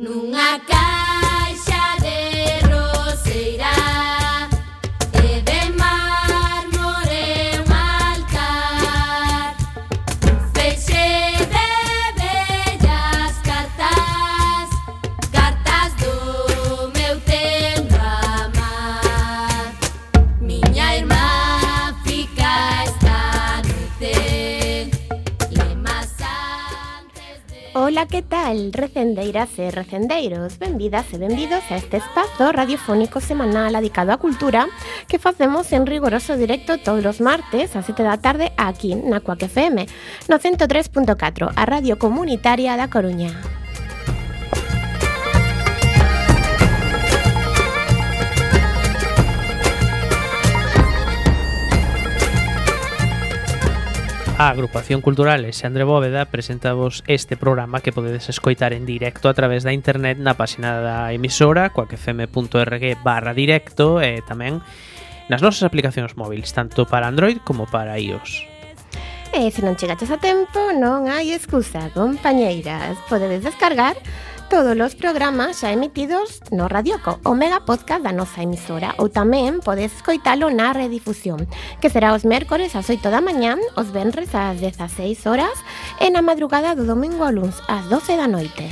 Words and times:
nunha 0.00 0.58
casa 0.60 0.99
Ola, 28.00 28.08
que 28.08 28.22
tal, 28.22 28.72
recendeiras 28.72 29.58
e 29.58 29.70
recendeiros? 29.70 30.58
Benvidas 30.58 31.12
e 31.12 31.18
benvidos 31.18 31.60
a 31.68 31.76
este 31.76 31.98
espazo 31.98 32.48
radiofónico 32.48 33.20
semanal 33.20 33.76
dedicado 33.76 34.08
á 34.08 34.16
cultura 34.16 34.72
que 35.04 35.20
facemos 35.20 35.68
en 35.76 35.84
rigoroso 35.84 36.32
directo 36.40 36.80
todos 36.80 37.04
os 37.04 37.20
martes 37.20 37.76
a 37.76 37.84
7 37.84 38.00
da 38.00 38.16
tarde 38.16 38.56
aquí 38.56 38.96
na 38.96 39.20
Cuac 39.20 39.44
FM, 39.44 39.84
no 40.32 40.40
103.4, 40.40 41.52
a 41.52 41.64
radio 41.68 42.00
comunitaria 42.00 42.72
da 42.80 42.88
Coruña. 42.88 43.59
A 54.40 54.48
Agrupación 54.48 55.02
Cultural 55.02 55.40
Alexandre 55.40 55.84
Bóveda 55.84 56.24
presentavos 56.24 57.04
este 57.06 57.36
programa 57.36 57.82
que 57.82 57.92
podedes 57.92 58.30
escoitar 58.30 58.72
en 58.72 58.86
directo 58.86 59.28
a 59.28 59.34
través 59.34 59.64
da 59.68 59.76
internet 59.76 60.16
na 60.16 60.32
página 60.32 60.80
da 60.80 61.12
emisora 61.12 61.68
coacfm.org 61.76 62.96
barra 63.04 63.36
directo 63.36 64.00
e 64.00 64.24
tamén 64.24 64.64
nas 65.28 65.44
nosas 65.44 65.68
aplicacións 65.68 66.16
móviles, 66.16 66.56
tanto 66.56 66.88
para 66.88 67.12
Android 67.12 67.36
como 67.44 67.68
para 67.68 68.00
iOS. 68.00 68.48
E 69.36 69.52
se 69.52 69.60
non 69.60 69.76
chegaches 69.76 70.08
a 70.08 70.16
tempo, 70.16 70.72
non 70.72 71.12
hai 71.12 71.36
excusa, 71.36 71.92
compañeiras. 71.92 72.96
Podedes 73.12 73.44
descargar 73.44 74.00
todos 74.50 74.74
os 74.74 74.98
programas 74.98 75.62
xa 75.62 75.70
emitidos 75.70 76.42
no 76.50 76.66
Radioco, 76.66 77.22
o 77.22 77.38
mega 77.38 77.62
podcast 77.62 78.02
da 78.02 78.10
nosa 78.10 78.42
emisora, 78.42 78.98
ou 78.98 79.06
tamén 79.06 79.62
podes 79.62 79.94
escoitalo 79.94 80.50
na 80.50 80.74
redifusión, 80.74 81.46
que 81.78 81.86
será 81.86 82.10
os 82.10 82.26
mércores 82.26 82.74
ás 82.74 82.90
8 82.90 83.14
da 83.14 83.22
mañán, 83.22 83.62
os 83.78 83.94
venres 83.94 84.34
ás 84.34 84.58
16 84.58 85.22
horas 85.30 85.54
e 86.02 86.10
na 86.10 86.18
madrugada 86.18 86.74
do 86.74 86.82
domingo 86.82 87.22
ao 87.22 87.30
luns 87.30 87.62
ás 87.70 87.86
12 87.86 88.18
da 88.18 88.26
noite. 88.26 88.66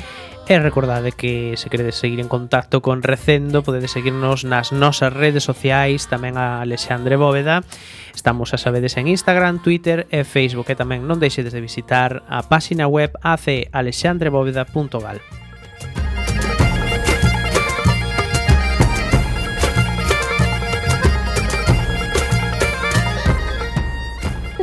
E 0.51 0.51
eh, 0.51 0.59
recordade 0.59 1.15
que 1.15 1.55
se 1.55 1.70
queredes 1.70 1.95
seguir 1.95 2.19
en 2.19 2.27
contacto 2.27 2.83
con 2.83 3.07
Recendo 3.07 3.63
podedes 3.63 3.95
seguirnos 3.95 4.42
nas 4.42 4.75
nosas 4.75 5.15
redes 5.15 5.47
sociais, 5.47 6.11
tamén 6.11 6.35
a 6.35 6.59
Alexandre 6.59 7.15
Bóveda. 7.15 7.63
Estamos 8.11 8.51
a 8.51 8.59
sabedes 8.59 8.98
en 8.98 9.07
Instagram, 9.07 9.63
Twitter 9.63 10.11
e 10.11 10.27
Facebook 10.27 10.67
e 10.67 10.75
tamén 10.75 11.07
non 11.07 11.23
deixedes 11.23 11.55
de 11.55 11.63
visitar 11.63 12.27
a 12.27 12.42
páxina 12.42 12.91
web 12.91 13.15
acealexandrebóveda.gal. 13.23 15.23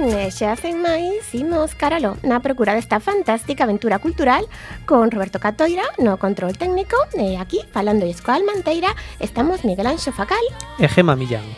E 0.06 0.30
xa 0.30 0.54
sen 0.54 0.86
máis, 0.86 1.34
imos 1.34 1.74
caralo 1.74 2.14
na 2.22 2.38
procura 2.38 2.78
desta 2.78 3.02
fantástica 3.02 3.66
aventura 3.66 3.98
cultural 3.98 4.46
con 4.86 5.10
Roberto 5.10 5.42
Catoira 5.42 5.82
no 5.98 6.22
control 6.22 6.54
técnico 6.54 6.94
e 7.18 7.42
aquí, 7.42 7.66
falando 7.74 8.06
coa 8.22 8.38
Almanteira, 8.38 8.94
estamos 9.18 9.66
Miguel 9.66 9.90
Anxo 9.90 10.14
Facal. 10.14 10.46
E 10.78 10.86
Gema 10.86 11.18
Millán 11.18 11.50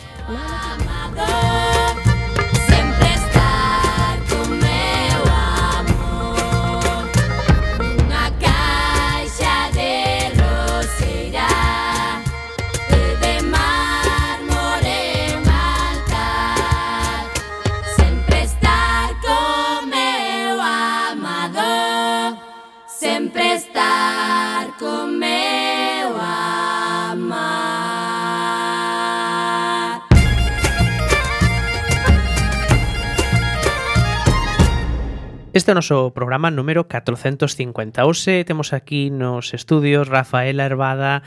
Este 35.58 35.72
é 35.72 35.74
o 35.74 35.82
noso 35.82 36.14
programa 36.14 36.54
número 36.54 36.86
450 36.86 38.06
Hoxe 38.06 38.46
temos 38.46 38.78
aquí 38.78 39.10
nos 39.10 39.58
estudios 39.58 40.06
Rafaela 40.06 40.70
Herbada 40.70 41.26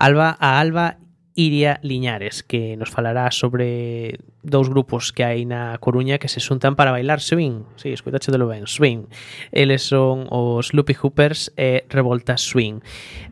Alba, 0.00 0.32
a 0.40 0.56
Alba 0.56 0.96
Iria 1.38 1.80
Liñares, 1.82 2.42
que 2.42 2.78
nos 2.78 2.88
falará 2.88 3.30
sobre 3.30 4.20
dous 4.40 4.72
grupos 4.72 5.12
que 5.12 5.20
hai 5.20 5.44
na 5.44 5.76
Coruña 5.84 6.16
que 6.16 6.32
se 6.32 6.40
xuntan 6.40 6.80
para 6.80 6.96
bailar 6.96 7.20
swing. 7.20 7.68
Sí, 7.76 7.92
escoitaxe 7.92 8.32
de 8.32 8.40
lo 8.40 8.48
ben, 8.48 8.64
swing. 8.64 9.04
Eles 9.52 9.84
son 9.84 10.32
os 10.32 10.72
Loopy 10.72 10.96
Hoopers 10.96 11.52
e 11.60 11.84
Revolta 11.92 12.40
Swing. 12.40 12.80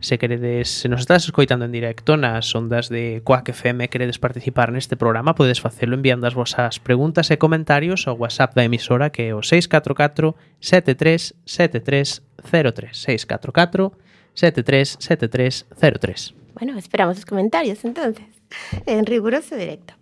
Se 0.05 0.21
queredes, 0.21 0.69
se 0.69 0.85
nos 0.85 1.01
estás 1.01 1.25
escoitando 1.25 1.65
en 1.65 1.73
directo 1.73 2.13
nas 2.13 2.45
ondas 2.53 2.93
de 2.93 3.25
Quack 3.25 3.49
FM 3.49 3.89
queredes 3.89 4.21
participar 4.21 4.69
neste 4.69 5.01
programa, 5.01 5.33
podedes 5.33 5.57
facelo 5.57 5.97
enviando 5.97 6.29
as 6.29 6.37
vosas 6.37 6.77
preguntas 6.77 7.33
e 7.33 7.41
comentarios 7.41 8.05
ao 8.05 8.21
WhatsApp 8.21 8.53
da 8.53 8.69
emisora 8.69 9.09
que 9.09 9.33
é 9.33 9.33
o 9.33 9.41
644 9.41 10.37
737303 10.61 12.21
644 12.93 13.97
737303 14.37 16.44
Bueno, 16.55 16.77
esperamos 16.77 17.17
os 17.17 17.25
comentarios 17.25 17.83
entonces. 17.83 18.25
En 18.85 19.05
riguroso 19.05 19.55
directo. 19.55 19.93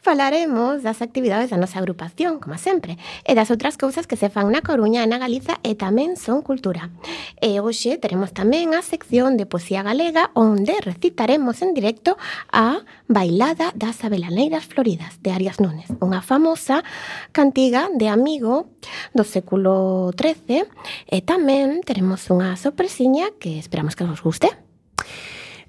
Falaremos 0.00 0.82
das 0.82 1.02
actividades 1.02 1.54
da 1.54 1.60
nosa 1.60 1.78
agrupación, 1.78 2.42
como 2.42 2.58
sempre, 2.58 2.98
e 3.22 3.38
das 3.38 3.54
outras 3.54 3.78
cousas 3.78 4.10
que 4.10 4.18
se 4.18 4.26
fan 4.26 4.50
na 4.50 4.64
Coruña 4.64 5.06
e 5.06 5.08
na 5.08 5.22
Galiza 5.22 5.62
e 5.62 5.78
tamén 5.78 6.18
son 6.18 6.42
cultura. 6.42 6.90
E 7.38 7.62
hoxe 7.62 7.94
teremos 8.02 8.34
tamén 8.34 8.74
a 8.74 8.82
sección 8.82 9.38
de 9.38 9.46
poesía 9.46 9.86
galega 9.86 10.34
onde 10.34 10.74
recitaremos 10.82 11.62
en 11.62 11.78
directo 11.78 12.18
a 12.50 12.82
Bailada 13.06 13.70
das 13.78 14.02
Abelaneiras 14.02 14.66
Floridas 14.66 15.22
de 15.22 15.30
Arias 15.30 15.62
Núñez, 15.62 15.94
unha 16.02 16.26
famosa 16.26 16.82
cantiga 17.30 17.86
de 17.94 18.10
amigo 18.10 18.66
do 19.14 19.22
século 19.22 20.10
XIII 20.18 20.66
e 21.06 21.22
tamén 21.22 21.86
teremos 21.86 22.26
unha 22.34 22.58
sorpresiña 22.58 23.30
que 23.38 23.62
esperamos 23.62 23.94
que 23.94 24.08
vos 24.08 24.24
guste. 24.24 24.50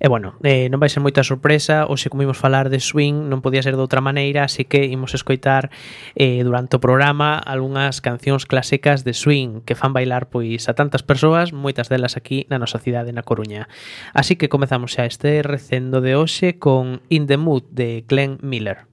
E 0.02 0.10
bueno, 0.10 0.34
eh, 0.42 0.66
non 0.74 0.82
vai 0.82 0.90
ser 0.90 1.06
moita 1.06 1.22
sorpresa, 1.22 1.86
hoxe 1.86 2.10
como 2.10 2.26
imos 2.26 2.42
falar 2.42 2.74
de 2.74 2.82
swing 2.82 3.30
non 3.30 3.46
podía 3.46 3.62
ser 3.62 3.78
de 3.78 3.86
outra 3.86 4.02
maneira, 4.02 4.50
así 4.50 4.66
que 4.66 4.90
imos 4.90 5.14
escoitar 5.14 5.70
eh, 6.18 6.42
durante 6.42 6.74
o 6.74 6.82
programa 6.82 7.38
algunhas 7.38 8.02
cancións 8.02 8.50
clásicas 8.50 9.06
de 9.06 9.14
swing 9.14 9.62
que 9.62 9.78
fan 9.78 9.94
bailar 9.94 10.34
pois 10.34 10.66
a 10.66 10.74
tantas 10.74 11.06
persoas, 11.06 11.54
moitas 11.54 11.86
delas 11.86 12.18
aquí 12.18 12.50
na 12.50 12.58
nosa 12.58 12.82
cidade 12.82 13.14
na 13.14 13.22
Coruña. 13.22 13.70
Así 14.18 14.42
que 14.42 14.50
comezamos 14.50 14.98
xa 14.98 15.06
este 15.06 15.46
recendo 15.46 16.02
de 16.02 16.18
hoxe 16.18 16.58
con 16.58 17.06
In 17.14 17.30
the 17.30 17.38
Mood 17.38 17.70
de 17.70 18.02
Glenn 18.10 18.42
Miller. 18.42 18.90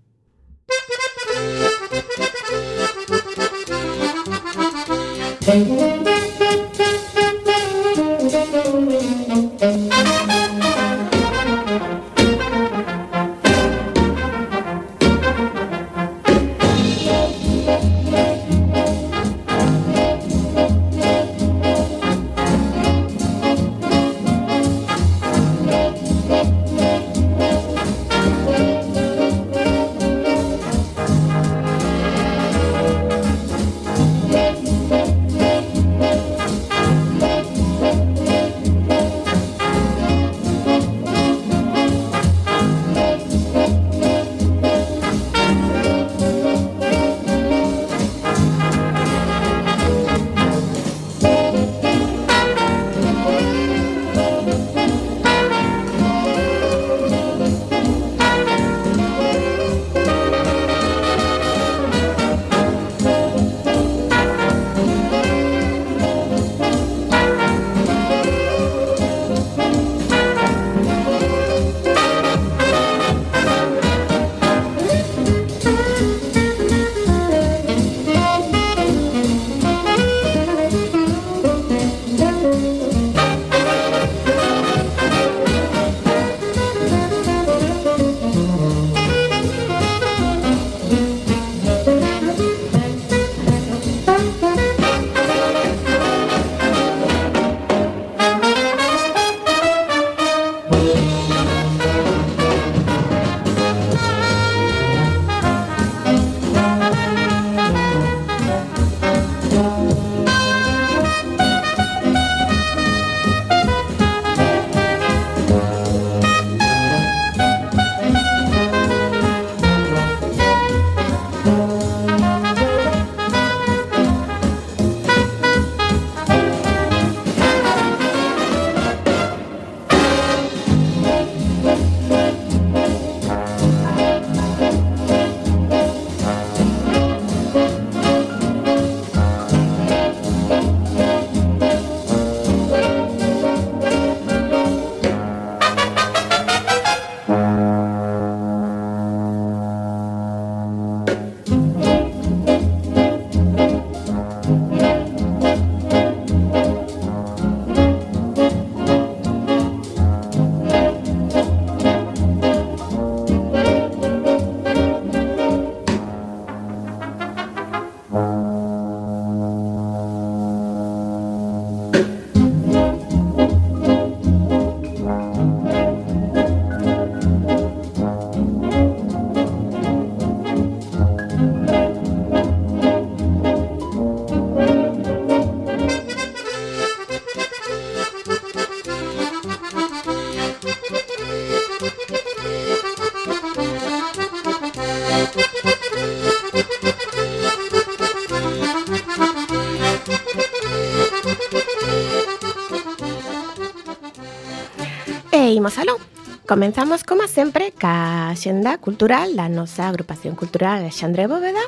Comenzamos, 206.48 207.04
como 207.04 207.28
sempre, 207.28 207.76
ca 207.76 208.32
xenda 208.32 208.80
cultural 208.80 209.36
da 209.36 209.52
nosa 209.52 209.84
agrupación 209.84 210.32
cultural 210.32 210.80
Alexandre 210.80 211.28
Bóveda 211.28 211.60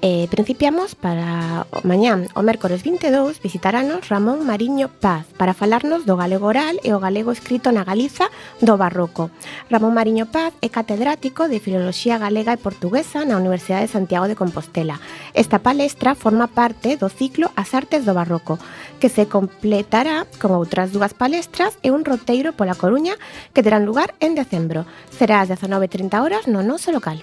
E 0.00 0.32
principiamos 0.32 0.96
para 0.96 1.68
mañán, 1.84 2.32
o 2.32 2.40
mércores 2.40 2.80
22, 2.80 3.36
visitaranos 3.36 4.08
Ramón 4.08 4.48
Mariño 4.48 4.88
Paz 4.88 5.28
para 5.36 5.52
falarnos 5.52 6.08
do 6.08 6.16
galego 6.16 6.48
oral 6.48 6.80
e 6.80 6.96
o 6.96 7.02
galego 7.04 7.36
escrito 7.36 7.68
na 7.68 7.84
Galiza 7.84 8.32
do 8.64 8.80
Barroco. 8.80 9.28
Ramón 9.68 9.92
Mariño 9.92 10.24
Paz 10.24 10.56
é 10.64 10.72
catedrático 10.72 11.52
de 11.52 11.60
Filoloxía 11.60 12.16
Galega 12.16 12.56
e 12.56 12.64
Portuguesa 12.64 13.28
na 13.28 13.36
Universidade 13.36 13.84
de 13.84 13.92
Santiago 13.92 14.24
de 14.24 14.40
Compostela. 14.40 14.96
Esta 15.36 15.60
palestra 15.60 16.16
forma 16.16 16.48
parte 16.48 16.96
do 16.96 17.12
ciclo 17.12 17.52
As 17.52 17.76
Artes 17.76 18.08
do 18.08 18.16
Barroco, 18.16 18.56
que 19.04 19.12
se 19.12 19.28
completará 19.28 20.24
con 20.40 20.56
outras 20.56 20.96
dúas 20.96 21.12
palestras 21.12 21.76
e 21.84 21.92
un 21.92 22.08
roteiro 22.08 22.56
pola 22.56 22.72
Coruña 22.72 23.20
que 23.52 23.60
terán 23.60 23.84
lugar 23.84 24.16
en 24.24 24.32
decembro. 24.32 24.88
Será 25.12 25.44
ás 25.44 25.52
19.30 25.52 26.24
horas 26.24 26.48
no 26.48 26.64
noso 26.64 26.88
local. 26.88 27.20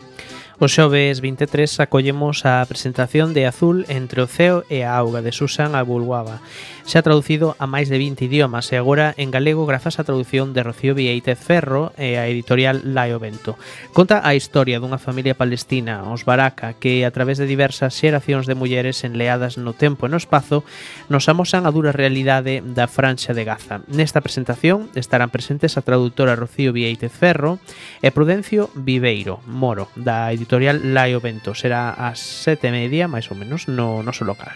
O 0.59 0.65
xoves 0.65 1.21
23 1.21 1.85
acollemos 1.85 2.41
a 2.41 2.65
presentación 2.65 3.37
de 3.37 3.45
Azul 3.45 3.85
entre 3.93 4.25
o 4.25 4.27
ceo 4.27 4.65
e 4.73 4.81
a 4.81 4.97
auga 4.97 5.21
de 5.21 5.29
Susan 5.29 5.77
Abulguaba 5.77 6.41
xa 6.87 7.03
traducido 7.03 7.59
a 7.59 7.67
máis 7.67 7.91
de 7.91 7.99
20 7.99 8.31
idiomas 8.31 8.71
e 8.71 8.79
agora 8.79 9.11
en 9.19 9.27
galego 9.27 9.67
grazas 9.67 9.99
á 9.99 10.07
traducción 10.07 10.55
de 10.55 10.63
Rocío 10.63 10.95
Vieitez 10.95 11.35
Ferro 11.35 11.91
e 11.99 12.15
a 12.15 12.31
editorial 12.31 12.79
Laio 12.95 13.19
Vento. 13.19 13.59
Conta 13.91 14.23
a 14.23 14.31
historia 14.39 14.79
dunha 14.79 14.95
familia 14.95 15.35
palestina, 15.35 16.07
os 16.07 16.23
Baraka, 16.23 16.79
que 16.79 17.03
a 17.03 17.11
través 17.11 17.43
de 17.43 17.43
diversas 17.43 17.91
xeracións 17.91 18.47
de 18.47 18.55
mulleres 18.55 19.03
enleadas 19.03 19.59
no 19.59 19.75
tempo 19.75 20.07
e 20.07 20.09
no 20.09 20.15
espazo 20.15 20.63
nos 21.11 21.27
amosan 21.27 21.67
a 21.67 21.75
dura 21.75 21.91
realidade 21.91 22.63
da 22.63 22.87
franxa 22.87 23.35
de 23.35 23.43
Gaza. 23.43 23.83
Nesta 23.91 24.23
presentación 24.23 24.87
estarán 24.95 25.27
presentes 25.27 25.75
a 25.75 25.83
traductora 25.83 26.39
Rocío 26.39 26.71
Vieitez 26.71 27.11
Ferro 27.11 27.59
e 27.99 28.15
Prudencio 28.15 28.71
Viveiro 28.79 29.43
Moro, 29.43 29.91
da 29.99 30.31
editorial 30.31 30.79
Laio 30.95 31.19
Vento. 31.19 31.51
Será 31.51 31.91
ás 31.91 32.23
sete 32.23 32.71
e 32.71 32.73
media, 32.73 33.11
máis 33.11 33.27
ou 33.27 33.35
menos, 33.35 33.67
no 33.67 33.99
noso 34.07 34.23
local. 34.23 34.55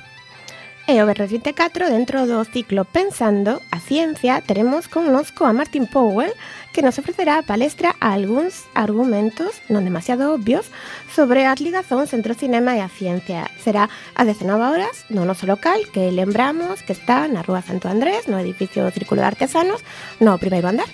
E 0.91 0.99
o 1.01 1.07
24, 1.07 1.87
dentro 1.87 2.27
do 2.27 2.43
ciclo 2.43 2.83
Pensando 2.83 3.61
a 3.71 3.79
Ciencia, 3.79 4.43
teremos 4.43 4.89
connosco 4.89 5.45
a 5.45 5.53
Martin 5.53 5.85
Powell, 5.85 6.33
que 6.73 6.81
nos 6.81 6.99
ofrecerá 6.99 7.39
a 7.39 7.47
palestra 7.47 7.95
a 8.03 8.11
algúns 8.11 8.67
argumentos 8.75 9.63
non 9.71 9.87
demasiado 9.87 10.35
obvios 10.35 10.67
sobre 11.07 11.47
as 11.47 11.63
ligazóns 11.63 12.11
entre 12.11 12.35
o 12.35 12.39
cinema 12.43 12.75
e 12.75 12.83
a 12.83 12.91
ciencia. 12.91 13.47
Será 13.63 13.87
a 13.87 14.27
19 14.27 14.67
horas 14.67 15.07
no 15.07 15.23
noso 15.23 15.47
local, 15.47 15.79
que 15.95 16.11
lembramos 16.11 16.83
que 16.83 16.91
está 16.91 17.23
na 17.31 17.39
Rúa 17.39 17.63
Santo 17.63 17.87
Andrés, 17.87 18.27
no 18.27 18.35
edificio 18.35 18.83
Círculo 18.91 19.23
de 19.23 19.31
Artesanos, 19.31 19.79
no 20.19 20.35
primeiro 20.43 20.67
andar. 20.67 20.91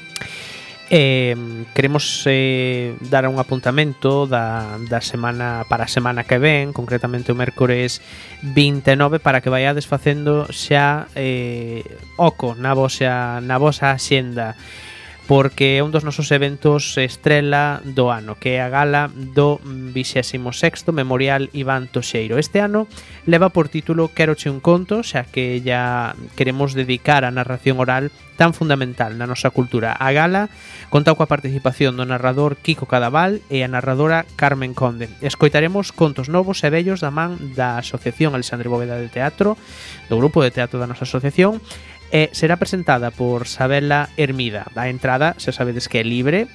Eh, 0.89 1.36
queremos 1.75 2.24
eh, 2.27 2.96
dar 3.01 3.27
un 3.27 3.39
apuntamento 3.39 4.25
da, 4.25 4.79
da 4.88 5.01
semana 5.01 5.65
para 5.67 5.84
a 5.84 5.91
semana 5.91 6.24
que 6.24 6.39
ven, 6.39 6.72
concretamente 6.72 7.36
o 7.36 7.36
mércores 7.36 8.00
29 8.39 9.20
para 9.20 9.44
que 9.44 9.51
vaiades 9.51 9.84
facendo 9.84 10.48
xa 10.48 11.12
eh, 11.12 11.84
oco 12.15 12.56
na 12.56 12.72
vosa 12.72 13.44
na 13.44 13.60
vosa 13.60 13.91
axenda 13.91 14.56
porque 15.27 15.75
é 15.75 15.84
un 15.84 15.91
dos 15.91 16.07
nosos 16.07 16.31
eventos 16.31 16.96
estrela 16.96 17.84
do 17.84 18.07
ano, 18.07 18.39
que 18.39 18.55
é 18.55 18.63
a 18.63 18.72
gala 18.72 19.12
do 19.12 19.60
26º 19.67 20.96
Memorial 20.96 21.51
Iván 21.51 21.91
Toxeiro. 21.91 22.39
Este 22.39 22.63
ano 22.63 22.88
leva 23.27 23.51
por 23.51 23.67
título 23.67 24.07
Queroche 24.15 24.48
un 24.48 24.63
conto, 24.63 25.03
xa 25.03 25.27
que 25.27 25.60
ya 25.60 26.15
queremos 26.39 26.72
dedicar 26.72 27.27
a 27.27 27.36
narración 27.36 27.84
oral 27.84 28.07
tan 28.39 28.55
fundamental 28.55 29.19
na 29.19 29.27
nosa 29.27 29.51
cultura. 29.51 29.91
A 30.00 30.15
gala 30.15 30.48
conta 30.88 31.12
coa 31.12 31.27
participación 31.27 32.00
do 32.00 32.07
narrador 32.07 32.55
Kiko 32.55 32.88
Cadaval 32.88 33.43
e 33.51 33.65
a 33.65 33.69
narradora 33.69 34.24
Carmen 34.39 34.72
Conde. 34.72 35.12
Escoitaremos 35.19 35.91
contos 35.91 36.31
novos 36.31 36.63
e 36.63 36.72
vellos 36.72 37.03
da 37.03 37.12
man 37.12 37.36
da 37.57 37.75
Asociación 37.75 38.31
Alexandre 38.31 38.72
Bóveda 38.72 38.96
de 38.96 39.12
Teatro, 39.12 39.60
do 40.07 40.15
grupo 40.15 40.39
de 40.39 40.55
teatro 40.55 40.79
da 40.79 40.88
nosa 40.88 41.03
asociación, 41.03 41.60
e 42.12 42.32
será 42.32 42.56
presentada 42.56 43.12
por 43.12 43.48
Sabela 43.48 44.10
Hermida. 44.16 44.72
A 44.76 44.90
entrada, 44.90 45.36
se 45.38 45.52
sabedes 45.52 45.88
que 45.88 46.00
é 46.00 46.04
libre, 46.04 46.48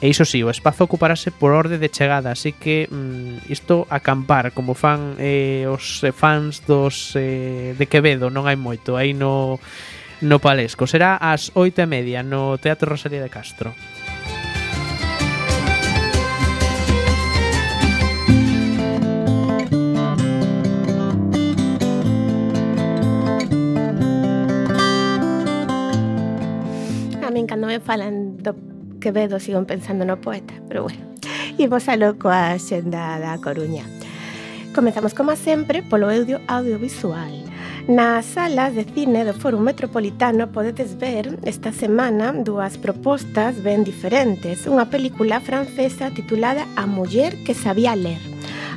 e 0.00 0.12
iso 0.12 0.28
si, 0.28 0.38
sí, 0.38 0.44
o 0.44 0.52
espazo 0.52 0.84
ocuparase 0.84 1.32
por 1.32 1.56
orde 1.56 1.80
de 1.80 1.88
chegada, 1.88 2.28
así 2.28 2.52
que 2.52 2.84
mm, 2.92 3.48
isto 3.48 3.88
acampar, 3.88 4.52
como 4.52 4.76
fan 4.76 5.16
eh, 5.16 5.64
os 5.64 6.04
fans 6.12 6.60
dos 6.68 7.16
eh, 7.16 7.72
de 7.72 7.86
Quevedo, 7.88 8.28
non 8.28 8.44
hai 8.44 8.60
moito, 8.60 9.00
aí 9.00 9.16
no, 9.16 9.56
no 10.20 10.36
Palesco. 10.36 10.84
Será 10.84 11.16
ás 11.16 11.48
oito 11.56 11.80
e 11.80 11.88
media 11.88 12.20
no 12.20 12.60
Teatro 12.60 12.92
Rosalía 12.92 13.24
de 13.24 13.32
Castro. 13.32 13.72
cando 27.66 27.72
me 27.72 27.80
falan 27.80 28.36
do 28.38 28.54
Quevedo 29.00 29.38
sigo 29.40 29.62
pensando 29.66 30.04
no 30.04 30.20
poeta, 30.20 30.54
pero 30.68 30.84
bueno. 30.84 31.00
Imos 31.58 31.88
a 31.88 31.96
loco 31.96 32.28
a 32.28 32.58
xenda 32.58 33.18
da 33.18 33.38
Coruña. 33.38 33.84
Comezamos 34.74 35.14
como 35.14 35.36
sempre 35.36 35.82
polo 35.82 36.08
audio 36.08 36.40
audiovisual. 36.46 37.32
Nas 37.88 38.26
salas 38.26 38.74
de 38.74 38.84
cine 38.84 39.24
do 39.24 39.34
Foro 39.34 39.58
Metropolitano 39.58 40.50
podedes 40.50 40.98
ver 40.98 41.38
esta 41.44 41.72
semana 41.72 42.32
dúas 42.32 42.78
propostas 42.78 43.62
ben 43.62 43.84
diferentes. 43.84 44.66
Unha 44.66 44.86
película 44.86 45.42
francesa 45.42 46.10
titulada 46.10 46.66
A 46.74 46.86
muller 46.86 47.36
que 47.44 47.54
sabía 47.54 47.94
ler, 47.94 48.22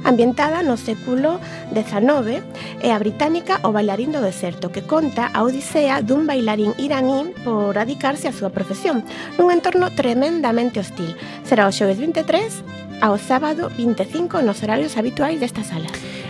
ambientada 0.03 0.61
no 0.61 0.77
século 0.77 1.39
XIX 1.73 2.43
e 2.81 2.91
a 2.91 2.99
británica 2.99 3.59
O 3.63 3.71
bailarín 3.71 4.11
do 4.11 4.21
deserto, 4.21 4.71
que 4.71 4.83
conta 4.83 5.31
a 5.33 5.43
odisea 5.43 6.01
dun 6.01 6.27
bailarín 6.27 6.73
iraní 6.79 7.31
por 7.43 7.75
adicarse 7.77 8.27
á 8.27 8.33
súa 8.33 8.53
profesión, 8.53 9.03
nun 9.35 9.51
entorno 9.51 9.91
tremendamente 9.91 10.79
hostil. 10.79 11.15
Será 11.43 11.67
o 11.67 11.75
xoves 11.75 11.99
23 11.99 13.01
ao 13.01 13.15
sábado 13.17 13.71
25 13.75 14.43
nos 14.43 14.59
horarios 14.63 14.95
habituais 14.99 15.39
desta 15.39 15.63
sala. 15.63 15.87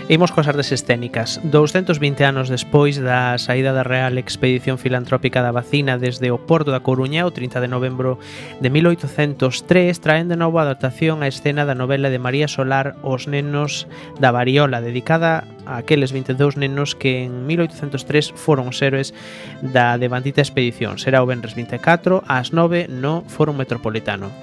Imos 0.10 0.34
coas 0.34 0.50
artes 0.50 0.74
escénicas. 0.74 1.38
220 1.54 2.26
anos 2.26 2.50
despois 2.50 2.98
da 2.98 3.38
saída 3.38 3.78
da 3.78 3.86
Real 3.86 4.18
Expedición 4.18 4.82
Filantrópica 4.82 5.46
da 5.46 5.54
Vacina 5.54 6.02
desde 6.02 6.34
o 6.34 6.42
Porto 6.42 6.74
da 6.74 6.82
Coruña 6.82 7.30
o 7.30 7.32
30 7.32 7.62
de 7.62 7.70
novembro 7.70 8.18
de 8.58 8.74
1803 8.74 9.94
traen 10.02 10.26
de 10.26 10.34
novo 10.34 10.58
a 10.58 10.66
adaptación 10.66 11.22
á 11.22 11.30
escena 11.30 11.62
da 11.70 11.78
novela 11.78 12.10
de 12.10 12.18
María 12.18 12.50
Solar 12.50 12.98
Os 13.06 13.30
nenos 13.30 13.86
da 14.18 14.34
variola 14.34 14.82
dedicada 14.82 15.46
a 15.70 15.78
aqueles 15.78 16.10
22 16.10 16.58
nenos 16.58 16.98
que 16.98 17.30
en 17.30 17.46
1803 17.46 18.34
foron 18.34 18.74
os 18.74 18.82
héroes 18.82 19.14
da 19.62 19.94
devandita 20.02 20.42
expedición. 20.42 20.98
Será 20.98 21.22
o 21.22 21.30
Benres 21.30 21.54
24 21.54 22.26
ás 22.26 22.50
9 22.50 22.90
no 22.90 23.22
Foro 23.30 23.54
Metropolitano. 23.54 24.34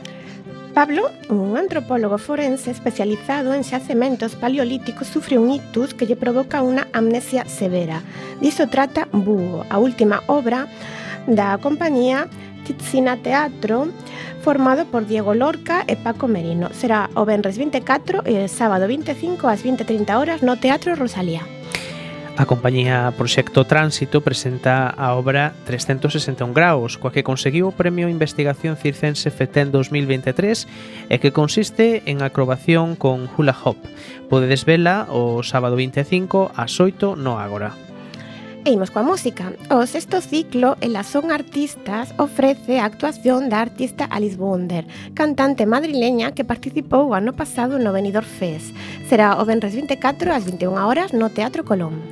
Pablo, 0.77 1.11
un 1.31 1.57
antropólogo 1.57 2.19
forense 2.19 2.71
especializado 2.71 3.55
en 3.55 3.65
xacementos 3.65 4.37
paleolíticos, 4.37 5.09
sufre 5.09 5.39
un 5.39 5.49
ictus 5.51 5.95
que 5.97 6.05
lle 6.05 6.21
provoca 6.21 6.61
unha 6.61 6.85
amnesia 6.93 7.49
severa. 7.49 8.05
Diso 8.45 8.69
trata 8.69 9.09
Búho, 9.09 9.65
a 9.73 9.81
última 9.81 10.21
obra 10.29 10.69
da 11.25 11.57
compañía 11.65 12.29
Titsina 12.69 13.17
Teatro, 13.17 13.89
formado 14.45 14.85
por 14.85 15.09
Diego 15.09 15.33
Lorca 15.33 15.81
e 15.89 15.97
Paco 15.97 16.29
Merino. 16.29 16.69
Será 16.77 17.09
o 17.17 17.25
Benres 17.25 17.57
24 17.57 18.29
e 18.29 18.45
sábado 18.45 18.85
25 18.85 19.49
ás 19.49 19.65
20.30 19.65 20.13
horas 20.13 20.45
no 20.45 20.61
Teatro 20.61 20.93
Rosalía. 20.93 21.56
A 22.37 22.45
compañía 22.45 23.09
Proxecto 23.17 23.65
Tránsito 23.65 24.21
presenta 24.21 24.93
a 24.93 25.17
obra 25.17 25.57
361 25.65 26.53
graus, 26.53 27.01
coa 27.01 27.09
que 27.09 27.25
conseguiu 27.25 27.73
o 27.73 27.77
Premio 27.77 28.13
Investigación 28.13 28.77
Circense 28.77 29.33
FETEN 29.33 29.73
2023 29.73 30.69
e 31.09 31.17
que 31.17 31.33
consiste 31.33 32.05
en 32.05 32.21
acrobación 32.21 32.93
con 32.93 33.25
hula 33.33 33.57
hoop. 33.57 33.81
Podedes 34.29 34.69
vela 34.69 35.09
o 35.09 35.41
sábado 35.41 35.81
25 35.81 36.53
ás 36.53 36.77
8 36.77 37.17
no 37.17 37.41
Ágora. 37.41 37.86
E 38.67 38.75
imos 38.75 38.91
coa 38.91 39.07
música. 39.07 39.55
O 39.71 39.87
sexto 39.87 40.19
ciclo 40.19 40.75
en 40.83 40.91
la 40.91 41.07
Son 41.07 41.31
Artistas 41.31 42.11
ofrece 42.19 42.83
a 42.83 42.91
actuación 42.91 43.47
da 43.47 43.63
artista 43.63 44.11
Alice 44.11 44.35
Wonder, 44.35 44.91
cantante 45.15 45.71
madrileña 45.71 46.35
que 46.35 46.43
participou 46.43 47.07
o 47.07 47.15
ano 47.15 47.31
pasado 47.31 47.79
no 47.79 47.95
Benidorm 47.95 48.27
Fest. 48.27 48.75
Será 49.07 49.39
o 49.39 49.47
Benres 49.47 49.79
24 49.79 50.35
ás 50.35 50.43
21 50.51 50.83
horas 50.83 51.15
no 51.15 51.31
Teatro 51.31 51.63
Colón. 51.63 52.03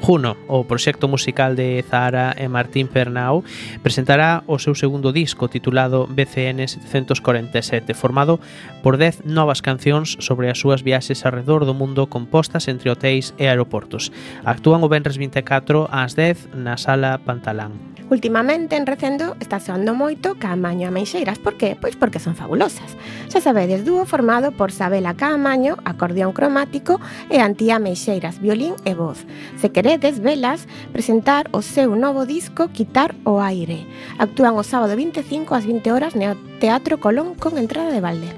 Juno, 0.00 0.36
o 0.46 0.64
proxecto 0.64 1.08
musical 1.08 1.56
de 1.56 1.82
Zahara 1.82 2.36
e 2.38 2.46
Martín 2.48 2.86
Pernau, 2.86 3.42
presentará 3.82 4.44
o 4.46 4.58
seu 4.58 4.74
segundo 4.74 5.12
disco 5.12 5.48
titulado 5.48 6.06
BCN 6.06 6.68
747, 6.68 7.94
formado 7.94 8.38
por 8.82 8.96
10 8.96 9.24
novas 9.24 9.60
cancións 9.60 10.16
sobre 10.20 10.50
as 10.50 10.58
súas 10.58 10.82
viaxes 10.82 11.24
alrededor 11.26 11.64
do 11.64 11.74
mundo 11.74 12.06
compostas 12.06 12.68
entre 12.68 12.90
hotéis 12.90 13.34
e 13.40 13.48
aeroportos. 13.48 14.12
Actúan 14.44 14.84
o 14.84 14.88
Benres 14.88 15.18
24 15.18 15.88
ás 15.90 16.14
10 16.14 16.54
na 16.54 16.76
Sala 16.76 17.18
Pantalán. 17.18 17.95
Ultimamente 18.08 18.76
en 18.76 18.86
Recendo 18.86 19.36
está 19.40 19.58
soando 19.58 19.90
moito 19.90 20.38
Camaño 20.38 20.86
a 20.86 20.94
Meixeiras. 20.94 21.42
Por 21.42 21.58
qué? 21.58 21.74
Pois 21.74 21.98
porque 21.98 22.22
son 22.22 22.38
fabulosas. 22.38 22.94
Xa 23.26 23.42
sabedes, 23.42 23.82
dúo 23.82 24.06
formado 24.06 24.54
por 24.54 24.70
Sabela 24.70 25.18
Camaño, 25.18 25.74
acordeón 25.82 26.30
cromático, 26.30 27.02
e 27.34 27.42
Antía 27.42 27.82
Meixeiras, 27.82 28.38
violín 28.38 28.78
e 28.86 28.94
voz. 28.94 29.26
Se 29.58 29.74
queredes 29.74 30.22
velas, 30.22 30.70
presentar 30.94 31.50
o 31.50 31.66
seu 31.66 31.98
novo 31.98 32.30
disco 32.30 32.70
Quitar 32.70 33.18
o 33.26 33.42
aire. 33.42 33.90
Actúan 34.22 34.54
o 34.54 34.62
sábado 34.62 34.94
25 34.94 35.58
ás 35.58 35.66
20 35.66 35.90
horas 35.90 36.14
no 36.14 36.38
Teatro 36.62 37.02
Colón 37.02 37.34
con 37.34 37.58
entrada 37.58 37.90
de 37.90 37.98
balde. 37.98 38.30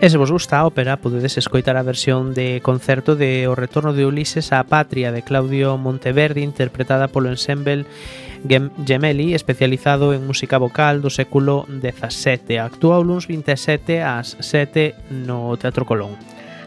E 0.00 0.08
se 0.08 0.16
vos 0.16 0.32
gusta 0.32 0.62
a 0.62 0.64
ópera, 0.64 0.96
podedes 0.96 1.36
escoitar 1.36 1.76
a 1.76 1.84
versión 1.84 2.32
de 2.32 2.64
concerto 2.64 3.20
de 3.20 3.50
O 3.50 3.58
retorno 3.58 3.92
de 3.92 4.06
Ulises 4.06 4.48
á 4.54 4.64
patria 4.64 5.12
de 5.12 5.20
Claudio 5.20 5.76
Monteverdi 5.76 6.40
interpretada 6.40 7.10
polo 7.10 7.28
ensemble 7.28 7.84
Gemelli, 8.46 9.34
especializado 9.34 10.14
en 10.14 10.26
música 10.26 10.58
vocal 10.58 11.02
do 11.02 11.10
século 11.10 11.68
XVII. 11.68 12.58
Actuou 12.58 13.04
luns 13.04 13.28
27 13.28 14.00
ás 14.00 14.36
7 14.40 14.94
no 15.26 15.56
Teatro 15.60 15.84
Colón. 15.84 16.16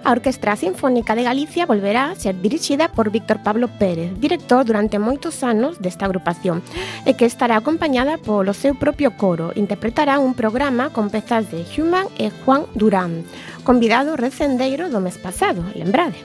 A 0.03 0.11
Orquestra 0.11 0.57
Sinfónica 0.57 1.15
de 1.15 1.23
Galicia 1.23 1.65
volverá 1.65 2.11
a 2.11 2.15
ser 2.15 2.35
dirixida 2.41 2.91
por 2.91 3.09
Víctor 3.09 3.39
Pablo 3.41 3.69
Pérez, 3.69 4.11
director 4.19 4.65
durante 4.67 4.99
moitos 4.99 5.47
anos 5.47 5.79
desta 5.79 6.03
agrupación, 6.03 6.59
e 7.07 7.15
que 7.15 7.23
estará 7.23 7.55
acompañada 7.55 8.19
polo 8.19 8.51
seu 8.51 8.75
propio 8.75 9.15
coro. 9.15 9.55
Interpretará 9.55 10.19
un 10.19 10.35
programa 10.35 10.91
con 10.91 11.07
pezas 11.07 11.47
de 11.47 11.63
Human 11.79 12.11
e 12.19 12.35
Juan 12.43 12.67
Durán, 12.75 13.23
convidado 13.63 14.19
recendeiro 14.19 14.91
do 14.91 14.99
mes 14.99 15.15
pasado, 15.15 15.63
lembrade. 15.71 16.19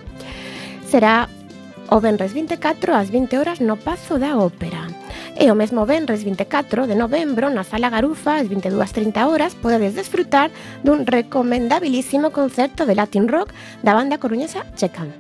Será 0.91 1.31
o 1.87 2.03
Benres 2.03 2.35
24 2.35 2.99
ás 2.99 3.15
20 3.15 3.39
horas 3.39 3.63
no 3.63 3.79
Pazo 3.79 4.19
da 4.19 4.35
Ópera. 4.37 4.91
E 5.39 5.47
o 5.53 5.55
mesmo 5.55 5.87
venres 5.87 6.25
24 6.27 6.91
de 6.91 6.99
novembro 6.99 7.47
na 7.47 7.63
Sala 7.63 7.95
Garufa 7.95 8.43
ás 8.43 8.51
22.30 8.51 9.23
horas 9.23 9.55
podedes 9.55 9.95
desfrutar 9.95 10.51
dun 10.83 11.07
recomendabilísimo 11.07 12.35
concerto 12.35 12.83
de 12.83 12.99
Latin 12.99 13.31
Rock 13.31 13.55
da 13.87 13.95
banda 13.95 14.19
coruñesa 14.19 14.67
Checan. 14.75 15.15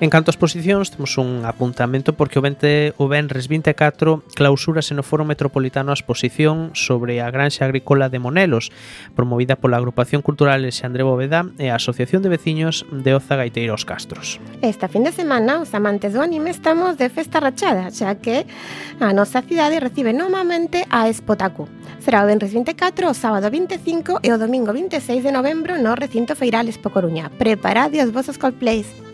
En 0.00 0.08
canto 0.08 0.32
ás 0.32 0.40
posicións, 0.40 0.96
temos 0.96 1.20
un 1.20 1.44
apuntamento 1.44 2.16
porque 2.16 2.40
o, 2.40 2.42
20, 2.42 2.96
o 2.96 3.04
Benres 3.04 3.52
24 3.52 4.24
clausúrase 4.32 4.96
no 4.96 5.04
Foro 5.04 5.28
Metropolitano 5.28 5.92
a 5.92 5.98
exposición 6.00 6.72
sobre 6.72 7.20
a 7.20 7.28
Granxa 7.28 7.68
Agrícola 7.68 8.08
de 8.08 8.16
Monelos, 8.16 8.72
promovida 9.12 9.60
pola 9.60 9.76
Agrupación 9.76 10.24
Cultural 10.24 10.64
Alexandre 10.64 11.04
Bóveda 11.04 11.52
e 11.60 11.68
a 11.68 11.76
Asociación 11.76 12.24
de 12.24 12.32
Veciños 12.32 12.88
de 12.88 13.12
Oza 13.12 13.36
Gaiteiros 13.36 13.84
Castros. 13.84 14.40
Esta 14.64 14.88
fin 14.88 15.04
de 15.04 15.12
semana, 15.12 15.60
os 15.60 15.76
amantes 15.76 16.16
do 16.16 16.24
anime 16.24 16.48
estamos 16.48 16.96
de 16.96 17.12
festa 17.12 17.36
rachada, 17.36 17.92
xa 17.92 18.16
que 18.24 18.48
a 19.04 19.12
nosa 19.12 19.44
cidade 19.44 19.84
recibe 19.84 20.16
normalmente 20.16 20.88
a 20.88 21.12
Expotaku. 21.12 21.68
Será 22.00 22.24
o 22.24 22.28
Benres 22.32 22.56
24, 22.56 23.04
o 23.04 23.12
sábado 23.12 23.52
25 23.52 24.24
e 24.24 24.32
o 24.32 24.40
domingo 24.40 24.72
26 24.72 25.20
de 25.20 25.28
novembro 25.28 25.76
no 25.76 25.92
recinto 25.92 26.32
Feirales 26.32 26.80
Coruña. 26.80 27.28
Preparade 27.36 28.00
os 28.00 28.08
vosos 28.16 28.40
cosplays. 28.40 29.09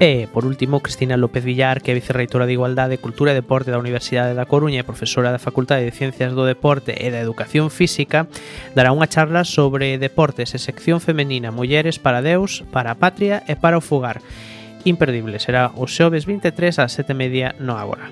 E, 0.00 0.26
por 0.32 0.44
último, 0.44 0.80
Cristina 0.80 1.16
López 1.16 1.44
Villar, 1.44 1.80
que 1.80 1.90
é 1.90 1.94
vicerreitora 1.94 2.46
de 2.46 2.54
Igualdade, 2.54 2.98
Cultura 2.98 3.30
e 3.30 3.38
Deporte 3.38 3.70
da 3.70 3.78
Universidade 3.78 4.34
da 4.34 4.50
Coruña 4.50 4.82
e 4.82 4.88
profesora 4.88 5.30
da 5.30 5.38
Facultade 5.38 5.86
de 5.86 5.94
Ciencias 5.94 6.34
do 6.34 6.42
Deporte 6.42 6.96
e 6.98 7.12
da 7.14 7.22
Educación 7.22 7.70
Física, 7.70 8.26
dará 8.74 8.90
unha 8.90 9.06
charla 9.06 9.46
sobre 9.46 10.02
deportes 10.02 10.52
e 10.52 10.58
sección 10.58 10.98
femenina 10.98 11.54
Mulleres 11.54 12.02
para 12.02 12.18
Deus, 12.18 12.66
para 12.74 12.90
a 12.92 12.98
Patria 12.98 13.46
e 13.46 13.54
para 13.54 13.78
o 13.78 13.84
Fugar. 13.84 14.18
Imperdible, 14.82 15.38
será 15.38 15.70
o 15.78 15.86
xoves 15.86 16.26
23 16.26 16.82
ás 16.82 16.98
7:30 16.98 17.62
no 17.62 17.78
Ágora. 17.78 18.10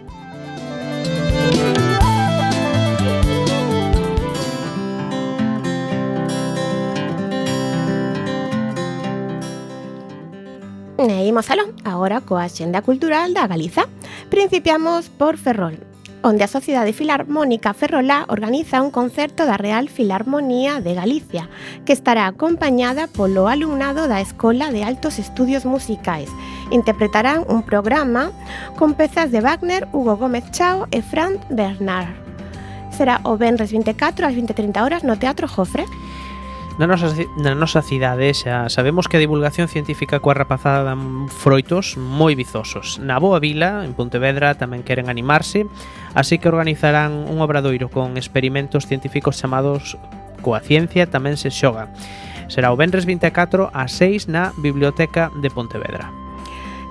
Imos 11.08 11.50
aló, 11.50 11.64
agora 11.84 12.20
coa 12.20 12.48
xenda 12.52 12.84
cultural 12.84 13.32
da 13.32 13.48
Galiza. 13.48 13.88
Principiamos 14.28 15.08
por 15.08 15.40
Ferrol, 15.40 15.80
onde 16.20 16.44
a 16.44 16.48
Sociedade 16.48 16.92
Filarmónica 16.92 17.72
Ferrolá 17.72 18.28
organiza 18.28 18.82
un 18.82 18.90
concerto 18.90 19.46
da 19.46 19.56
Real 19.56 19.88
Filarmonía 19.88 20.80
de 20.84 20.92
Galicia, 20.92 21.48
que 21.86 21.96
estará 21.96 22.26
acompañada 22.26 23.08
polo 23.08 23.48
alumnado 23.48 24.08
da 24.08 24.20
Escola 24.20 24.68
de 24.70 24.84
Altos 24.84 25.18
Estudios 25.18 25.64
Musicais. 25.64 26.28
Interpretarán 26.70 27.48
un 27.48 27.62
programa 27.62 28.32
con 28.76 28.92
pezas 28.92 29.32
de 29.32 29.40
Wagner, 29.40 29.88
Hugo 29.92 30.16
Gómez 30.16 30.44
Chao 30.52 30.86
e 30.90 31.00
Franz 31.00 31.40
Bernard. 31.48 32.12
Será 32.92 33.24
o 33.24 33.40
Benres 33.40 33.72
24 33.72 34.26
ás 34.26 34.34
20.30 34.36 34.84
horas 34.84 35.02
no 35.02 35.16
Teatro 35.16 35.48
Jofre. 35.48 35.88
Na 36.80 36.88
nosa, 36.88 37.12
na 37.36 37.52
nosa 37.52 37.84
cidade 37.84 38.32
xa 38.32 38.72
sabemos 38.72 39.04
que 39.04 39.20
a 39.20 39.24
divulgación 39.24 39.68
científica 39.68 40.16
coa 40.16 40.32
rapazada 40.32 40.80
dan 40.80 41.28
froitos 41.28 42.00
moi 42.00 42.32
vizosos. 42.32 42.96
Na 43.04 43.20
Boa 43.20 43.36
Vila, 43.36 43.84
en 43.84 43.92
Pontevedra, 43.92 44.56
tamén 44.56 44.80
queren 44.80 45.12
animarse, 45.12 45.68
así 46.16 46.40
que 46.40 46.48
organizarán 46.48 47.28
un 47.28 47.44
obradoiro 47.44 47.92
con 47.92 48.16
experimentos 48.16 48.88
científicos 48.88 49.36
chamados 49.36 50.00
Coa 50.40 50.64
Ciencia 50.64 51.04
tamén 51.04 51.36
se 51.36 51.52
xoga. 51.52 51.92
Será 52.48 52.72
o 52.72 52.80
Benres 52.80 53.04
24 53.04 53.68
a 53.76 53.84
6 53.84 54.32
na 54.32 54.56
Biblioteca 54.56 55.28
de 55.36 55.52
Pontevedra. 55.52 56.19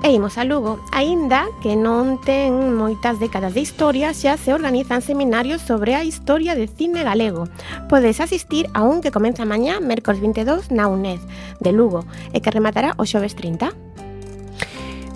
E 0.02 0.14
imos 0.14 0.38
a 0.38 0.46
Lugo, 0.46 0.80
aínda 0.96 1.52
que 1.62 1.76
non 1.76 2.24
ten 2.24 2.72
moitas 2.72 3.20
décadas 3.20 3.52
de 3.52 3.60
historia, 3.60 4.16
xa 4.16 4.40
se 4.40 4.56
organizan 4.56 5.04
seminarios 5.04 5.60
sobre 5.60 5.92
a 5.92 6.08
historia 6.08 6.56
de 6.56 6.72
cine 6.72 7.04
galego. 7.04 7.52
Podes 7.92 8.24
asistir 8.24 8.72
a 8.72 8.88
un 8.88 9.04
que 9.04 9.12
comeza 9.12 9.44
mañá, 9.44 9.84
mércores 9.84 10.24
22, 10.24 10.72
na 10.72 10.88
UNED, 10.88 11.20
de 11.60 11.72
Lugo, 11.76 12.08
e 12.32 12.40
que 12.40 12.48
rematará 12.48 12.96
o 12.96 13.04
xoves 13.04 13.36
30. 13.36 13.76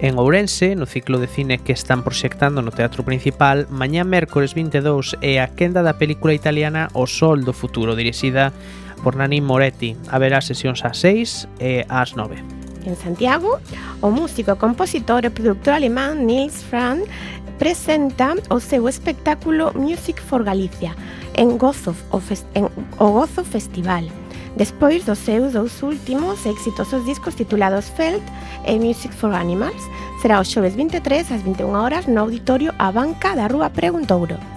En 0.04 0.20
Ourense, 0.20 0.75
no 0.75 0.84
ciclo 0.84 1.16
de 1.16 1.32
cine 1.32 1.63
que 1.63 1.72
están 1.72 2.04
proxectando 2.04 2.60
no 2.60 2.75
Teatro 2.75 3.08
Principal, 3.08 3.72
mañá 3.72 4.04
mércores 4.04 4.52
22 4.52 5.16
é 5.24 5.40
a 5.40 5.48
quenda 5.48 5.80
da 5.80 5.96
película 5.96 6.36
italiana 6.36 6.92
O 6.92 7.08
Sol 7.08 7.48
do 7.48 7.56
Futuro, 7.56 7.96
dirixida 7.96 8.52
por 9.00 9.16
Nani 9.16 9.40
Moretti. 9.40 9.96
Haberá 10.12 10.44
sesións 10.44 10.84
ás 10.84 11.00
6 11.00 11.48
e 11.63 11.88
ás 11.88 12.20
9. 12.20 12.62
En 12.86 12.96
Santiago, 12.96 13.60
o 14.02 14.10
músico, 14.10 14.56
compositor 14.58 15.25
e 15.25 15.32
produtor 15.32 15.74
alemán 15.74 16.25
Nils 16.25 16.63
Fran 16.63 17.00
presenta 17.58 18.36
o 18.50 18.60
seu 18.60 18.90
espectáculo 18.90 19.72
Music 19.74 20.20
for 20.22 20.44
Galicia 20.44 20.96
en 21.36 21.58
Gozo, 21.58 21.96
o, 22.12 22.22
en, 22.54 22.68
o 23.00 23.08
Gozo 23.12 23.44
Festival. 23.46 24.10
Despois 24.56 25.06
dos 25.06 25.18
seus 25.18 25.54
dous 25.54 25.82
últimos 25.82 26.46
exitosos 26.46 27.06
discos 27.06 27.36
titulados 27.36 27.90
Felt 27.90 28.22
e 28.66 28.78
Music 28.78 29.13
for 29.13 29.34
Animals, 29.34 29.82
será 30.22 30.40
o 30.40 30.46
xoves 30.46 30.75
23 30.75 31.32
ás 31.32 31.42
21 31.42 31.74
horas 31.74 32.06
no 32.06 32.22
auditorio 32.22 32.74
A 32.78 32.92
Banca 32.92 33.34
da 33.34 33.48
Rúa 33.48 33.70
Preguntouro. 33.72 34.52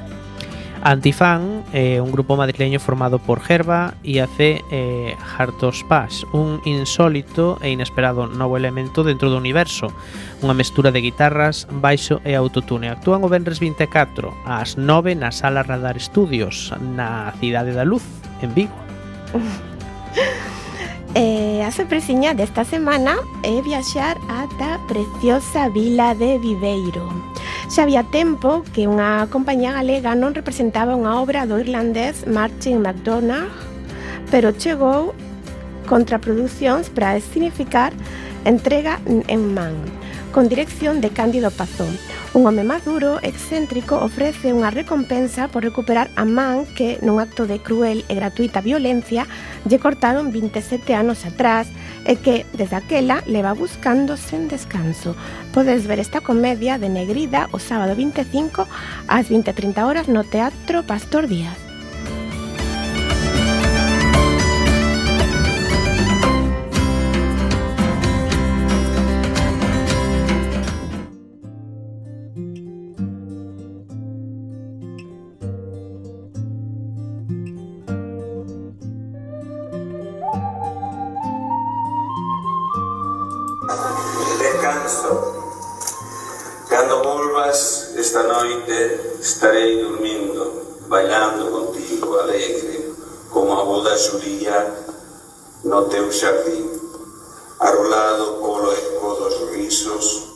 Antifan, 0.86 1.64
eh, 1.72 2.00
un 2.00 2.12
grupo 2.12 2.36
madrileño 2.36 2.78
formado 2.78 3.18
por 3.18 3.40
Gerba 3.40 3.94
y 4.04 4.20
hace 4.20 4.62
eh, 4.70 5.16
Paz, 5.88 6.22
un 6.32 6.60
insólito 6.64 7.58
e 7.60 7.70
inesperado 7.70 8.28
novo 8.28 8.56
elemento 8.56 9.02
dentro 9.02 9.28
do 9.28 9.34
universo, 9.34 9.90
unha 10.46 10.54
mestura 10.54 10.94
de 10.94 11.02
guitarras, 11.02 11.66
baixo 11.74 12.22
e 12.22 12.38
autotune. 12.38 12.86
Actúan 12.86 13.26
o 13.26 13.28
Benres 13.28 13.58
24 13.58 14.30
ás 14.46 14.78
9 14.78 15.18
na 15.18 15.34
Sala 15.34 15.66
Radar 15.66 15.98
Studios, 15.98 16.70
na 16.78 17.34
Cidade 17.42 17.74
da 17.74 17.82
Luz, 17.82 18.06
en 18.38 18.54
Vigo. 18.54 18.78
E 21.16 21.62
a 21.64 21.70
sorpresiña 21.73 22.37
desta 22.37 22.61
semana 22.61 23.16
é 23.40 23.62
viaxar 23.64 24.20
ata 24.28 24.76
a 24.76 24.82
preciosa 24.85 25.73
vila 25.73 26.12
de 26.12 26.37
Viveiro. 26.37 27.08
Xa 27.73 27.88
había 27.88 28.04
tempo 28.04 28.61
que 28.76 28.85
unha 28.85 29.25
compañía 29.32 29.73
galega 29.73 30.12
non 30.12 30.37
representaba 30.37 30.92
unha 30.92 31.16
obra 31.16 31.49
do 31.49 31.56
irlandés 31.56 32.28
Martin 32.28 32.85
McDonagh, 32.85 33.49
pero 34.28 34.52
chegou 34.52 35.16
contraproducións 35.88 36.92
para 36.92 37.16
significar 37.16 37.96
entrega 38.44 39.00
en 39.08 39.56
man, 39.56 39.73
con 40.36 40.50
dirección 40.50 41.00
de 41.00 41.08
Cándido 41.08 41.50
Pazón. 41.50 41.96
Un 42.34 42.46
home 42.46 42.62
maduro, 42.62 43.18
excéntrico, 43.22 43.96
ofrece 43.96 44.52
unha 44.52 44.68
recompensa 44.68 45.48
por 45.48 45.64
recuperar 45.64 46.12
a 46.12 46.28
man 46.28 46.68
que, 46.76 47.00
nun 47.00 47.24
acto 47.24 47.48
de 47.48 47.56
cruel 47.56 48.04
e 48.04 48.20
gratuita 48.20 48.60
violencia, 48.60 49.25
lle 49.64 49.80
cortaron 49.80 50.28
27 50.28 50.92
anos 50.92 51.25
atrás 51.25 51.72
e 52.04 52.20
que, 52.20 52.44
desde 52.52 52.76
aquela, 52.76 53.25
leva 53.25 53.56
buscando 53.56 54.20
sen 54.20 54.44
descanso. 54.44 55.16
Podes 55.56 55.88
ver 55.88 56.04
esta 56.04 56.20
comedia 56.20 56.76
de 56.76 56.92
Negrida 56.92 57.49
o 57.56 57.56
sábado 57.56 57.96
25 57.96 58.68
ás 59.08 59.32
20.30 59.32 59.88
horas 59.88 60.04
no 60.04 60.20
Teatro 60.20 60.84
Pastor 60.84 61.32
Díaz. 61.32 61.65
estarei 89.47 89.80
dormindo, 89.80 90.82
bailando 90.89 91.49
contigo 91.52 92.19
alegre, 92.19 92.91
como 93.30 93.52
a 93.52 93.63
boda 93.63 93.97
xuría 93.97 94.75
no 95.63 95.85
teu 95.85 96.11
xardín, 96.11 96.67
arrolado 97.61 98.41
polo 98.41 98.73
eco 98.73 99.15
dos 99.15 99.50
risos, 99.52 100.35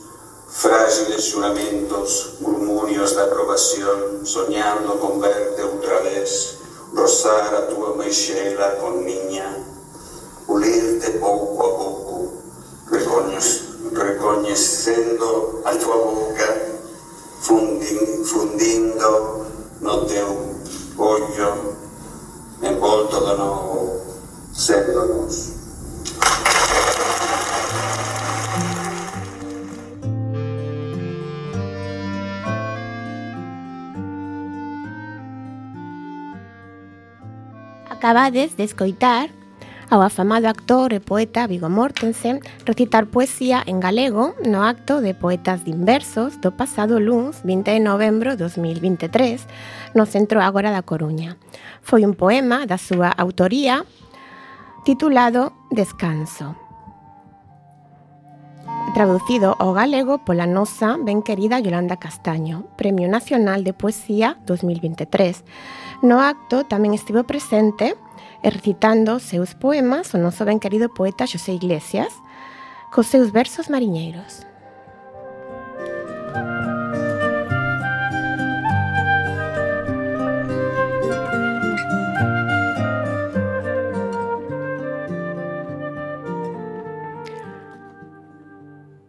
frágiles 0.48 1.24
xuramentos, 1.24 2.34
murmurios 2.38 3.16
da 3.16 3.24
aprobación, 3.24 4.24
soñando 4.24 4.94
con 5.00 5.18
verte 5.18 5.60
outra 5.64 6.06
vez, 6.06 6.58
rosar 6.94 7.50
a 7.52 7.66
tua 7.66 7.96
meixela 7.96 8.78
con 8.78 9.02
miña, 9.02 9.58
ulirte 10.46 11.18
pouco 11.18 11.58
a 11.66 11.70
pouco, 11.82 12.30
recoñecendo 13.90 15.62
a 15.64 15.74
tua 15.74 15.96
boca 15.96 16.69
fundin, 17.40 18.24
fundindo 18.24 19.46
no 19.80 20.04
teu 20.04 20.28
ollo 20.98 21.74
envolto 22.62 23.18
do 23.18 23.36
novo 23.36 24.00
sendo 24.52 25.06
nos. 25.06 25.58
Acabades 37.88 38.54
de 38.54 38.64
escoitar 38.64 39.39
ao 39.90 40.06
afamado 40.06 40.46
actor 40.46 40.94
e 40.94 41.02
poeta 41.02 41.50
Vigo 41.50 41.66
Mortensen 41.66 42.38
recitar 42.62 43.10
poesía 43.10 43.58
en 43.66 43.82
galego 43.82 44.38
no 44.46 44.62
acto 44.62 45.02
de 45.02 45.18
Poetas 45.18 45.66
de 45.66 45.74
Inversos 45.74 46.38
do 46.38 46.54
pasado 46.54 47.02
luns 47.02 47.42
20 47.42 47.74
de 47.74 47.82
novembro 47.82 48.38
2023 48.38 49.50
no 49.98 50.06
Centro 50.06 50.38
Ágora 50.38 50.70
da 50.70 50.86
Coruña. 50.86 51.34
Foi 51.82 52.06
un 52.06 52.14
poema 52.14 52.70
da 52.70 52.78
súa 52.78 53.10
autoría 53.10 53.82
titulado 54.86 55.58
Descanso 55.74 56.54
traducido 58.94 59.54
ao 59.58 59.74
galego 59.74 60.22
pola 60.22 60.46
nosa 60.46 60.98
ben 60.98 61.22
querida 61.22 61.58
Yolanda 61.58 61.98
Castaño, 61.98 62.66
Premio 62.74 63.06
Nacional 63.06 63.62
de 63.62 63.72
Poesía 63.72 64.38
2023. 64.46 65.42
No 66.02 66.18
acto 66.18 66.66
tamén 66.66 66.94
estivo 66.94 67.22
presente 67.22 67.94
recitando 68.42 69.20
seus 69.20 69.54
poemas 69.54 70.14
o 70.14 70.18
noso 70.18 70.44
ben 70.44 70.58
querido 70.58 70.88
poeta 70.88 71.26
José 71.26 71.52
Iglesias 71.52 72.12
cos 72.90 73.06
seus 73.06 73.30
versos 73.30 73.68
mariñeiros. 73.70 74.46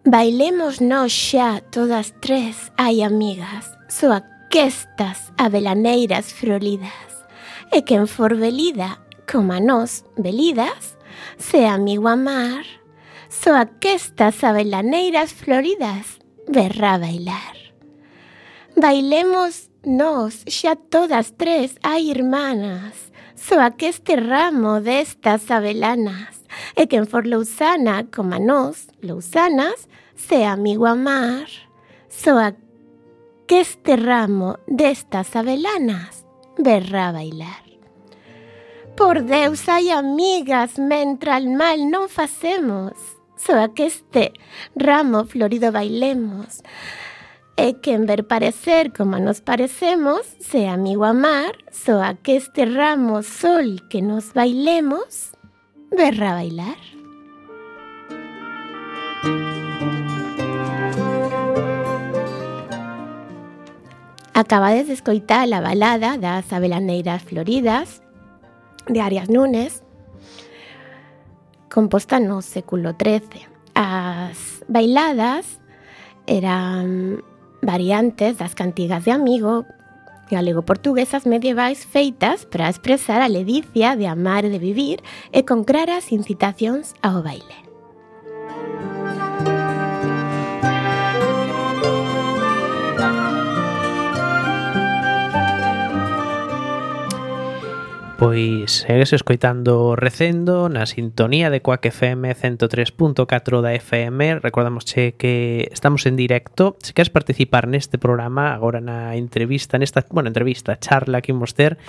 Bailemos 0.04 0.82
nos 0.82 1.14
xa 1.14 1.62
todas 1.72 2.14
tres, 2.20 2.72
ai 2.76 3.02
amigas, 3.02 3.72
soa 3.88 4.20
aquestas 4.52 5.32
abelaneiras 5.38 6.34
frolidas, 6.34 7.24
e 7.72 7.80
quen 7.88 8.04
for 8.12 8.36
velida 8.36 9.00
comanos, 9.32 10.04
velidas, 10.18 10.98
se 11.38 11.66
amigo 11.66 12.10
amar, 12.10 12.66
so 13.30 13.56
aquestas 13.56 14.44
abelaneiras 14.44 15.34
floridas, 15.34 16.20
verrá 16.48 16.98
bailar. 16.98 17.56
Bailemos 18.76 19.70
nos, 19.84 20.44
ya 20.46 20.76
todas 20.76 21.34
tres 21.38 21.76
hay 21.82 22.12
hermanas, 22.12 23.12
so 23.36 23.60
aqueste 23.62 24.16
ramo 24.16 24.82
de 24.82 25.00
estas 25.00 25.50
avelanas, 25.50 26.42
e 26.76 26.88
que 26.88 27.06
for 27.06 27.26
lousana, 27.26 28.06
coma 28.12 28.40
nos, 28.40 28.88
lousanas, 29.02 29.88
se 30.16 30.46
amigo 30.46 30.86
amar, 30.86 31.48
so 32.10 32.38
aqueste 32.38 33.96
ramo 33.96 34.60
de 34.68 34.92
estas 34.92 35.36
avelanas, 35.36 36.26
verrá 36.58 37.12
bailar. 37.12 37.61
Por 39.02 39.24
Deus, 39.24 39.68
hai 39.68 39.90
amigas, 39.90 40.78
mentra 40.78 41.36
al 41.36 41.50
mal 41.50 41.90
non 41.90 42.06
facemos, 42.06 42.94
soa 43.34 43.74
que 43.74 43.90
este 43.90 44.30
ramo 44.78 45.26
florido 45.26 45.74
bailemos, 45.74 46.62
e 47.58 47.82
quen 47.82 48.06
ver 48.06 48.30
parecer 48.30 48.94
como 48.94 49.18
nos 49.18 49.42
parecemos, 49.42 50.22
se 50.38 50.70
amigo 50.70 51.04
amar, 51.04 51.58
soa 51.74 52.14
que 52.22 52.38
este 52.38 52.70
ramo 52.70 53.26
sol 53.26 53.82
que 53.90 54.06
nos 54.06 54.38
bailemos, 54.38 55.34
verrá 55.90 56.38
bailar. 56.38 56.78
Acabades 64.38 64.86
de 64.86 64.94
escoitar 64.94 65.52
a 65.52 65.60
balada 65.60 66.22
das 66.22 66.54
abelaneiras 66.54 67.26
floridas 67.26 68.01
de 68.88 69.02
Arias 69.02 69.30
Nunes, 69.30 69.84
composta 71.70 72.20
no 72.20 72.42
século 72.42 72.96
XIII. 73.00 73.48
As 73.74 74.64
bailadas 74.68 75.60
eran 76.28 77.24
variantes 77.62 78.38
das 78.38 78.56
cantigas 78.56 79.06
de 79.06 79.12
amigo 79.12 79.66
galego-portuguesas 80.30 81.26
medievais 81.26 81.86
feitas 81.86 82.46
para 82.46 82.70
expresar 82.70 83.22
a 83.22 83.28
ledicia 83.28 83.96
de 83.96 84.08
amar 84.08 84.46
e 84.46 84.50
de 84.50 84.60
vivir 84.60 85.04
e 85.32 85.44
con 85.44 85.64
claras 85.68 86.12
incitacións 86.12 86.96
ao 87.04 87.22
baile. 87.22 87.71
Pois 98.22 98.86
segues 98.86 99.14
escoitando 99.14 99.96
Recendo 99.96 100.70
na 100.70 100.86
sintonía 100.86 101.50
de 101.50 101.66
Coac 101.66 101.90
FM 101.90 102.30
103.4 102.38 103.26
da 103.66 103.74
FM 103.74 104.46
Recordamos 104.46 104.86
che 104.86 105.18
que 105.18 105.66
estamos 105.74 106.06
en 106.06 106.22
directo. 106.22 106.78
Se 106.86 106.94
queres 106.94 107.10
participar 107.10 107.66
neste 107.66 107.98
programa 107.98 108.54
agora 108.54 108.78
na 108.78 109.18
entrevista 109.18 109.82
nesta, 109.82 110.06
bueno, 110.14 110.30
entrevista, 110.30 110.78
charla 110.78 111.26
que 111.26 111.34
imos 111.34 111.58
ter 111.58 111.82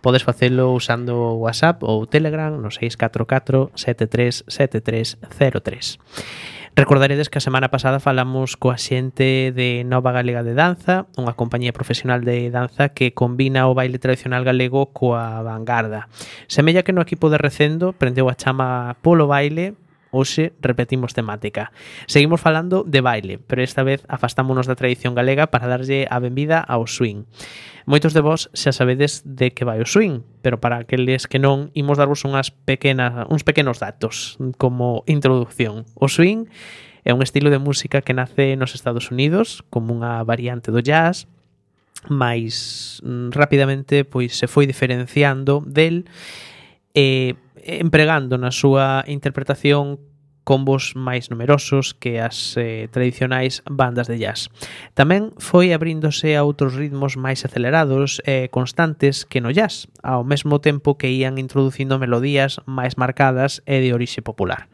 Podes 0.00 0.24
facelo 0.24 0.72
usando 0.72 1.36
WhatsApp 1.36 1.84
ou 1.84 2.08
Telegram 2.08 2.56
no 2.56 2.72
644 2.72 3.76
737303 3.76 6.63
Recordaredes 6.76 7.30
que 7.30 7.38
a 7.38 7.40
semana 7.40 7.70
pasada 7.70 8.02
falamos 8.02 8.58
coa 8.58 8.74
xente 8.74 9.54
de 9.54 9.86
Nova 9.86 10.10
Galega 10.10 10.42
de 10.42 10.58
Danza, 10.58 11.06
unha 11.14 11.38
compañía 11.38 11.70
profesional 11.70 12.26
de 12.26 12.50
danza 12.50 12.90
que 12.90 13.14
combina 13.14 13.70
o 13.70 13.78
baile 13.78 14.02
tradicional 14.02 14.42
galego 14.42 14.90
coa 14.90 15.38
vanguarda. 15.46 16.10
Semella 16.50 16.82
que 16.82 16.90
no 16.90 16.98
equipo 16.98 17.30
de 17.30 17.38
Recendo 17.38 17.94
prendeu 17.94 18.26
a 18.26 18.34
chama 18.34 18.98
polo 19.06 19.30
baile 19.30 19.78
hoxe 20.14 20.54
repetimos 20.62 21.12
temática. 21.12 21.74
Seguimos 22.06 22.40
falando 22.40 22.86
de 22.86 23.02
baile, 23.02 23.42
pero 23.42 23.60
esta 23.60 23.82
vez 23.82 24.06
afastámonos 24.06 24.70
da 24.70 24.78
tradición 24.78 25.18
galega 25.18 25.50
para 25.50 25.66
darlle 25.66 26.06
a 26.06 26.22
benvida 26.22 26.62
ao 26.62 26.86
swing. 26.86 27.26
Moitos 27.84 28.16
de 28.16 28.24
vós 28.24 28.48
xa 28.56 28.72
sabedes 28.72 29.26
de 29.26 29.52
que 29.52 29.66
vai 29.68 29.82
o 29.82 29.86
swing, 29.86 30.24
pero 30.40 30.56
para 30.62 30.80
aqueles 30.80 31.28
que 31.28 31.42
non, 31.42 31.68
imos 31.76 32.00
darvos 32.00 32.24
unhas 32.24 32.48
pequenas, 32.48 33.28
uns 33.28 33.44
pequenos 33.44 33.82
datos 33.82 34.40
como 34.56 35.04
introducción. 35.04 35.84
O 35.98 36.08
swing 36.08 36.48
é 37.04 37.12
un 37.12 37.20
estilo 37.20 37.52
de 37.52 37.60
música 37.60 38.00
que 38.00 38.16
nace 38.16 38.56
nos 38.56 38.72
Estados 38.72 39.12
Unidos 39.12 39.60
como 39.68 39.92
unha 39.92 40.24
variante 40.24 40.72
do 40.72 40.80
jazz, 40.80 41.28
máis 42.08 43.00
mm, 43.04 43.36
rapidamente 43.36 44.04
pois 44.04 44.36
se 44.36 44.48
foi 44.48 44.64
diferenciando 44.64 45.60
del 45.64 46.08
e 46.96 47.36
empregando 47.64 48.36
na 48.36 48.52
súa 48.52 49.02
interpretación 49.08 49.96
combos 50.44 50.92
máis 50.94 51.32
numerosos 51.32 51.96
que 51.96 52.20
as 52.20 52.54
eh, 52.60 52.86
tradicionais 52.92 53.64
bandas 53.64 54.06
de 54.06 54.20
jazz. 54.20 54.52
Tamén 54.92 55.32
foi 55.40 55.72
abríndose 55.72 56.36
a 56.36 56.44
outros 56.44 56.76
ritmos 56.76 57.16
máis 57.16 57.42
acelerados 57.48 58.20
e 58.28 58.46
eh, 58.46 58.48
constantes 58.52 59.24
que 59.24 59.40
no 59.40 59.50
jazz, 59.50 59.88
ao 60.04 60.22
mesmo 60.22 60.60
tempo 60.60 61.00
que 61.00 61.10
ían 61.10 61.40
introducindo 61.40 61.96
melodías 61.96 62.60
máis 62.68 63.00
marcadas 63.00 63.64
e 63.64 63.80
de 63.80 63.96
orixe 63.96 64.20
popular. 64.20 64.68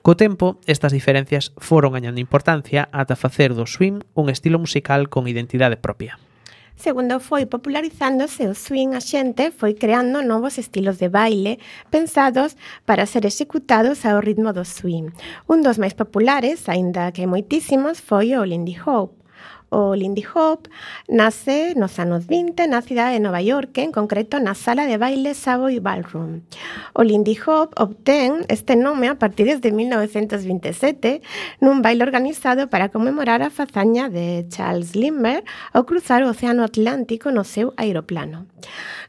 Co 0.00 0.16
tempo, 0.16 0.56
estas 0.64 0.96
diferencias 0.96 1.52
foron 1.60 1.92
gañando 1.92 2.24
importancia 2.24 2.88
ata 2.90 3.14
facer 3.14 3.52
do 3.52 3.68
swing 3.68 4.00
un 4.16 4.32
estilo 4.32 4.56
musical 4.56 5.12
con 5.12 5.28
identidade 5.28 5.76
propia. 5.76 6.16
Segundo, 6.80 7.20
foi 7.20 7.44
popularizándose 7.44 8.48
o 8.48 8.54
swing 8.56 8.96
a 8.96 9.04
xente 9.04 9.52
foi 9.52 9.76
creando 9.76 10.24
novos 10.24 10.56
estilos 10.56 10.96
de 10.96 11.12
baile 11.12 11.60
pensados 11.92 12.56
para 12.88 13.04
ser 13.04 13.28
executados 13.28 14.08
ao 14.08 14.24
ritmo 14.24 14.50
do 14.56 14.64
swing. 14.64 15.12
Un 15.44 15.60
dos 15.60 15.76
máis 15.76 15.92
populares, 15.92 16.72
aínda 16.72 17.12
que 17.12 17.28
moitísimos, 17.28 18.00
foi 18.00 18.32
o 18.32 18.48
Lindy 18.48 18.80
Hop 18.80 19.19
o 19.70 19.94
Lindy 19.94 20.24
Hop, 20.34 20.68
nace 21.08 21.74
nos 21.74 21.98
anos 21.98 22.26
20 22.26 22.66
na 22.68 22.82
cidade 22.82 23.14
de 23.14 23.20
Nova 23.20 23.40
York, 23.40 23.78
en 23.78 23.92
concreto 23.92 24.38
na 24.38 24.54
sala 24.54 24.86
de 24.86 24.98
baile 24.98 25.34
Savoy 25.34 25.78
Ballroom. 25.78 26.42
O 26.92 27.02
Lindy 27.02 27.38
Hop 27.46 27.72
obtén 27.78 28.44
este 28.48 28.76
nome 28.76 29.08
a 29.08 29.16
partir 29.16 29.48
de 29.58 29.70
1927 29.72 31.22
nun 31.62 31.82
baile 31.82 32.02
organizado 32.02 32.68
para 32.68 32.90
conmemorar 32.90 33.42
a 33.42 33.50
fazaña 33.50 34.10
de 34.10 34.44
Charles 34.50 34.98
Lindbergh 34.98 35.46
ao 35.72 35.86
cruzar 35.86 36.22
o 36.26 36.30
Océano 36.30 36.66
Atlántico 36.66 37.30
no 37.30 37.46
seu 37.46 37.72
aeroplano. 37.78 38.46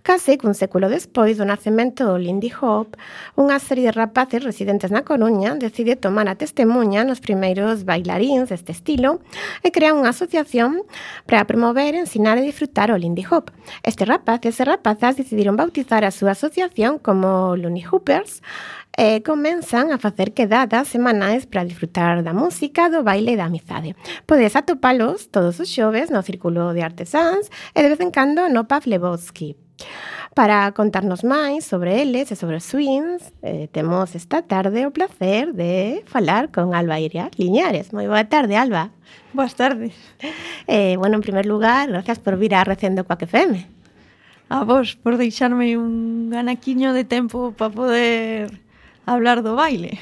Case 0.04 0.34
cun 0.42 0.58
século 0.58 0.90
despois 0.90 1.38
do 1.38 1.46
nacemento 1.46 2.02
do 2.02 2.18
Lindy 2.18 2.50
Hop, 2.58 2.98
unha 3.38 3.62
serie 3.62 3.86
de 3.86 3.94
rapaces 3.94 4.42
residentes 4.42 4.90
na 4.90 5.06
Coruña 5.06 5.54
decide 5.54 5.94
tomar 5.94 6.26
a 6.26 6.34
testemunha 6.34 7.06
nos 7.06 7.22
primeiros 7.22 7.86
bailaríns 7.86 8.50
deste 8.50 8.74
estilo 8.74 9.22
e 9.62 9.70
crea 9.70 9.94
unha 9.94 10.10
asociación 10.10 10.82
para 11.30 11.46
promover, 11.46 11.94
ensinar 11.94 12.42
e 12.42 12.50
disfrutar 12.50 12.90
o 12.90 12.98
Lindy 12.98 13.30
Hop. 13.30 13.54
Este 13.86 14.02
rapaz 14.02 14.42
e 14.42 14.52
rapazas 14.66 15.22
decidiron 15.22 15.54
bautizar 15.54 16.02
a 16.02 16.10
súa 16.10 16.34
asociación 16.34 16.98
como 16.98 17.54
Looney 17.54 17.86
Hoopers 17.86 18.42
e 18.98 19.22
comenzan 19.22 19.94
a 19.94 20.02
facer 20.02 20.34
quedadas 20.34 20.90
semanais 20.90 21.46
para 21.46 21.62
disfrutar 21.62 22.26
da 22.26 22.34
música, 22.34 22.90
do 22.90 23.06
baile 23.06 23.34
e 23.34 23.40
da 23.40 23.46
amizade. 23.46 23.94
Podes 24.26 24.58
atopalos 24.58 25.30
todos 25.30 25.62
os 25.62 25.70
xoves 25.70 26.10
no 26.10 26.26
Círculo 26.26 26.74
de 26.74 26.82
Artesáns 26.82 27.54
e 27.78 27.86
de 27.86 27.90
vez 27.94 28.02
en 28.02 28.10
cando 28.10 28.50
no 28.50 28.66
Pub 28.66 28.90
Lebowski. 28.90 29.54
Para 30.34 30.72
contarnos 30.72 31.28
máis 31.28 31.68
sobre 31.68 32.00
eles 32.00 32.32
e 32.32 32.40
sobre 32.40 32.56
os 32.56 32.64
swings, 32.64 33.36
eh, 33.44 33.68
temos 33.68 34.16
esta 34.16 34.40
tarde 34.40 34.88
o 34.88 34.96
placer 34.96 35.52
de 35.52 36.08
falar 36.08 36.56
con 36.56 36.72
Alba 36.72 37.04
Iria 37.04 37.28
Liñares. 37.36 37.92
Moi 37.92 38.08
boa 38.08 38.24
tarde, 38.24 38.56
Alba. 38.56 38.96
Boas 39.36 39.60
tardes. 39.60 39.92
Eh, 40.72 40.96
bueno, 40.96 41.20
en 41.20 41.24
primer 41.26 41.44
lugar, 41.44 41.92
gracias 41.92 42.20
por 42.24 42.40
vir 42.40 42.56
a 42.56 42.64
Recendo 42.64 43.04
Coac 43.04 43.28
FM. 43.28 43.68
A 44.48 44.64
vos 44.64 44.96
por 44.96 45.20
deixarme 45.20 45.76
un 45.76 46.30
ganaquiño 46.32 46.96
de 46.96 47.04
tempo 47.04 47.52
para 47.52 47.76
poder 47.76 48.60
hablar 49.04 49.44
do 49.44 49.60
baile. 49.60 50.00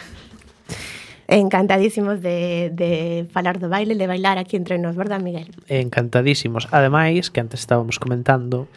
Encantadísimos 1.25 2.21
de, 2.21 2.69
de 2.73 3.25
falar 3.33 3.57
do 3.57 3.69
baile, 3.69 3.97
de 3.97 4.05
bailar 4.05 4.37
aquí 4.37 4.57
entre 4.57 4.77
nos, 4.77 4.93
verdad, 4.93 5.21
Miguel? 5.21 5.49
Encantadísimos. 5.69 6.69
Ademais, 6.69 7.29
que 7.29 7.41
antes 7.41 7.61
estábamos 7.61 7.97
comentando, 7.97 8.69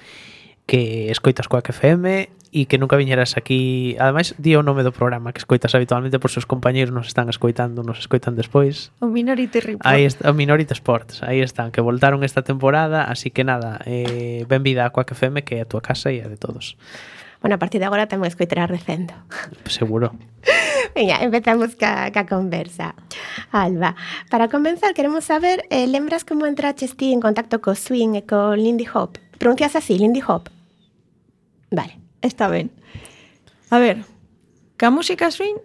que 0.66 1.10
escoitas 1.10 1.48
coa 1.48 1.62
FM 1.64 2.30
e 2.52 2.68
que 2.68 2.76
nunca 2.76 3.00
viñeras 3.00 3.40
aquí. 3.40 3.96
Ademais, 3.96 4.36
di 4.36 4.52
o 4.54 4.62
nome 4.62 4.84
do 4.84 4.92
programa 4.92 5.32
que 5.32 5.40
escoitas 5.40 5.72
habitualmente 5.72 6.20
por 6.20 6.28
seus 6.28 6.44
compañeiros 6.44 6.92
nos 6.92 7.08
están 7.08 7.32
escoitando, 7.32 7.80
nos 7.80 7.98
escoitan 7.98 8.36
despois. 8.36 8.92
O 9.00 9.08
Minority 9.08 9.58
Report. 9.58 9.88
Aí 9.88 10.04
está, 10.04 10.28
o 10.28 10.36
Minority 10.36 10.76
Sports, 10.76 11.24
aí 11.24 11.40
están, 11.40 11.72
que 11.72 11.80
voltaron 11.80 12.20
esta 12.22 12.44
temporada, 12.44 13.08
así 13.08 13.32
que 13.32 13.42
nada, 13.42 13.80
eh, 13.88 14.44
ben 14.46 14.60
vida 14.60 14.84
a 14.84 14.92
Coac 14.92 15.16
FM 15.16 15.48
que 15.48 15.56
é 15.56 15.64
a 15.64 15.68
tua 15.68 15.80
casa 15.80 16.12
e 16.12 16.20
a 16.20 16.28
de 16.28 16.36
todos. 16.36 16.76
Bueno, 17.40 17.56
a 17.56 17.58
partir 17.58 17.80
de 17.80 17.88
agora 17.88 18.06
temos 18.06 18.28
que 18.28 18.44
escoitar 18.44 18.60
a 18.60 18.66
recendo. 18.68 19.16
Seguro. 19.66 20.14
Veña, 20.94 21.24
empezamos 21.24 21.74
ca, 21.74 22.12
ca 22.12 22.28
conversa. 22.28 22.94
Alba, 23.50 23.96
para 24.30 24.52
comenzar, 24.52 24.92
queremos 24.92 25.24
saber, 25.24 25.64
eh, 25.70 25.88
lembras 25.88 26.22
como 26.24 26.46
entraches 26.46 26.96
ti 26.96 27.12
en 27.12 27.20
contacto 27.20 27.64
co 27.64 27.74
swing 27.74 28.14
e 28.14 28.22
co 28.28 28.54
Lindy 28.54 28.86
Hop? 28.92 29.16
pronuncias 29.42 29.74
así, 29.74 29.98
Lindy 29.98 30.22
Hop. 30.28 30.48
Vale. 31.72 31.98
Está 32.20 32.46
ben. 32.46 32.70
A 33.70 33.80
ver, 33.80 34.04
ca 34.76 34.90
música 34.90 35.32
swing 35.34 35.58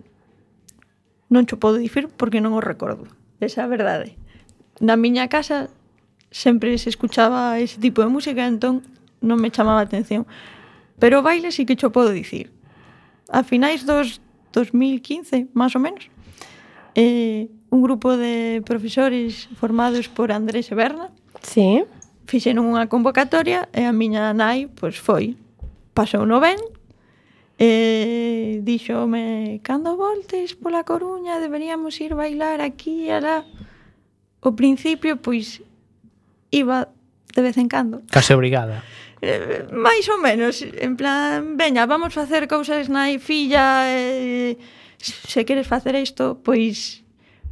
non 1.29 1.45
cho 1.45 1.61
podo 1.61 1.77
dicir 1.77 2.09
porque 2.09 2.41
non 2.41 2.57
o 2.57 2.63
recordo. 2.63 3.05
Esa 3.37 3.61
é 3.61 3.63
a 3.65 3.69
verdade. 3.69 4.17
Na 4.81 4.97
miña 4.97 5.29
casa 5.29 5.69
sempre 6.33 6.73
se 6.81 6.89
escuchaba 6.89 7.61
ese 7.61 7.77
tipo 7.77 8.01
de 8.01 8.09
música, 8.09 8.49
entón 8.49 8.81
non 9.21 9.37
me 9.37 9.53
chamaba 9.53 9.85
a 9.85 9.85
atención. 9.85 10.25
Pero 10.97 11.21
o 11.21 11.25
baile 11.25 11.53
sí 11.53 11.69
que 11.69 11.77
cho 11.77 11.93
podo 11.93 12.09
dicir. 12.09 12.49
A 13.29 13.45
finais 13.45 13.85
dos 13.85 14.17
2015, 14.57 15.53
máis 15.53 15.77
ou 15.77 15.85
menos, 15.85 16.09
eh, 16.97 17.53
un 17.69 17.85
grupo 17.85 18.17
de 18.17 18.65
profesores 18.65 19.45
formados 19.61 20.09
por 20.09 20.33
Andrés 20.33 20.73
Eberna, 20.73 21.13
sí 21.45 21.85
fixeron 22.27 22.67
unha 22.67 22.91
convocatoria 22.91 23.71
e 23.71 23.87
a 23.87 23.95
miña 23.95 24.35
nai 24.35 24.67
pois 24.67 24.99
foi. 24.99 25.39
Pasou 25.95 26.27
no 26.27 26.43
ben 26.43 26.59
e 27.57 28.61
díxome 28.61 29.63
cando 29.63 29.97
voltes 29.97 30.53
pola 30.53 30.85
Coruña 30.85 31.41
deberíamos 31.41 31.97
ir 32.03 32.13
bailar 32.13 32.59
aquí 32.59 33.07
e 33.07 33.15
alá. 33.15 33.47
O 34.43 34.53
principio 34.53 35.17
pois 35.17 35.63
iba 36.51 36.91
de 37.33 37.41
vez 37.41 37.55
en 37.57 37.71
cando. 37.71 38.03
Case 38.11 38.35
obrigada. 38.35 38.83
Eh, 39.23 39.65
máis 39.73 40.05
ou 40.13 40.21
menos, 40.21 40.61
en 40.61 40.93
plan, 40.93 41.57
veña, 41.57 41.89
vamos 41.89 42.13
facer 42.13 42.45
cousas 42.45 42.85
nai 42.85 43.17
filla, 43.17 43.89
eh, 43.89 44.59
se 45.01 45.41
queres 45.41 45.65
facer 45.65 45.97
isto, 45.97 46.37
pois 46.43 47.01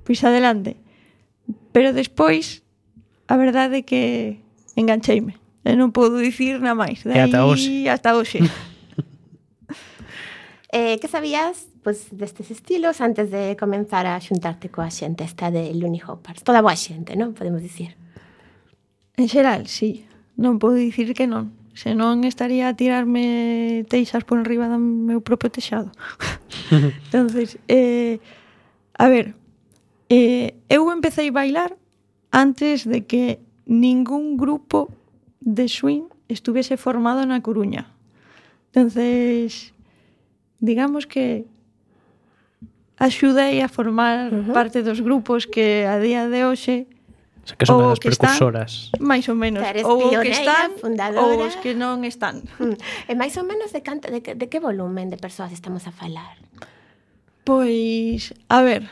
pois 0.05 0.21
adelante. 0.21 0.77
Pero 1.73 1.95
despois 1.95 2.61
a 3.25 3.35
verdade 3.38 3.81
é 3.81 3.88
que 3.88 4.03
engancheime. 4.75 5.39
E 5.65 5.73
non 5.73 5.89
podo 5.89 6.21
dicir 6.21 6.61
na 6.61 6.77
máis. 6.77 7.01
De 7.01 7.15
e 7.15 7.19
ata 7.19 7.41
hoxe. 7.41 7.89
Ata 7.89 8.13
hoxe. 8.13 8.45
eh, 10.77 11.01
que 11.01 11.09
sabías 11.09 11.73
pues, 11.81 12.13
destes 12.13 12.53
estilos 12.53 13.01
antes 13.01 13.33
de 13.33 13.57
comenzar 13.57 14.05
a 14.05 14.21
xuntarte 14.21 14.69
coa 14.69 14.93
xente 14.93 15.25
esta 15.25 15.49
de 15.49 15.73
Looney 15.73 16.05
Hoppers? 16.05 16.45
Toda 16.45 16.61
boa 16.61 16.77
xente, 16.77 17.17
non? 17.17 17.33
Podemos 17.33 17.65
dicir. 17.65 17.97
En 19.17 19.25
xeral, 19.25 19.65
sí. 19.65 20.05
Non 20.38 20.61
podo 20.61 20.77
dicir 20.77 21.17
que 21.17 21.25
non. 21.25 21.65
Senón 21.75 22.23
estaría 22.23 22.71
a 22.71 22.77
tirarme 22.77 23.83
teixas 23.91 24.23
por 24.23 24.39
enriba 24.39 24.71
do 24.71 24.79
meu 24.79 25.19
propio 25.19 25.51
texado. 25.51 25.91
entonces, 26.71 27.59
eh, 27.67 28.23
a 28.95 29.11
ver, 29.11 29.35
eh, 30.07 30.55
eu 30.69 30.88
empecé 30.91 31.27
a 31.27 31.35
bailar 31.35 31.75
antes 32.31 32.88
de 32.88 33.03
que 33.03 33.43
ningún 33.65 34.38
grupo 34.38 34.89
de 35.41 35.67
swing 35.67 36.10
estuvese 36.28 36.78
formado 36.78 37.25
na 37.25 37.41
Coruña. 37.41 37.91
Entonces, 38.73 39.73
digamos 40.60 41.06
que 41.06 41.45
axudei 42.97 43.62
a 43.62 43.67
formar 43.67 44.32
uh 44.32 44.45
-huh. 44.45 44.54
parte 44.54 44.82
dos 44.82 45.01
grupos 45.01 45.45
que 45.45 45.86
a 45.86 45.99
día 45.99 46.30
de 46.30 46.45
hoxe 46.45 46.88
O 47.45 47.47
sea, 47.47 47.58
que 47.58 47.65
son 47.69 47.93
as 47.93 48.01
precursoras. 48.01 48.89
Están, 48.89 49.06
máis 49.06 49.30
ou 49.30 49.38
menos. 49.38 49.62
Ou 49.86 50.10
pioneira, 50.10 50.25
que 50.25 50.34
están, 50.34 50.69
fundadora. 50.82 51.21
ou 51.30 51.45
os 51.45 51.54
que 51.62 51.78
non 51.78 52.01
están. 52.01 52.41
Mm. 52.58 52.73
E 53.06 53.13
máis 53.13 53.38
ou 53.38 53.45
menos 53.45 53.69
de, 53.69 53.86
canta, 53.86 54.10
de, 54.10 54.17
de 54.17 54.45
que 54.49 54.58
volumen 54.58 55.13
de 55.13 55.21
persoas 55.21 55.54
estamos 55.54 55.86
a 55.86 55.93
falar? 55.93 56.41
Pois, 57.45 58.34
a 58.49 58.65
ver, 58.65 58.89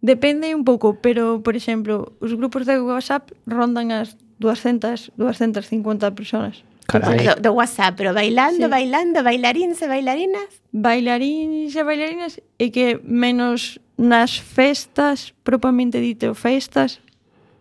Depende 0.00 0.54
un 0.56 0.64
pouco, 0.64 0.96
pero, 1.04 1.44
por 1.44 1.56
exemplo, 1.56 2.16
os 2.24 2.32
grupos 2.32 2.64
de 2.64 2.80
WhatsApp 2.80 3.36
rondan 3.44 3.92
as 3.92 4.16
200, 4.40 5.12
250 5.16 6.16
personas. 6.16 6.64
Carai. 6.88 7.20
Do, 7.20 7.36
do 7.36 7.50
WhatsApp, 7.52 7.94
pero 8.00 8.16
bailando, 8.16 8.66
sí. 8.66 8.72
bailando, 8.72 9.22
bailaríns 9.22 9.78
e 9.84 9.86
bailarinas? 9.86 10.48
Bailaríns 10.72 11.76
e 11.76 11.82
bailarinas 11.84 12.40
e 12.56 12.72
que 12.72 12.98
menos 13.04 13.78
nas 14.00 14.40
festas, 14.40 15.36
propiamente 15.44 16.00
dito 16.00 16.32
festas, 16.32 17.04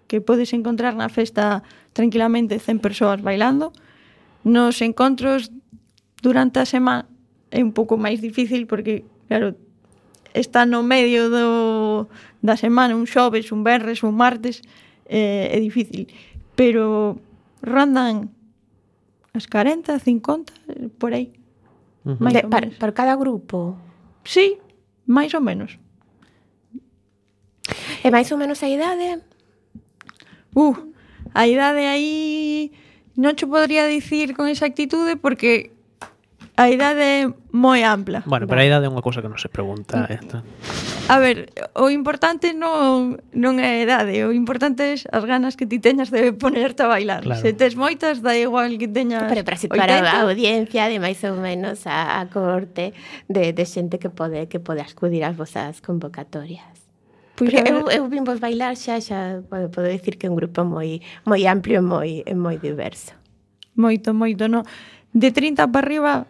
que 0.08 0.24
podes 0.24 0.56
encontrar 0.56 0.96
na 0.96 1.12
festa 1.12 1.62
tranquilamente 1.92 2.58
100 2.58 2.80
persoas 2.80 3.20
bailando, 3.20 3.76
nos 4.48 4.80
encontros 4.80 5.52
durante 6.24 6.64
a 6.64 6.66
semana 6.66 7.06
é 7.52 7.62
un 7.62 7.74
pouco 7.74 7.98
máis 7.98 8.22
difícil 8.22 8.70
porque, 8.70 9.06
claro, 9.28 9.58
está 10.34 10.66
no 10.66 10.84
medio 10.84 11.30
do, 11.30 12.08
da 12.42 12.56
semana, 12.56 12.96
un 12.96 13.06
xoves, 13.06 13.52
un 13.52 13.64
berres, 13.64 14.04
un 14.04 14.16
martes, 14.16 14.62
eh, 15.06 15.50
é 15.52 15.58
difícil. 15.60 16.08
Pero 16.56 17.20
rondan 17.62 18.30
as 19.34 19.48
40, 19.48 20.00
50, 20.00 20.54
por 20.98 21.14
aí. 21.14 21.34
Uh 22.06 22.16
-huh. 22.16 22.32
De, 22.32 22.48
para, 22.48 22.68
para 22.80 22.94
cada 22.94 23.16
grupo? 23.16 23.78
Sí, 24.24 24.58
máis 25.06 25.34
ou 25.34 25.42
menos. 25.42 25.78
E 28.04 28.08
máis 28.10 28.32
ou 28.32 28.38
menos 28.38 28.64
a 28.64 28.70
idade? 28.70 29.22
Uh, 30.56 30.76
a 31.34 31.46
idade 31.46 31.86
aí 31.86 32.72
non 33.20 33.36
che 33.36 33.46
podría 33.46 33.86
dicir 33.86 34.34
con 34.34 34.48
exactitude 34.48 35.20
porque 35.20 35.76
a 36.60 36.68
idade 36.68 37.00
é 37.00 37.20
moi 37.56 37.88
ampla. 37.88 38.20
Bueno, 38.28 38.44
pero 38.44 38.60
a 38.60 38.68
idade 38.68 38.84
é 38.84 38.92
unha 38.92 39.00
cousa 39.00 39.24
que 39.24 39.32
non 39.32 39.40
se 39.40 39.48
pregunta. 39.48 40.04
Mm. 40.04 40.12
Esta. 40.12 40.38
A 41.08 41.16
ver, 41.16 41.56
o 41.72 41.88
importante 41.88 42.52
non, 42.52 43.16
non 43.32 43.64
é 43.64 43.80
a 43.80 43.88
idade, 43.88 44.28
o 44.28 44.36
importante 44.36 44.84
é 44.84 44.94
as 45.00 45.24
ganas 45.24 45.56
que 45.56 45.64
ti 45.64 45.80
teñas 45.80 46.12
de 46.12 46.36
ponerte 46.36 46.84
a 46.84 46.92
bailar. 46.92 47.24
Claro. 47.24 47.40
Se 47.40 47.56
tes 47.56 47.80
moitas, 47.80 48.20
da 48.20 48.36
igual 48.36 48.76
que 48.76 48.92
teñas 48.92 49.32
Pero 49.32 49.48
para 49.48 49.56
situar 49.56 49.88
80. 49.88 50.04
a 50.04 50.20
audiencia 50.28 50.92
de 50.92 51.00
máis 51.00 51.24
ou 51.24 51.40
menos 51.40 51.88
a, 51.88 52.20
a 52.20 52.28
corte 52.28 52.92
de, 53.32 53.56
de 53.56 53.64
xente 53.64 53.96
que 53.96 54.12
pode 54.12 54.52
que 54.52 54.60
pode 54.60 54.84
acudir 54.84 55.24
ás 55.24 55.40
vosas 55.40 55.80
convocatorias. 55.80 56.76
Pois 57.40 57.56
eu, 57.56 57.88
eu 57.88 58.04
vim 58.12 58.28
vos 58.28 58.44
bailar 58.44 58.76
xa, 58.76 59.00
xa 59.00 59.40
podo, 59.48 59.72
podo 59.72 59.88
dicir 59.88 60.20
que 60.20 60.28
é 60.28 60.30
un 60.30 60.36
grupo 60.36 60.68
moi 60.68 61.00
moi 61.24 61.40
amplio 61.48 61.80
e 61.80 61.86
moi, 61.88 62.12
moi 62.36 62.60
diverso. 62.60 63.16
Moito, 63.80 64.12
moito, 64.12 64.52
no. 64.52 64.68
De 65.16 65.32
30 65.32 65.72
para 65.72 65.88
arriba 65.88 66.28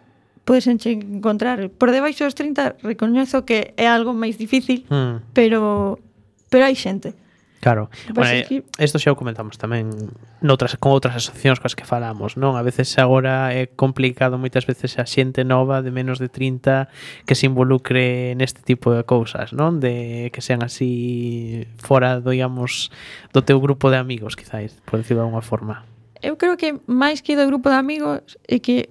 podesenche 0.50 0.98
encontrar 0.98 1.70
por 1.70 1.94
debaixo 1.94 2.26
dos 2.26 2.34
30 2.34 2.82
recoñezo 2.82 3.46
que 3.46 3.70
é 3.78 3.86
algo 3.86 4.10
máis 4.10 4.34
difícil 4.34 4.82
mm. 4.90 5.30
pero 5.30 6.02
pero 6.50 6.66
hai 6.66 6.74
xente 6.74 7.14
Claro, 7.60 7.90
bueno, 8.14 8.48
que... 8.48 8.64
Eh, 8.64 8.84
isto 8.84 8.96
xa 8.96 9.12
o 9.12 9.20
comentamos 9.20 9.60
tamén 9.60 9.92
noutras, 10.40 10.80
con 10.80 10.96
outras 10.96 11.12
asociacións 11.20 11.60
coas 11.60 11.76
que 11.76 11.84
falamos, 11.84 12.40
non? 12.40 12.56
A 12.56 12.64
veces 12.64 12.88
agora 12.96 13.52
é 13.52 13.68
complicado 13.68 14.40
moitas 14.40 14.64
veces 14.64 14.96
a 14.96 15.04
xente 15.04 15.44
nova 15.44 15.84
de 15.84 15.92
menos 15.92 16.16
de 16.16 16.32
30 16.32 16.88
que 17.28 17.36
se 17.36 17.44
involucre 17.44 18.32
neste 18.32 18.64
tipo 18.64 18.96
de 18.96 19.04
cousas, 19.04 19.52
non? 19.52 19.76
De 19.76 20.32
que 20.32 20.40
sean 20.40 20.64
así 20.64 21.68
fora, 21.76 22.24
digamos, 22.24 22.88
do 23.36 23.44
teu 23.44 23.60
grupo 23.60 23.92
de 23.92 24.00
amigos, 24.00 24.40
quizáis, 24.40 24.80
por 24.88 25.04
decirlo 25.04 25.20
de 25.20 25.28
alguma 25.28 25.44
forma. 25.44 25.84
Eu 26.24 26.40
creo 26.40 26.56
que 26.56 26.80
máis 26.88 27.20
que 27.20 27.36
do 27.36 27.44
grupo 27.44 27.68
de 27.68 27.76
amigos 27.76 28.40
é 28.48 28.56
que 28.56 28.88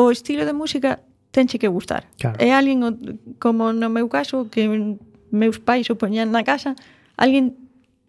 o 0.00 0.10
estilo 0.10 0.48
de 0.48 0.52
música 0.52 1.04
tenche 1.30 1.58
que 1.58 1.68
gustar. 1.68 2.08
Claro. 2.18 2.36
É 2.40 2.52
alguén, 2.52 2.82
como 3.38 3.72
no 3.72 3.88
meu 3.90 4.08
caso, 4.08 4.48
que 4.50 4.66
meus 5.30 5.58
pais 5.62 5.86
o 5.90 5.96
poñan 5.96 6.34
na 6.34 6.42
casa, 6.42 6.74
alguén 7.14 7.54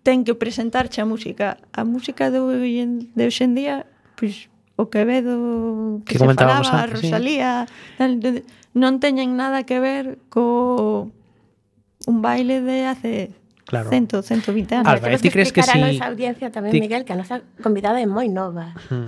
ten 0.01 0.25
que 0.25 0.34
presentarche 0.34 1.01
a 1.01 1.06
música. 1.06 1.62
A 1.73 1.86
música 1.86 2.34
de, 2.34 2.41
de 2.41 3.23
hoxendía, 3.25 3.86
pois, 4.17 4.49
o 4.75 4.89
Quevedo 4.89 6.01
que, 6.06 6.17
que 6.17 6.19
se 6.19 6.25
falaba, 6.25 6.58
antes, 6.58 6.73
a 6.73 6.86
Rosalía, 6.89 7.51
sí. 7.97 8.41
non 8.73 8.97
teñen 8.97 9.38
nada 9.38 9.67
que 9.67 9.77
ver 9.77 10.17
co 10.34 11.12
un 12.08 12.17
baile 12.23 12.65
de 12.65 12.89
hace 12.89 13.13
Claro. 13.71 13.89
100, 13.89 14.21
120 14.21 14.75
anos. 14.75 14.91
Álvarez, 14.91 15.21
ti 15.21 15.29
crees 15.29 15.53
que 15.53 15.63
si... 15.63 15.79
nosa 15.79 16.12
audiencia 16.12 16.51
tamén, 16.51 16.75
ti... 16.75 16.84
Miguel, 16.84 17.07
que 17.07 17.15
a 17.15 17.19
nosa 17.23 17.39
convidada 17.63 18.03
é 18.03 18.07
moi 18.10 18.27
nova. 18.27 18.75
Hmm. 18.91 19.07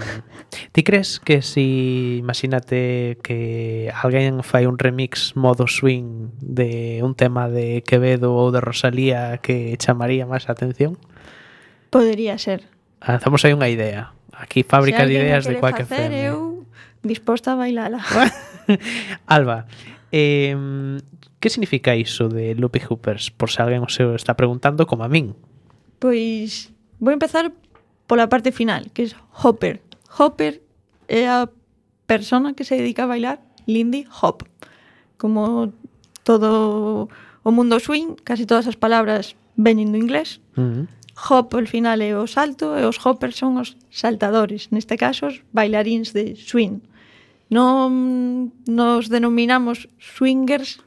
Ti 0.71 0.81
crees 0.87 1.19
que 1.19 1.43
si, 1.43 2.23
imagínate 2.23 3.19
que 3.19 3.91
alguén 3.91 4.39
fai 4.39 4.63
un 4.63 4.79
remix 4.79 5.35
modo 5.35 5.67
swing 5.67 6.31
de 6.39 7.03
un 7.03 7.11
tema 7.11 7.51
de 7.51 7.83
Quevedo 7.83 8.39
ou 8.39 8.55
de 8.55 8.63
Rosalía 8.63 9.35
que 9.43 9.75
chamaría 9.75 10.23
máis 10.23 10.47
a 10.47 10.55
atención? 10.55 10.95
Podería 11.91 12.39
ser. 12.39 12.63
Lanzamos 13.03 13.43
aí 13.43 13.51
unha 13.51 13.67
idea. 13.67 14.15
Aquí 14.31 14.63
fábrica 14.63 15.03
de 15.03 15.19
ideas 15.19 15.43
de 15.43 15.59
cualquier 15.59 15.91
facer, 15.91 16.07
FM. 16.07 16.23
eu 16.23 16.63
disposta 17.03 17.51
a 17.51 17.59
bailala. 17.59 17.99
Alba, 19.27 19.67
eh, 20.07 20.55
Que 21.43 21.49
significa 21.49 21.91
iso 21.93 22.29
de 22.29 22.55
Loopy 22.55 22.79
Hoopers? 22.87 23.27
Por 23.35 23.51
se 23.51 23.59
alguén 23.59 23.83
o 23.83 23.91
se 23.91 24.07
está 24.15 24.39
preguntando 24.39 24.87
como 24.87 25.03
a 25.03 25.11
min. 25.11 25.35
Pois 25.99 26.71
vou 27.03 27.11
empezar 27.11 27.51
pola 28.07 28.31
parte 28.31 28.55
final, 28.55 28.87
que 28.95 29.11
é 29.11 29.15
Hopper. 29.43 29.83
Hopper 30.07 30.63
é 31.11 31.27
a 31.27 31.51
persona 32.07 32.55
que 32.55 32.63
se 32.63 32.79
dedica 32.79 33.03
a 33.03 33.11
bailar 33.11 33.43
Lindy 33.67 34.07
Hop. 34.23 34.47
Como 35.19 35.75
todo 36.23 37.11
o 37.43 37.51
mundo 37.51 37.75
swing, 37.83 38.15
casi 38.23 38.47
todas 38.47 38.71
as 38.71 38.79
palabras 38.79 39.35
veñen 39.59 39.91
do 39.91 39.99
inglés. 39.99 40.39
Uh 40.55 40.63
-huh. 40.63 40.87
Hop 41.27 41.59
al 41.59 41.67
final 41.67 41.99
é 41.99 42.15
o 42.15 42.23
salto 42.23 42.79
e 42.79 42.87
os 42.87 43.03
hoppers 43.03 43.35
son 43.35 43.59
os 43.59 43.75
saltadores, 43.91 44.71
neste 44.71 44.95
caso 44.95 45.27
os 45.27 45.43
bailaríns 45.51 46.15
de 46.15 46.39
swing. 46.39 46.79
Non 47.51 47.91
mm, 47.91 48.71
nos 48.71 49.11
denominamos 49.11 49.91
swingers 49.99 50.79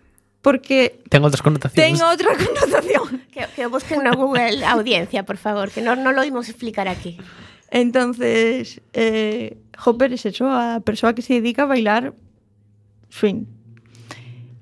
porque 0.47 1.03
ten 1.11 1.27
outras 1.27 1.43
connotacións. 1.43 1.75
Ten 1.75 1.99
outra 2.07 2.31
connotación. 2.39 3.27
Que, 3.35 3.51
que 3.51 3.67
busquen 3.67 4.07
no 4.07 4.15
Google 4.15 4.63
a 4.63 4.79
audiencia, 4.79 5.27
por 5.27 5.43
favor, 5.43 5.75
que 5.75 5.83
non 5.83 6.07
no 6.07 6.15
lo 6.15 6.23
imos 6.23 6.47
explicar 6.47 6.87
aquí. 6.87 7.19
Entonces, 7.75 8.79
eh, 8.95 9.59
Hopper 9.75 10.15
es 10.15 10.23
eso, 10.23 10.47
a 10.47 10.79
persoa 10.87 11.19
que 11.19 11.27
se 11.27 11.43
dedica 11.43 11.67
a 11.67 11.75
bailar 11.75 12.15
swing. 13.11 13.51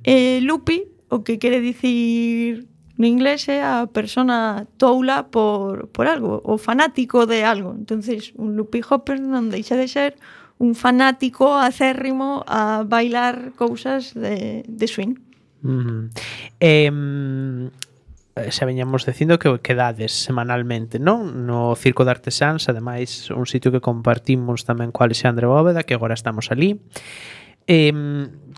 Eh, 0.08 0.40
Lupi, 0.40 0.88
o 1.12 1.20
que 1.20 1.36
quere 1.36 1.60
dicir 1.60 2.64
no 2.96 3.04
inglés 3.04 3.44
é 3.52 3.60
a 3.60 3.84
persona 3.84 4.64
toula 4.80 5.28
por, 5.28 5.92
por 5.92 6.08
algo, 6.08 6.40
o 6.48 6.56
fanático 6.56 7.28
de 7.28 7.44
algo. 7.44 7.76
Entonces, 7.76 8.32
un 8.40 8.56
Lupi 8.56 8.80
Hopper 8.80 9.20
non 9.20 9.52
deixa 9.52 9.76
de 9.76 9.84
ser 9.84 10.16
un 10.56 10.72
fanático 10.72 11.60
acérrimo 11.60 12.40
a 12.48 12.88
bailar 12.88 13.52
cousas 13.52 14.16
de, 14.16 14.64
de 14.64 14.86
swing. 14.88 15.20
Mm. 15.64 16.12
Eh, 16.60 16.92
xa 18.50 18.66
veñamos 18.66 19.06
dicindo 19.06 19.38
que 19.38 19.48
quedades 19.64 20.12
semanalmente, 20.12 20.98
non? 21.00 21.46
No 21.48 21.72
Circo 21.78 22.04
de 22.04 22.12
Artesáns, 22.12 22.68
ademais, 22.68 23.30
un 23.30 23.46
sitio 23.46 23.72
que 23.72 23.80
compartimos 23.80 24.68
tamén 24.68 24.92
co 24.92 25.06
Alexandre 25.06 25.48
Bóveda, 25.48 25.86
que 25.86 25.96
agora 25.96 26.18
estamos 26.18 26.52
ali. 26.52 26.82
Eh, 27.70 27.94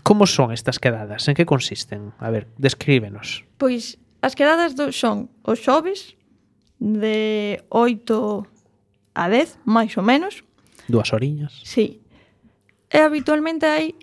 como 0.03 0.27
son 0.27 0.51
estas 0.51 0.81
quedadas? 0.81 1.29
En 1.29 1.37
que 1.37 1.45
consisten? 1.45 2.11
A 2.19 2.33
ver, 2.33 2.51
descríbenos. 2.59 3.45
Pois 3.55 3.95
as 4.19 4.35
quedadas 4.35 4.73
do, 4.75 4.91
son 4.91 5.29
os 5.45 5.61
xoves 5.61 6.17
de 6.81 7.61
8 7.69 8.43
a 9.13 9.25
10, 9.29 9.61
máis 9.63 9.93
ou 9.95 10.03
menos. 10.03 10.41
Duas 10.89 11.13
horiñas. 11.13 11.53
Sí. 11.63 12.01
E 12.89 12.97
habitualmente 12.97 13.69
hai 13.69 13.93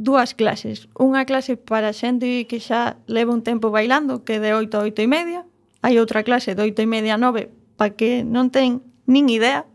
dúas 0.00 0.32
clases. 0.32 0.88
Unha 0.96 1.28
clase 1.28 1.60
para 1.60 1.92
xente 1.92 2.48
que 2.48 2.56
xa 2.56 2.96
leva 3.04 3.36
un 3.36 3.44
tempo 3.44 3.68
bailando, 3.68 4.24
que 4.24 4.40
de 4.40 4.56
8 4.56 4.80
a 4.80 4.88
8 4.88 5.04
e 5.04 5.08
media. 5.08 5.40
Hai 5.84 6.00
outra 6.00 6.24
clase 6.24 6.56
de 6.56 6.64
8 6.64 6.80
e 6.80 6.88
media 6.88 7.14
a 7.16 7.20
9, 7.20 7.52
para 7.76 7.92
que 7.92 8.24
non 8.24 8.48
ten 8.48 8.80
nin 9.04 9.28
idea 9.28 9.68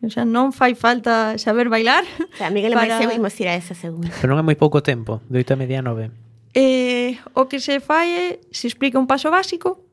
O 0.00 0.08
sea, 0.08 0.24
non 0.24 0.56
fai 0.56 0.72
falta 0.72 1.36
saber 1.36 1.68
bailar. 1.68 2.08
O 2.08 2.36
sea, 2.40 2.48
Miguel 2.48 2.72
para... 2.78 2.96
Marcelo 2.96 3.12
imos 3.12 3.36
ir 3.36 3.52
a 3.52 3.54
esa 3.54 3.76
segunda. 3.76 4.08
Pero 4.16 4.32
non 4.32 4.40
é 4.40 4.44
moi 4.44 4.56
pouco 4.56 4.80
tempo, 4.80 5.20
de 5.28 5.44
8 5.44 5.52
a 5.52 5.60
media 5.60 5.84
a 5.84 5.84
9. 5.84 6.08
Eh, 6.56 7.20
o 7.36 7.44
que 7.52 7.60
se 7.60 7.84
fai 7.84 8.08
é, 8.10 8.26
se 8.48 8.64
explica 8.64 8.96
un 8.96 9.04
paso 9.04 9.28
básico, 9.28 9.84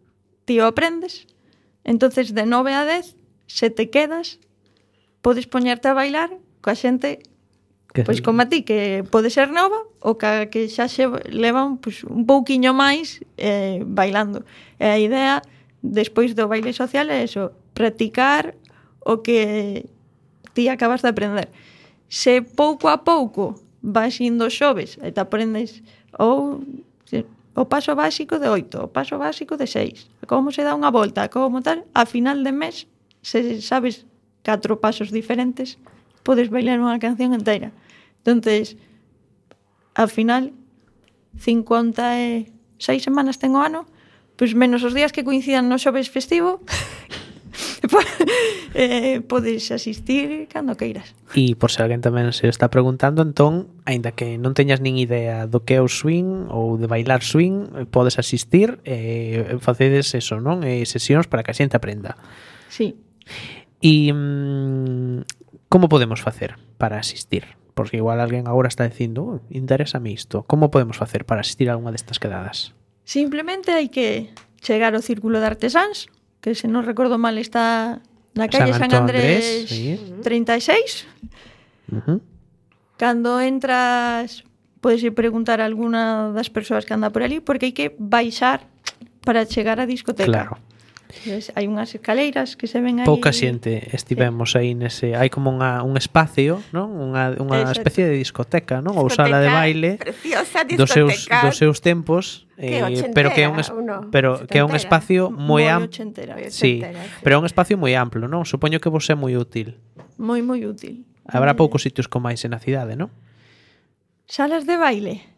ti 0.47 0.63
o 0.63 0.65
aprendes, 0.65 1.27
entonces 1.83 2.31
de 2.31 2.47
9 2.47 2.71
a 2.71 2.87
10, 2.87 3.19
se 3.51 3.67
te 3.67 3.91
quedas, 3.91 4.39
podes 5.19 5.45
poñerte 5.45 5.91
a 5.91 5.93
bailar 5.93 6.31
coa 6.63 6.73
xente 6.73 7.19
Que... 7.97 8.05
Pois 8.05 8.21
como 8.21 8.45
a 8.45 8.45
ti, 8.45 8.61
que 8.61 9.01
pode 9.09 9.33
ser 9.33 9.49
nova, 9.49 9.89
ou 10.05 10.13
que, 10.21 10.53
que 10.53 10.69
xa 10.69 10.85
se 10.85 11.09
levan 11.33 11.81
pois, 11.81 12.05
un 12.05 12.29
pouquiño 12.29 12.69
máis 12.77 13.25
eh, 13.41 13.81
bailando. 13.81 14.45
E 14.77 14.85
a 14.85 15.01
idea, 15.01 15.41
despois 15.81 16.37
do 16.37 16.45
baile 16.45 16.77
social, 16.77 17.09
é 17.09 17.25
eso, 17.25 17.49
practicar 17.73 18.53
o 19.01 19.25
que 19.25 19.89
ti 20.53 20.69
acabas 20.69 21.01
de 21.01 21.09
aprender. 21.09 21.49
Se 22.05 22.45
pouco 22.45 22.85
a 22.85 23.01
pouco 23.01 23.57
vas 23.81 24.21
indo 24.21 24.45
xoves 24.53 25.01
e 25.01 25.09
te 25.09 25.17
aprendes 25.17 25.81
ou 26.21 26.61
se, 27.01 27.25
o 27.57 27.65
paso 27.65 27.97
básico 27.97 28.37
de 28.37 28.45
8, 28.45 28.77
o 28.85 28.93
paso 28.93 29.17
básico 29.17 29.57
de 29.57 29.65
6, 29.65 30.29
como 30.29 30.53
se 30.53 30.61
dá 30.61 30.77
unha 30.77 30.93
volta, 30.93 31.33
como 31.33 31.65
tal, 31.65 31.81
a 31.97 32.05
final 32.05 32.45
de 32.45 32.53
mes, 32.53 32.85
se 33.25 33.57
sabes 33.65 34.05
catro 34.45 34.77
pasos 34.77 35.09
diferentes, 35.09 35.81
podes 36.21 36.53
bailar 36.53 36.77
unha 36.77 37.01
canción 37.01 37.33
inteira. 37.33 37.73
Entonces, 38.23 38.77
ao 39.93 40.07
final, 40.07 40.53
56 41.37 42.49
semanas 43.01 43.37
ten 43.37 43.53
o 43.53 43.61
ano, 43.61 43.85
pois 44.37 44.53
menos 44.53 44.85
os 44.85 44.93
días 44.93 45.13
que 45.13 45.25
coincidan 45.25 45.69
no 45.69 45.81
xoves 45.81 46.09
festivo, 46.09 46.61
eh, 48.73 49.21
podes 49.21 49.71
asistir 49.71 50.47
cando 50.47 50.77
queiras. 50.77 51.15
E 51.33 51.57
por 51.57 51.73
se 51.73 51.81
alguén 51.81 52.05
tamén 52.05 52.29
se 52.33 52.45
está 52.45 52.69
preguntando, 52.69 53.25
entón, 53.25 53.73
aínda 53.89 54.13
que 54.13 54.37
non 54.37 54.53
teñas 54.53 54.79
nin 54.79 55.01
idea 55.01 55.49
do 55.49 55.65
que 55.65 55.77
é 55.77 55.81
o 55.81 55.89
swing 55.89 56.49
ou 56.53 56.77
de 56.77 56.85
bailar 56.85 57.25
swing, 57.25 57.89
podes 57.89 58.21
asistir 58.21 58.77
e 58.85 59.41
eh, 59.41 59.57
facedes 59.57 60.13
eso, 60.13 60.37
non? 60.37 60.61
Eh, 60.61 60.85
sesións 60.85 61.25
para 61.25 61.41
que 61.41 61.51
a 61.51 61.57
xente 61.57 61.73
aprenda. 61.73 62.13
Sí. 62.69 62.93
E 63.81 64.13
mm, 64.13 65.25
como 65.69 65.89
podemos 65.89 66.21
facer 66.21 66.61
para 66.77 67.01
asistir? 67.01 67.57
porque 67.77 68.01
igual 68.01 68.17
alguén 68.17 68.49
agora 68.49 68.65
está 68.65 68.89
dicindo, 68.89 69.37
oh, 69.37 69.39
interésame 69.53 70.09
isto, 70.09 70.41
como 70.49 70.73
podemos 70.73 70.97
facer 70.97 71.29
para 71.29 71.45
asistir 71.45 71.69
a 71.69 71.77
unha 71.77 71.93
destas 71.93 72.17
quedadas? 72.17 72.73
Simplemente 73.05 73.69
hai 73.69 73.93
que 73.93 74.33
chegar 74.57 74.97
ao 74.97 75.05
Círculo 75.05 75.37
de 75.37 75.45
Artesáns, 75.45 76.09
que 76.41 76.57
se 76.57 76.65
non 76.65 76.81
recordo 76.81 77.21
mal 77.21 77.37
está 77.37 78.01
na 78.33 78.49
calle 78.49 78.73
San, 78.73 78.89
Antón 78.89 79.05
San 79.05 79.13
Andrés, 79.13 79.69
Andrés 79.69 79.69
sí. 79.69 80.01
36. 80.25 81.05
Uh 81.93 82.01
-huh. 82.01 82.19
Cando 82.97 83.37
entras 83.37 84.41
podes 84.81 85.03
ir 85.03 85.13
preguntar 85.13 85.61
a 85.61 85.65
alguna 85.69 86.33
das 86.33 86.49
persoas 86.49 86.85
que 86.85 86.93
anda 86.97 87.13
por 87.13 87.21
ali 87.21 87.39
porque 87.39 87.69
hai 87.69 87.75
que 87.77 87.93
baixar 87.97 88.65
para 89.21 89.45
chegar 89.45 89.77
á 89.77 89.85
discoteca. 89.85 90.25
Claro. 90.25 90.57
Ves, 91.25 91.55
hai 91.55 91.71
unhas 91.71 91.95
escaleiras 91.95 92.59
que 92.59 92.67
se 92.67 92.83
ven 92.83 92.99
aí. 92.99 93.07
Pouca 93.07 93.31
xente 93.31 93.95
estivemos 93.95 94.53
sí. 94.53 94.59
aí 94.59 94.71
nese, 94.75 95.15
hai 95.15 95.31
como 95.31 95.47
unha, 95.47 95.79
un 95.83 95.95
espacio, 95.95 96.59
non? 96.75 96.91
Unha, 96.99 97.39
unha 97.39 97.63
Exacto. 97.63 97.79
especie 97.79 98.03
de 98.11 98.15
discoteca, 98.19 98.83
non? 98.83 98.99
Ou 98.99 99.07
sala 99.07 99.39
de 99.39 99.47
baile. 99.47 99.95
Preciosa 99.95 100.67
discoteca. 100.67 100.83
Dos 100.83 100.91
seus 100.91 101.13
dos 101.31 101.55
seus 101.55 101.77
tempos, 101.79 102.47
eh, 102.59 102.83
pero 103.15 103.31
que 103.31 103.47
é 103.47 103.49
un 103.49 103.55
no, 103.87 104.11
pero 104.11 104.43
que 104.47 104.59
é 104.59 104.63
un 104.67 104.75
espacio 104.75 105.31
moi 105.31 105.63
amplo. 105.71 105.95
Sí, 106.51 106.83
sí, 106.83 106.83
pero 107.23 107.35
é 107.35 107.39
un 107.39 107.47
espacio 107.47 107.79
moi 107.79 107.95
amplo, 107.95 108.27
non? 108.27 108.43
Supoño 108.43 108.83
que 108.83 108.91
vos 108.91 109.07
é 109.07 109.15
moi 109.15 109.39
útil. 109.39 109.79
Moi 110.19 110.43
moi 110.43 110.59
útil. 110.67 111.07
Habrá 111.23 111.55
poucos 111.55 111.87
sitios 111.87 112.11
como 112.11 112.27
máis 112.27 112.43
na 112.43 112.59
cidade, 112.59 112.99
non? 112.99 113.11
Salas 114.27 114.67
de 114.67 114.75
baile 114.75 115.36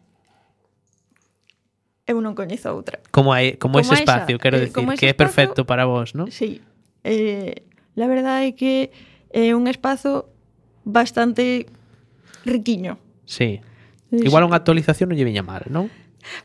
eu 2.09 2.17
non 2.17 2.33
coñezo 2.33 2.73
outra. 2.73 2.97
Como 3.13 3.29
hai 3.29 3.61
como, 3.61 3.77
como 3.77 3.85
ese 3.85 4.01
espacio, 4.01 4.35
esa, 4.35 4.41
quero 4.41 4.57
eh, 4.57 4.65
decir, 4.65 4.81
que 4.97 5.07
é 5.07 5.13
perfecto 5.13 5.69
para 5.69 5.85
vos, 5.85 6.17
non? 6.17 6.33
Sí. 6.33 6.65
Eh, 7.05 7.61
la 7.93 8.09
verdade 8.09 8.49
é 8.49 8.53
que 8.57 8.89
é 9.29 9.53
un 9.53 9.69
espazo 9.69 10.33
bastante 10.81 11.69
riquiño. 12.49 12.97
Sí. 13.29 13.61
Igual 14.09 14.49
unha 14.49 14.57
actualización 14.57 15.13
non 15.13 15.21
lle 15.21 15.29
viña 15.29 15.45
mal, 15.45 15.69
non? 15.69 15.93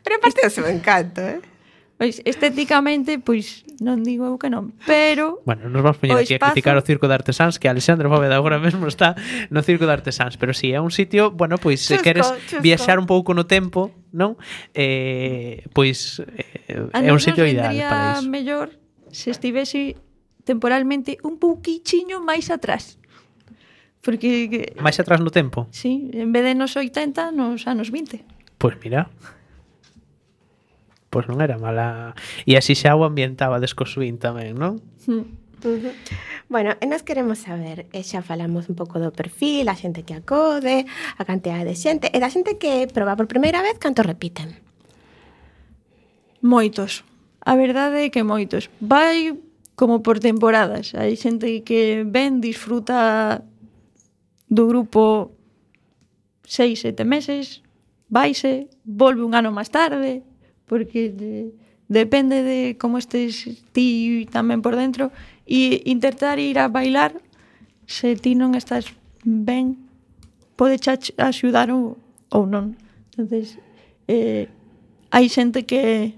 Pero 0.05 0.21
aparte 0.21 0.45
do 0.45 0.53
seu 0.53 0.69
encanto, 0.69 1.17
eh? 1.25 1.41
Pois 1.95 2.19
estéticamente, 2.27 3.23
pois 3.23 3.63
non 3.79 4.03
digo 4.03 4.27
eu 4.27 4.35
que 4.35 4.51
non, 4.51 4.75
pero 4.83 5.39
Bueno, 5.47 5.71
nos 5.71 5.79
vamos 5.79 5.95
poñer 5.95 6.19
aquí 6.19 6.35
espazo... 6.35 6.51
a 6.51 6.51
criticar 6.51 6.75
o 6.75 6.83
Circo 6.83 7.07
de 7.07 7.15
Artesáns 7.15 7.55
que 7.55 7.71
Alexandre 7.71 8.11
Bóveda 8.11 8.35
agora 8.35 8.59
mesmo 8.59 8.83
está 8.83 9.15
no 9.47 9.63
Circo 9.63 9.87
de 9.87 9.95
Artesáns, 9.95 10.35
pero 10.35 10.51
si 10.51 10.71
sí, 10.71 10.75
é 10.75 10.83
un 10.83 10.91
sitio, 10.91 11.31
bueno, 11.31 11.55
pois 11.55 11.79
chusco, 11.79 11.95
se 11.95 12.03
queres 12.03 12.27
chusco. 12.27 12.59
viaxar 12.59 12.99
un 12.99 13.07
pouco 13.07 13.31
no 13.31 13.47
tempo, 13.47 13.95
non? 14.11 14.35
Eh, 14.75 15.63
pois 15.71 16.19
ah, 16.91 16.99
eh, 16.99 17.07
é 17.07 17.11
un 17.15 17.23
sitio 17.23 17.47
ideal 17.47 17.71
para 17.71 18.19
iso. 18.19 18.27
mellor 18.27 18.75
se 19.15 19.31
estivese 19.31 19.95
temporalmente 20.43 21.15
un 21.23 21.39
pouquichiño 21.39 22.19
máis 22.19 22.51
atrás. 22.51 22.99
Porque 24.03 24.75
máis 24.83 24.99
atrás 24.99 25.23
no 25.23 25.31
tempo. 25.31 25.71
Sí, 25.71 26.11
en 26.11 26.35
vez 26.35 26.43
de 26.43 26.59
nos 26.59 26.75
80, 26.75 27.31
nos 27.31 27.71
anos 27.71 27.87
20. 27.87 28.19
Pois 28.59 28.75
pues 28.75 28.83
mira, 28.83 29.07
pois 31.15 31.31
non 31.31 31.39
era 31.39 31.55
mala. 31.55 32.11
E 32.43 32.59
así 32.59 32.75
xa 32.75 32.91
o 32.99 33.07
ambientaba 33.07 33.63
descosuín 33.63 34.19
tamén, 34.19 34.59
non? 34.59 34.83
Mm. 35.07 35.47
Bueno, 36.51 36.75
e 36.77 36.85
nos 36.91 37.07
queremos 37.07 37.39
saber, 37.39 37.87
e 37.95 38.03
xa 38.03 38.19
falamos 38.19 38.67
un 38.67 38.75
pouco 38.75 38.99
do 38.99 39.15
perfil, 39.15 39.71
a 39.71 39.79
xente 39.79 40.03
que 40.03 40.11
acode, 40.11 40.83
a 41.15 41.23
cantidad 41.23 41.63
de 41.63 41.71
xente, 41.71 42.11
e 42.11 42.19
da 42.19 42.27
xente 42.27 42.59
que 42.59 42.91
proba 42.91 43.15
por 43.15 43.31
primeira 43.31 43.63
vez, 43.63 43.79
canto 43.79 44.03
repiten? 44.03 44.59
Moitos. 46.43 47.07
A 47.47 47.55
verdade 47.55 48.05
é 48.05 48.11
que 48.11 48.27
moitos. 48.27 48.67
Vai 48.83 49.39
como 49.79 50.03
por 50.03 50.19
temporadas. 50.19 50.91
Hai 50.99 51.15
xente 51.15 51.63
que 51.63 52.03
ven, 52.03 52.43
disfruta 52.43 53.39
do 54.51 54.67
grupo 54.67 55.31
seis, 56.43 56.83
sete 56.83 57.07
meses, 57.07 57.63
vaise, 58.11 58.67
volve 58.83 59.23
un 59.23 59.33
ano 59.33 59.49
máis 59.49 59.71
tarde, 59.71 60.21
porque 60.65 61.09
de, 61.09 61.53
depende 61.87 62.43
de 62.43 62.77
como 62.77 62.97
estés 62.97 63.47
ti 63.71 64.25
tamén 64.31 64.61
por 64.65 64.75
dentro. 64.75 65.13
E 65.45 65.85
intentar 65.85 66.41
ir 66.41 66.57
a 66.57 66.67
bailar 66.67 67.13
se 67.85 68.17
ti 68.17 68.33
non 68.33 68.57
estás 68.57 68.89
ben 69.21 69.77
pode 70.57 70.81
axudar 71.17 71.69
ou, 71.69 72.01
ou 72.33 72.43
non. 72.49 72.73
Entonces 73.13 73.61
eh, 74.09 74.49
hai 75.13 75.29
xente 75.29 75.69
que 75.69 76.13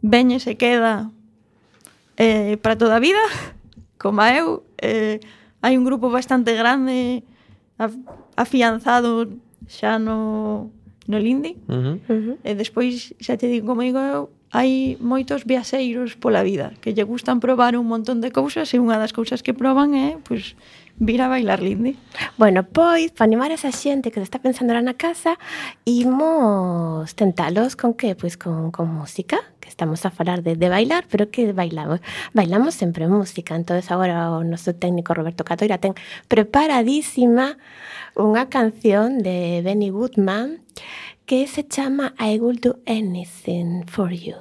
veñe 0.00 0.40
se 0.40 0.56
queda 0.56 1.12
eh, 2.16 2.56
para 2.60 2.76
toda 2.76 2.96
a 2.96 3.04
vida 3.04 3.20
como 4.00 4.24
eu 4.24 4.64
eh, 4.80 5.20
hai 5.60 5.76
un 5.76 5.84
grupo 5.84 6.08
bastante 6.08 6.56
grande 6.56 7.22
afianzado 8.36 9.28
xa 9.68 10.00
no 10.00 10.72
no 11.10 11.18
Linde. 11.18 11.58
Uh 11.66 11.74
-huh. 11.74 11.96
Uh 12.06 12.20
-huh. 12.22 12.36
E 12.46 12.54
despois, 12.54 13.12
xa 13.18 13.34
te 13.36 13.50
digo, 13.50 13.66
como 13.66 13.82
digo 13.82 13.98
eu, 13.98 14.30
hai 14.50 14.98
moitos 14.98 15.46
viaxeiros 15.46 16.18
pola 16.18 16.42
vida 16.42 16.74
que 16.82 16.90
lle 16.90 17.06
gustan 17.06 17.38
probar 17.38 17.78
un 17.78 17.86
montón 17.86 18.18
de 18.18 18.34
cousas 18.34 18.66
e 18.74 18.82
unha 18.82 18.98
das 18.98 19.14
cousas 19.14 19.46
que 19.46 19.54
proban 19.54 19.94
é 19.94 20.18
pois, 20.26 20.58
vir 21.00 21.22
a 21.22 21.28
bailar 21.28 21.62
linde. 21.62 21.94
Bueno, 22.36 22.66
pois, 22.66 23.10
para 23.10 23.24
animar 23.24 23.50
a 23.50 23.54
esa 23.54 23.72
xente 23.72 24.10
que 24.10 24.20
se 24.20 24.26
está 24.28 24.38
pensando 24.38 24.74
lá 24.74 24.82
na 24.82 24.94
casa, 24.94 25.38
imos 25.86 27.14
tentalos 27.14 27.78
con 27.78 27.94
que? 27.94 28.18
Pois 28.18 28.36
con, 28.36 28.74
con 28.74 28.90
música, 28.90 29.38
que 29.62 29.70
estamos 29.70 30.04
a 30.04 30.10
falar 30.10 30.42
de, 30.42 30.58
de 30.58 30.68
bailar, 30.68 31.06
pero 31.08 31.30
que 31.30 31.54
bailamos? 31.54 32.02
Bailamos 32.34 32.74
sempre 32.74 33.08
música, 33.08 33.56
entonces 33.56 33.88
agora 33.90 34.34
o 34.34 34.44
noso 34.44 34.76
técnico 34.76 35.14
Roberto 35.14 35.46
Catoira 35.46 35.78
ten 35.80 35.96
preparadísima 36.28 37.56
unha 38.20 38.52
canción 38.52 39.24
de 39.24 39.64
Benny 39.64 39.88
Goodman 39.88 40.60
que 41.24 41.48
se 41.48 41.64
chama 41.64 42.12
I 42.20 42.36
Will 42.36 42.60
Do 42.60 42.76
Anything 42.84 43.88
For 43.88 44.12
You. 44.12 44.36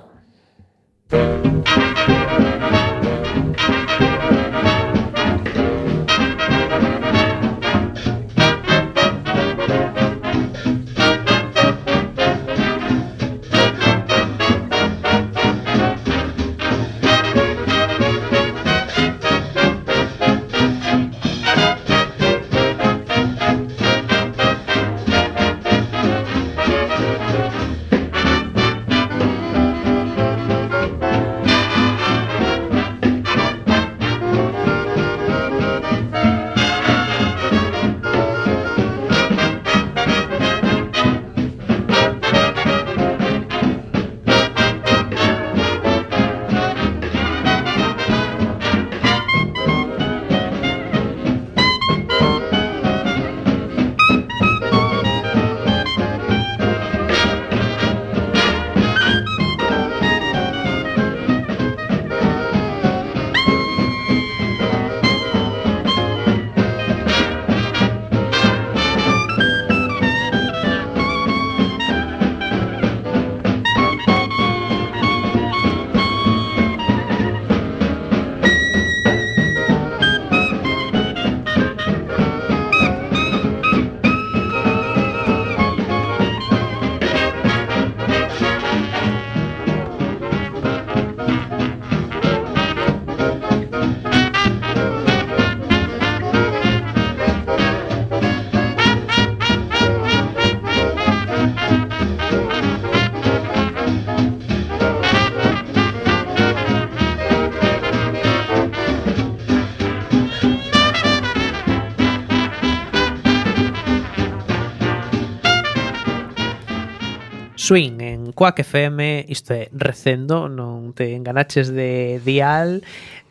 Swing 117.70 118.02
en 118.02 118.32
Quack 118.32 118.62
FM, 118.62 119.26
isto 119.28 119.54
é 119.54 119.70
recendo, 119.70 120.50
non 120.50 120.98
te 120.98 121.14
enganaches 121.14 121.70
de 121.70 122.18
dial. 122.26 122.82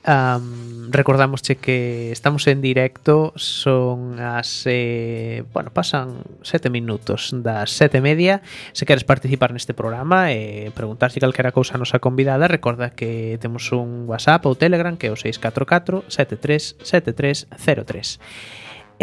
Um, 0.07 0.95
recordamosche 0.95 1.59
que 1.59 2.15
estamos 2.15 2.47
en 2.47 2.63
directo 2.63 3.35
Son 3.35 4.23
as... 4.23 4.63
Eh, 4.71 5.43
bueno, 5.53 5.75
pasan 5.75 6.23
sete 6.47 6.71
minutos 6.71 7.35
das 7.35 7.75
sete 7.75 7.99
e 7.99 8.01
media 8.01 8.47
Se 8.71 8.87
queres 8.87 9.03
participar 9.03 9.51
neste 9.51 9.75
programa 9.75 10.31
e 10.31 10.71
eh, 10.71 10.73
preguntar 10.73 11.11
se 11.11 11.19
calquera 11.19 11.51
cousa 11.51 11.75
a 11.75 11.83
nosa 11.83 11.99
convidada 11.99 12.47
Recorda 12.47 12.95
que 12.95 13.43
temos 13.43 13.75
un 13.75 14.07
WhatsApp 14.07 14.47
ou 14.47 14.55
Telegram 14.55 14.95
que 14.95 15.11
é 15.11 15.13
o 15.13 15.19
644 15.19 16.07
737303 16.07 18.23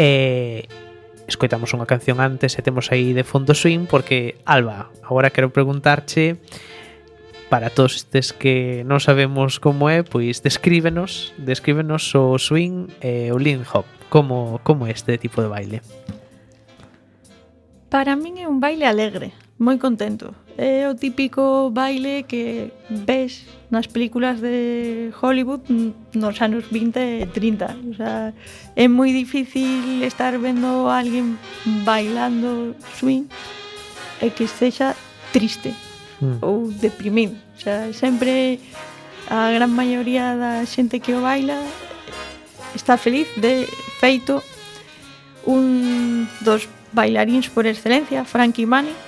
Eh, 0.00 0.95
escoitamos 1.26 1.74
unha 1.74 1.90
canción 1.90 2.22
antes 2.22 2.54
e 2.58 2.62
temos 2.62 2.90
aí 2.94 3.12
de 3.12 3.26
fondo 3.26 3.54
swing 3.54 3.90
porque 3.90 4.38
Alba, 4.46 4.90
agora 5.02 5.34
quero 5.34 5.50
preguntarche 5.50 6.38
para 7.50 7.70
todos 7.70 7.96
estes 7.96 8.32
que 8.32 8.82
non 8.86 8.98
sabemos 8.98 9.62
como 9.62 9.86
é, 9.86 10.02
pois 10.02 10.42
descríbenos, 10.42 11.34
descríbenos 11.38 12.10
o 12.18 12.38
swing 12.38 12.90
e 12.98 13.30
o 13.30 13.38
lean 13.38 13.62
hop, 13.62 13.86
como 14.10 14.58
como 14.66 14.86
é 14.86 14.94
este 14.94 15.14
tipo 15.18 15.42
de 15.42 15.50
baile. 15.50 15.78
Para 17.86 18.18
min 18.18 18.42
é 18.42 18.50
un 18.50 18.58
baile 18.58 18.86
alegre, 18.86 19.30
moi 19.58 19.78
contento. 19.78 20.34
É 20.56 20.88
o 20.88 20.94
típico 20.94 21.70
baile 21.70 22.24
que 22.24 22.72
ves 22.88 23.44
nas 23.70 23.86
películas 23.86 24.40
de 24.40 25.10
Hollywood 25.20 25.64
nos 26.14 26.40
anos 26.40 26.64
20 26.70 26.96
e 26.96 27.26
30. 27.26 27.76
O 27.90 27.94
sea, 27.94 28.32
é 28.76 28.88
moi 28.88 29.12
difícil 29.12 30.04
estar 30.04 30.36
vendo 30.38 30.88
a 30.88 31.00
alguén 31.00 31.36
bailando 31.84 32.76
swing 32.96 33.28
e 34.20 34.30
que 34.30 34.48
sexa 34.48 34.96
triste 35.32 35.72
mm. 36.20 36.40
ou 36.40 36.72
deprimido. 36.72 37.36
O 37.56 37.60
sea, 37.60 37.92
sempre 37.92 38.60
a 39.28 39.52
gran 39.52 39.72
maioría 39.72 40.36
da 40.36 40.64
xente 40.64 41.00
que 41.00 41.12
o 41.16 41.20
baila 41.20 41.60
está 42.76 42.96
feliz 42.96 43.28
de 43.36 43.64
feito 44.00 44.44
un 45.44 46.28
dos 46.44 46.68
bailaríns 46.92 47.48
por 47.48 47.66
excelencia, 47.66 48.24
Frankie 48.24 48.66
Manning, 48.66 49.05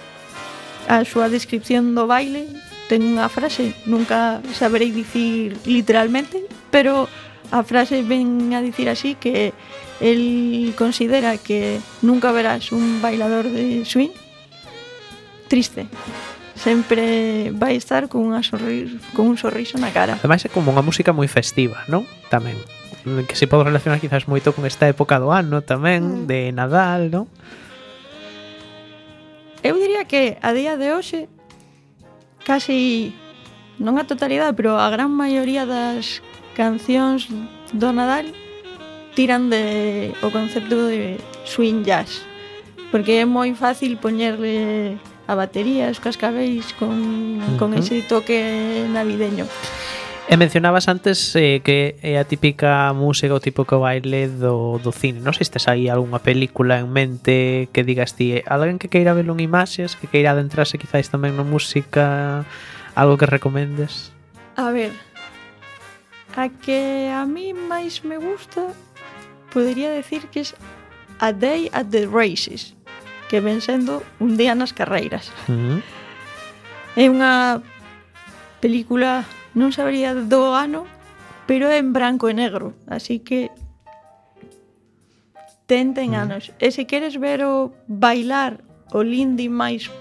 a 0.89 1.05
súa 1.05 1.29
descripción 1.29 1.93
do 1.93 2.09
baile 2.09 2.49
ten 2.89 3.05
unha 3.05 3.29
frase, 3.29 3.77
nunca 3.85 4.41
saberei 4.57 4.89
dicir 4.89 5.61
literalmente, 5.69 6.41
pero 6.73 7.05
a 7.53 7.61
frase 7.61 8.01
ven 8.01 8.57
a 8.57 8.65
dicir 8.65 8.89
así 8.89 9.13
que 9.15 9.53
el 10.01 10.73
considera 10.73 11.37
que 11.37 11.81
nunca 12.01 12.33
verás 12.33 12.73
un 12.73 13.05
bailador 13.05 13.45
de 13.45 13.85
swing 13.85 14.17
triste. 15.49 15.87
Sempre 16.57 17.53
vai 17.55 17.79
estar 17.79 18.09
con 18.11 18.25
unha 18.25 18.43
sorriso, 18.43 18.99
con 19.15 19.31
un 19.31 19.37
sorriso 19.39 19.79
na 19.79 19.95
cara. 19.95 20.19
Ademais 20.19 20.43
é 20.43 20.51
como 20.51 20.73
unha 20.73 20.83
música 20.83 21.13
moi 21.13 21.29
festiva, 21.29 21.85
non? 21.87 22.09
Tamén 22.33 22.57
que 23.29 23.37
se 23.37 23.47
pode 23.47 23.65
relacionar 23.65 24.01
quizás 24.01 24.29
moito 24.29 24.53
con 24.53 24.67
esta 24.67 24.89
época 24.89 25.17
do 25.23 25.33
ano 25.33 25.63
tamén, 25.63 26.25
mm. 26.25 26.29
de 26.29 26.41
Nadal, 26.53 27.09
non? 27.09 27.31
eu 29.63 29.75
diría 29.77 30.05
que 30.05 30.39
a 30.43 30.53
día 30.53 30.77
de 30.77 30.93
hoxe 30.93 31.29
casi 32.45 33.15
non 33.79 33.99
a 33.99 34.05
totalidade, 34.07 34.55
pero 34.59 34.79
a 34.79 34.91
gran 34.91 35.11
maioría 35.15 35.67
das 35.67 36.23
cancións 36.59 37.31
do 37.71 37.95
Nadal 37.95 38.35
tiran 39.15 39.51
de 39.51 40.15
o 40.23 40.31
concepto 40.31 40.91
de 40.91 41.19
swing 41.47 41.83
jazz, 41.87 42.23
porque 42.91 43.23
é 43.23 43.27
moi 43.27 43.55
fácil 43.55 43.99
poñerle 43.99 44.99
a 45.29 45.35
batería, 45.37 45.93
os 45.93 46.01
cascabéis 46.01 46.73
con, 46.79 47.39
con 47.61 47.75
uh 47.75 47.77
-huh. 47.77 47.83
ese 47.83 48.03
toque 48.07 48.41
navideño. 48.89 49.45
E 50.29 50.37
mencionabas 50.37 50.93
antes 50.93 51.33
eh, 51.41 51.65
que 51.65 51.97
é 52.05 52.21
a 52.21 52.29
típica 52.29 52.93
música 52.93 53.33
o 53.33 53.41
típico 53.41 53.81
baile 53.81 54.29
do, 54.29 54.77
do 54.77 54.93
cine. 54.93 55.25
Non 55.25 55.33
sei 55.33 55.49
se 55.49 55.57
tes 55.57 55.65
aí 55.73 55.89
algunha 55.89 56.21
película 56.21 56.77
en 56.77 56.93
mente 56.93 57.73
que 57.73 57.81
digas 57.81 58.13
ti, 58.13 58.37
eh, 58.37 58.45
alguén 58.45 58.77
que 58.77 58.93
queira 58.93 59.17
verlo 59.17 59.33
en 59.33 59.41
imaxes, 59.41 59.97
que 59.97 60.05
queira 60.05 60.37
adentrarse 60.37 60.77
quizáis 60.77 61.09
tamén 61.09 61.33
na 61.41 61.49
música, 61.49 62.45
algo 62.93 63.17
que 63.17 63.25
recomendes? 63.25 64.13
A 64.61 64.69
ver, 64.69 64.93
a 66.37 66.53
que 66.53 67.09
a 67.09 67.25
mí 67.25 67.57
máis 67.57 68.05
me 68.05 68.21
gusta 68.21 68.69
podería 69.49 69.89
decir 69.89 70.29
que 70.29 70.45
es 70.45 70.53
A 71.25 71.33
Day 71.33 71.73
at 71.73 71.89
the 71.89 72.05
Races, 72.05 72.77
que 73.33 73.41
ven 73.41 73.65
sendo 73.65 74.05
un 74.21 74.37
día 74.37 74.53
nas 74.53 74.77
carreiras. 74.77 75.33
Uh 75.49 75.57
-huh. 75.57 75.79
É 77.01 77.09
unha 77.09 77.65
película 78.61 79.25
non 79.55 79.73
sabría 79.73 80.13
do 80.13 80.53
ano, 80.53 80.85
pero 81.49 81.73
é 81.73 81.81
en 81.81 81.97
branco 81.97 82.29
e 82.29 82.35
negro, 82.37 82.77
así 82.89 83.21
que 83.25 83.49
tenten 85.69 86.13
mm. 86.13 86.21
anos. 86.21 86.53
E 86.59 86.73
se 86.73 86.89
queres 86.89 87.17
ver 87.17 87.45
o 87.45 87.73
bailar 87.87 88.65
o 88.93 89.05
Lindy 89.05 89.49
máis 89.53 89.93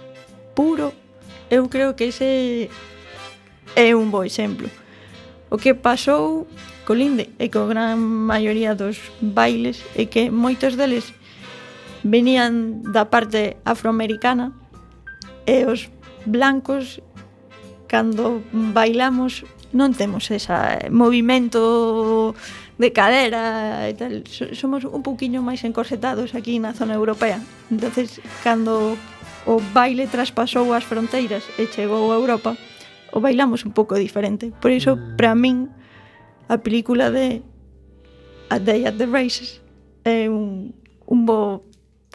puro, 0.56 0.95
eu 1.52 1.68
creo 1.70 1.95
que 1.95 2.10
ese 2.10 2.72
é 3.76 3.93
un 3.93 4.10
bo 4.10 4.24
exemplo. 4.24 4.72
O 5.52 5.56
que 5.60 5.76
pasou 5.76 6.48
co 6.88 6.95
Lindy 6.95 7.32
e 7.39 7.52
co 7.52 7.68
gran 7.68 8.00
maioría 8.00 8.76
dos 8.76 9.00
bailes 9.20 9.84
é 9.95 10.08
que 10.08 10.32
moitos 10.32 10.80
deles 10.80 11.12
venían 12.04 12.84
da 12.84 13.12
parte 13.12 13.60
afroamericana 13.68 14.56
e 15.43 15.68
os 15.68 15.91
blancos 16.24 17.04
cando 17.88 18.44
bailamos 18.52 19.44
non 19.76 19.92
temos 19.92 20.32
ese 20.32 20.54
eh, 20.54 20.88
movimento 20.94 22.36
de 22.78 22.94
cadera 22.94 23.90
e 23.90 23.94
tal. 23.98 24.24
Somos 24.54 24.86
un 24.86 25.02
pouquiño 25.04 25.44
máis 25.44 25.66
encorsetados 25.66 26.38
aquí 26.38 26.62
na 26.62 26.72
zona 26.72 26.96
europea. 26.96 27.42
entonces 27.72 28.22
cando 28.46 28.96
o 29.48 29.64
baile 29.72 30.08
traspasou 30.12 30.76
as 30.76 30.84
fronteiras 30.84 31.44
e 31.56 31.72
chegou 31.72 32.12
a 32.12 32.20
Europa, 32.20 32.60
o 33.16 33.24
bailamos 33.24 33.64
un 33.64 33.72
pouco 33.72 33.96
diferente. 33.96 34.52
Por 34.60 34.76
iso, 34.76 35.00
mm. 35.00 35.16
para 35.16 35.34
min, 35.36 35.72
a 36.52 36.60
película 36.60 37.08
de 37.10 37.42
A 38.52 38.60
Day 38.60 38.84
at 38.84 39.00
the 39.00 39.08
Races 39.08 39.64
é 40.04 40.28
un, 40.28 40.76
un 41.08 41.26
bo 41.26 41.64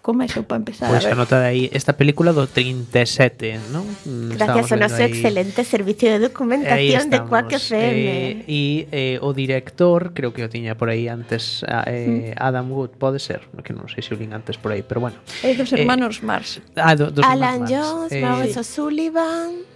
comezo 0.03 0.43
para 0.43 0.59
empezar 0.59 0.91
pois 0.91 1.01
pues, 1.01 1.07
a 1.07 1.15
ver. 1.15 1.17
anotade 1.17 1.47
aí 1.47 1.71
esta 1.73 1.95
película 1.95 2.35
do 2.35 2.51
37, 2.51 3.71
non? 3.71 3.87
Gracias 4.35 4.75
ao 4.75 4.79
noso 4.83 4.99
excelente 4.99 5.63
servicio 5.63 6.11
de 6.11 6.19
documentación 6.19 7.07
de 7.07 7.23
Quack 7.23 7.55
FM. 7.55 8.45
E 8.51 8.91
eh, 8.91 9.17
eh, 9.17 9.17
o 9.23 9.31
director, 9.31 10.11
creo 10.11 10.35
que 10.35 10.43
o 10.43 10.51
tiña 10.51 10.75
por 10.75 10.91
aí 10.91 11.07
antes 11.07 11.63
ah, 11.71 11.87
eh. 11.87 12.35
Mm. 12.35 12.43
Adam 12.43 12.67
Wood, 12.75 12.99
pode 12.99 13.23
ser, 13.23 13.47
que 13.63 13.71
non 13.71 13.87
sei 13.87 14.03
se 14.03 14.11
o 14.11 14.19
lin 14.19 14.35
antes 14.35 14.59
por 14.59 14.75
aí, 14.75 14.83
pero 14.83 14.99
bueno. 14.99 15.17
É 15.47 15.55
dos 15.55 15.71
eh, 15.71 15.87
hermanos 15.87 16.19
eh, 16.19 16.27
Mars. 16.27 16.59
Ah, 16.75 16.99
do, 16.99 17.15
dos 17.15 17.23
Alan 17.23 17.63
Jones, 17.71 18.11
eh, 18.11 18.19
Maurice 18.19 18.59
O'Sullivan. 18.59 19.71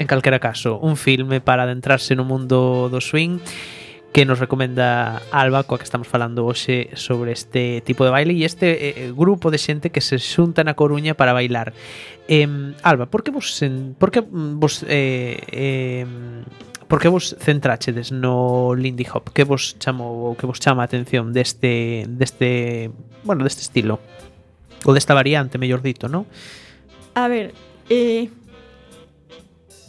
En 0.00 0.06
calquera 0.08 0.40
caso, 0.40 0.80
un 0.80 0.96
filme 0.96 1.44
para 1.44 1.68
adentrarse 1.68 2.16
no 2.16 2.24
mundo 2.24 2.88
do 2.88 3.04
swing 3.04 3.44
que 4.12 4.24
nos 4.24 4.38
recomenda 4.40 5.22
Alba 5.30 5.64
coa 5.68 5.78
que 5.78 5.84
estamos 5.84 6.08
falando 6.08 6.48
hoxe 6.48 6.90
sobre 6.96 7.32
este 7.36 7.84
tipo 7.84 8.02
de 8.08 8.10
baile 8.10 8.32
e 8.32 8.48
este 8.48 8.72
eh, 8.72 8.94
eh 8.96 9.12
grupo 9.12 9.52
de 9.52 9.60
xente 9.60 9.92
que 9.92 10.00
se 10.00 10.16
xunta 10.16 10.64
na 10.64 10.74
Coruña 10.74 11.12
para 11.12 11.36
bailar. 11.36 11.76
Eh, 12.26 12.48
Alba, 12.82 13.06
por 13.06 13.22
que 13.22 13.30
vos 13.30 13.60
en, 13.60 13.92
por 13.94 14.08
que 14.10 14.24
vos 14.24 14.82
eh, 14.88 15.38
eh, 15.52 16.06
por 16.88 17.00
que 17.04 17.12
vos 17.12 17.36
centráchedes 17.38 18.10
no 18.10 18.74
Lindy 18.74 19.06
Hop? 19.12 19.28
Que 19.30 19.44
vos 19.44 19.76
chamou 19.76 20.32
ou 20.32 20.36
que 20.40 20.48
vos 20.48 20.56
chama 20.56 20.82
a 20.82 20.88
atención 20.88 21.36
deste 21.36 22.08
deste, 22.08 22.90
bueno, 23.28 23.44
deste 23.44 23.60
estilo 23.60 24.00
ou 24.88 24.96
desta 24.96 25.12
variante, 25.12 25.60
mellor 25.60 25.84
dito, 25.84 26.08
non? 26.08 26.24
A 27.12 27.28
ver, 27.28 27.52
eh, 27.92 28.32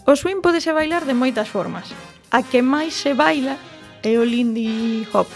o 0.04 0.14
swing 0.18 0.44
podese 0.44 0.76
bailar 0.76 1.08
de 1.08 1.16
moitas 1.16 1.48
formas. 1.48 1.88
A 2.36 2.44
que 2.44 2.60
máis 2.60 2.94
se 2.94 3.16
baila 3.16 3.56
e 4.04 4.18
o 4.18 4.24
Lindy 4.24 5.08
Hop. 5.14 5.28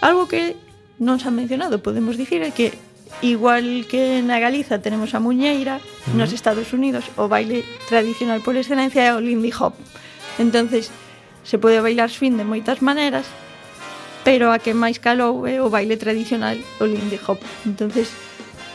Algo 0.00 0.26
que 0.26 0.56
non 0.98 1.18
se 1.18 1.26
ha 1.26 1.34
mencionado, 1.34 1.82
podemos 1.82 2.18
dicir, 2.18 2.42
é 2.42 2.54
que 2.54 2.74
igual 3.22 3.86
que 3.86 4.22
na 4.22 4.38
Galiza 4.42 4.82
tenemos 4.82 5.14
a 5.14 5.22
muñeira, 5.22 5.78
uh 5.78 5.82
-huh. 5.82 6.18
nos 6.18 6.34
Estados 6.34 6.72
Unidos 6.72 7.06
o 7.18 7.26
baile 7.30 7.62
tradicional 7.90 8.42
por 8.42 8.54
excelencia 8.58 9.02
é 9.02 9.14
o 9.14 9.22
Lindy 9.22 9.54
Hop. 9.54 9.74
Entonces, 10.38 10.90
se 11.44 11.58
pode 11.58 11.82
bailar 11.82 12.10
swing 12.10 12.38
de 12.38 12.46
moitas 12.46 12.82
maneras, 12.82 13.26
pero 14.22 14.54
a 14.54 14.58
que 14.62 14.74
máis 14.74 15.02
calou 15.02 15.46
é 15.46 15.58
o 15.58 15.70
baile 15.70 15.98
tradicional, 15.98 16.58
o 16.78 16.84
Lindy 16.86 17.18
Hop. 17.26 17.38
Entonces, 17.66 18.10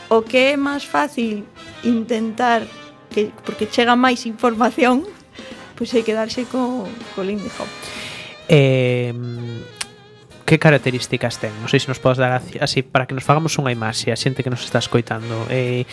o 0.08 0.24
que 0.24 0.52
é 0.52 0.56
máis 0.56 0.84
fácil 0.84 1.44
intentar 1.84 2.64
que 3.12 3.32
porque 3.44 3.68
chega 3.68 3.96
máis 3.96 4.24
información, 4.28 5.04
pois 5.76 5.88
pues 5.88 5.96
hai 5.96 6.04
que 6.04 6.16
darse 6.16 6.44
co, 6.48 6.84
co 7.16 7.20
Lindy 7.24 7.52
Hop. 7.56 7.68
Eh, 8.48 9.12
que 10.48 10.58
características 10.58 11.36
ten? 11.36 11.52
Non 11.60 11.68
sei 11.68 11.76
se 11.76 11.92
nos 11.92 12.00
podes 12.00 12.16
dar 12.16 12.40
así 12.40 12.80
para 12.80 13.04
que 13.04 13.12
nos 13.12 13.20
fagamos 13.20 13.52
unha 13.60 13.68
imaxe 13.68 14.08
a 14.08 14.16
xente 14.16 14.40
que 14.40 14.48
nos 14.48 14.64
está 14.64 14.80
escoitando. 14.80 15.44
Eh, 15.52 15.84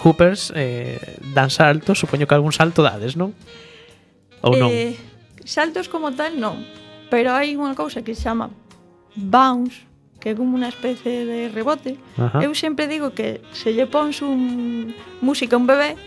Hoopers 0.00 0.56
eh, 0.56 0.96
dan 1.36 1.52
salto, 1.52 1.92
supoño 1.92 2.24
que 2.24 2.32
algún 2.32 2.56
salto 2.56 2.80
dades, 2.80 3.20
non? 3.20 3.36
Ou 4.40 4.56
non? 4.56 4.72
Eh, 4.72 4.96
saltos 5.44 5.92
como 5.92 6.16
tal 6.16 6.40
non, 6.40 6.64
pero 7.12 7.36
hai 7.36 7.52
unha 7.52 7.76
cousa 7.76 8.00
que 8.00 8.16
se 8.16 8.24
chama 8.24 8.48
bounce, 9.12 9.84
que 10.16 10.32
é 10.32 10.34
como 10.34 10.56
unha 10.56 10.72
especie 10.72 11.28
de 11.28 11.52
rebote. 11.52 12.00
Ajá. 12.16 12.40
Eu 12.40 12.56
sempre 12.56 12.88
digo 12.88 13.12
que 13.12 13.44
se 13.52 13.76
lle 13.76 13.84
pons 13.84 14.24
un 14.24 14.96
música 15.20 15.54
a 15.54 15.60
un 15.60 15.68
bebé, 15.68 16.00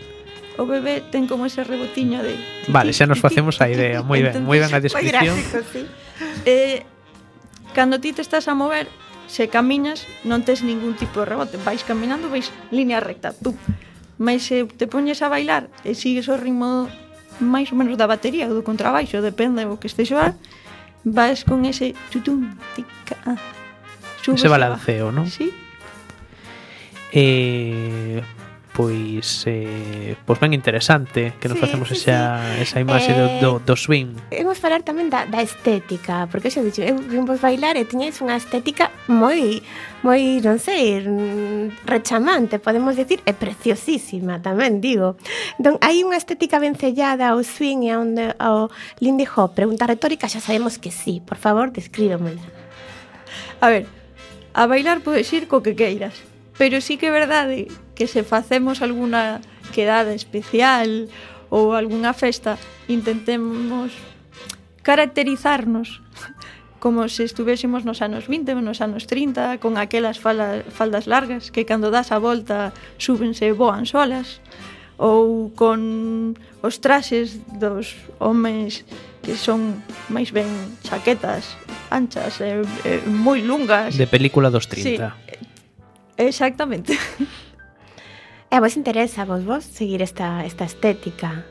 o 0.56 0.64
bebé 0.64 1.04
ten 1.04 1.28
como 1.28 1.44
ese 1.46 1.64
rebotiño 1.64 2.24
de... 2.24 2.36
Vale, 2.68 2.92
xa 2.92 3.04
nos 3.04 3.20
facemos 3.20 3.60
a 3.60 3.68
idea, 3.68 4.00
moi 4.02 4.20
ben, 4.24 4.44
moi 4.44 4.58
ben 4.60 4.72
a 4.72 4.80
descripción. 4.80 5.36
Gráfico, 5.36 5.60
sí. 5.72 5.82
eh, 6.48 6.84
cando 7.76 8.00
ti 8.00 8.12
te 8.12 8.24
estás 8.24 8.48
a 8.48 8.54
mover, 8.56 8.88
se 9.28 9.48
camiñas 9.52 10.06
non 10.24 10.42
tes 10.46 10.62
ningún 10.64 10.96
tipo 10.96 11.20
de 11.22 11.26
rebote, 11.28 11.60
vais 11.60 11.82
caminando, 11.84 12.32
vais 12.32 12.48
línea 12.72 13.02
recta, 13.02 13.34
tú. 13.36 13.52
Mas 14.16 14.48
se 14.48 14.64
te 14.64 14.88
poñes 14.88 15.20
a 15.20 15.28
bailar 15.28 15.68
e 15.84 15.92
sigues 15.92 16.32
o 16.32 16.40
ritmo 16.40 16.88
máis 17.36 17.68
ou 17.68 17.76
menos 17.76 18.00
da 18.00 18.08
batería 18.08 18.48
ou 18.48 18.56
do 18.56 18.64
contrabaixo, 18.64 19.20
depende 19.20 19.68
do 19.68 19.76
que 19.76 19.92
estes 19.92 20.08
xoar, 20.08 20.32
vas 21.04 21.44
con 21.44 21.68
ese 21.68 21.92
tutum, 22.08 22.56
tica, 22.72 23.16
ah, 23.28 23.36
subes 24.24 24.40
ese 24.40 24.48
balanceo, 24.48 25.12
non? 25.12 25.28
Sí. 25.28 25.52
Eh, 27.12 28.24
pois 28.76 29.48
eh, 29.48 30.14
pois 30.28 30.36
ben 30.36 30.52
interesante 30.52 31.32
que 31.40 31.48
nos 31.48 31.56
sí, 31.56 31.64
facemos 31.64 31.88
sí, 31.88 31.96
esa, 31.96 32.44
sí. 32.44 32.62
esa 32.62 32.76
imaxe 32.84 33.10
eh, 33.10 33.16
do, 33.16 33.26
do, 33.40 33.50
eh, 33.56 33.60
do 33.64 33.74
swing. 33.74 34.12
Imos 34.36 34.60
falar 34.60 34.84
tamén 34.84 35.08
da, 35.08 35.24
da 35.24 35.40
estética, 35.40 36.28
porque 36.28 36.52
xa 36.52 36.60
dixo, 36.60 36.84
eu 36.84 37.00
vimos 37.00 37.40
bailar 37.40 37.80
e 37.80 37.88
tiñais 37.88 38.20
unha 38.20 38.36
estética 38.36 38.92
moi 39.08 39.64
moi, 40.04 40.38
non 40.44 40.60
sei, 40.62 41.02
rechamante, 41.82 42.60
podemos 42.62 42.94
decir, 42.94 43.24
e 43.26 43.32
preciosísima 43.32 44.38
tamén, 44.38 44.78
digo. 44.84 45.16
Entón, 45.56 45.80
hai 45.82 46.04
unha 46.04 46.20
estética 46.20 46.60
vencellada 46.60 47.32
ao 47.32 47.40
swing 47.42 47.88
e 47.88 47.92
ao, 47.96 48.04
ao 48.38 48.58
lindy 49.02 49.26
hop. 49.26 49.56
Pregunta 49.56 49.88
retórica, 49.88 50.30
xa 50.30 50.38
sabemos 50.38 50.78
que 50.78 50.92
sí. 50.94 51.18
Por 51.24 51.40
favor, 51.40 51.72
descríbemela. 51.72 52.44
A 53.58 53.66
ver, 53.72 53.88
a 54.52 54.68
bailar 54.68 55.00
podes 55.00 55.32
ir 55.32 55.48
co 55.48 55.64
que 55.64 55.74
queiras, 55.74 56.14
pero 56.60 56.78
sí 56.84 57.00
que 57.00 57.08
é 57.08 57.12
verdade 57.12 57.72
que 57.96 58.06
se 58.06 58.22
facemos 58.22 58.84
alguna 58.84 59.40
quedada 59.72 60.12
especial 60.12 61.08
ou 61.48 61.72
algunha 61.72 62.12
festa, 62.12 62.60
intentemos 62.86 63.90
caracterizarnos 64.84 66.04
como 66.78 67.08
se 67.08 67.24
estuvésemos 67.24 67.82
nos 67.82 68.04
anos 68.04 68.28
20 68.28 68.52
ou 68.54 68.62
nos 68.62 68.78
anos 68.84 69.08
30, 69.08 69.58
con 69.58 69.80
aquelas 69.80 70.20
fala, 70.20 70.62
faldas 70.68 71.08
largas 71.08 71.50
que 71.50 71.64
cando 71.64 71.90
das 71.90 72.12
a 72.12 72.20
volta 72.20 72.70
súbense 73.00 73.50
voan 73.56 73.88
solas, 73.88 74.38
ou 75.00 75.50
con 75.56 76.36
os 76.62 76.78
traxes 76.78 77.40
dos 77.58 77.96
homens 78.20 78.84
que 79.24 79.34
son 79.34 79.82
máis 80.12 80.30
ben 80.30 80.46
chaquetas 80.86 81.58
anchas 81.90 82.38
e, 82.38 82.62
e 82.86 82.92
moi 83.08 83.42
lungas. 83.42 83.98
De 83.98 84.06
película 84.06 84.52
dos 84.52 84.70
30. 84.70 84.84
Sí, 84.84 84.94
exactamente. 86.20 86.94
Eh, 88.50 88.56
e 88.56 88.60
vos 88.60 88.76
interesa 88.76 89.24
vos 89.24 89.42
vos 89.42 89.64
seguir 89.64 90.02
esta, 90.02 90.44
esta 90.46 90.64
estética? 90.64 91.46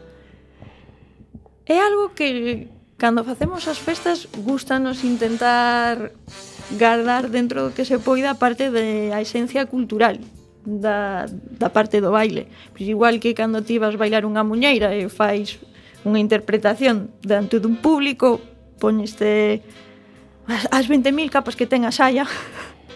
É 1.66 1.80
algo 1.80 2.14
que 2.14 2.68
cando 2.98 3.24
facemos 3.24 3.68
as 3.68 3.80
festas 3.80 4.28
gustanos 4.32 5.04
intentar 5.04 6.12
guardar 6.80 7.30
dentro 7.30 7.68
do 7.68 7.74
que 7.76 7.86
se 7.86 8.00
poida 8.00 8.32
a 8.32 8.40
parte 8.40 8.72
da 8.72 9.20
esencia 9.20 9.68
cultural 9.68 10.18
da, 10.66 11.28
da 11.30 11.70
parte 11.70 12.02
do 12.02 12.12
baile. 12.12 12.48
Pois 12.74 12.88
igual 12.88 13.20
que 13.20 13.36
cando 13.36 13.62
ti 13.62 13.78
vas 13.78 14.00
bailar 14.00 14.26
unha 14.26 14.42
muñeira 14.42 14.96
e 14.96 15.12
fais 15.12 15.60
unha 16.08 16.22
interpretación 16.22 17.12
diante 17.22 17.60
dun 17.60 17.78
público, 17.82 18.40
poñeste 18.80 19.62
as 20.48 20.86
20.000 20.86 21.34
capas 21.34 21.58
que 21.58 21.66
ten 21.66 21.84
a 21.84 21.92
saia, 21.92 22.26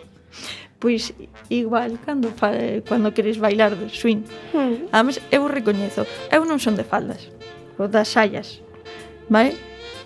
pois 0.81 1.13
igual 1.49 1.97
cando 2.05 2.29
fa, 2.31 2.53
cando 2.85 3.13
queres 3.13 3.41
bailar 3.41 3.75
de 3.75 3.89
swing. 3.89 4.23
Mm. 4.53 4.93
Además, 4.93 5.19
eu 5.33 5.49
recoñezo, 5.49 6.05
eu 6.29 6.45
non 6.45 6.61
son 6.61 6.77
de 6.77 6.85
faldas, 6.85 7.27
ou 7.81 7.89
das 7.89 8.13
xallas. 8.13 8.61
Vai? 9.27 9.57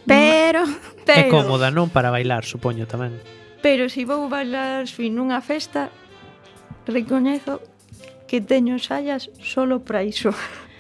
Pero, 0.07 0.63
pero 1.07 1.27
É 1.27 1.31
cómoda 1.31 1.69
non 1.69 1.91
para 1.91 2.09
bailar, 2.09 2.47
supoño 2.47 2.87
tamén. 2.87 3.19
Pero 3.63 3.87
se 3.87 4.01
si 4.01 4.07
vou 4.07 4.27
bailar 4.31 4.87
swing 4.87 5.15
nunha 5.15 5.39
festa, 5.43 5.91
recoñezo 6.87 7.63
que 8.27 8.41
teño 8.41 8.79
xallas 8.79 9.29
solo 9.39 9.83
para 9.83 10.03
iso. 10.03 10.31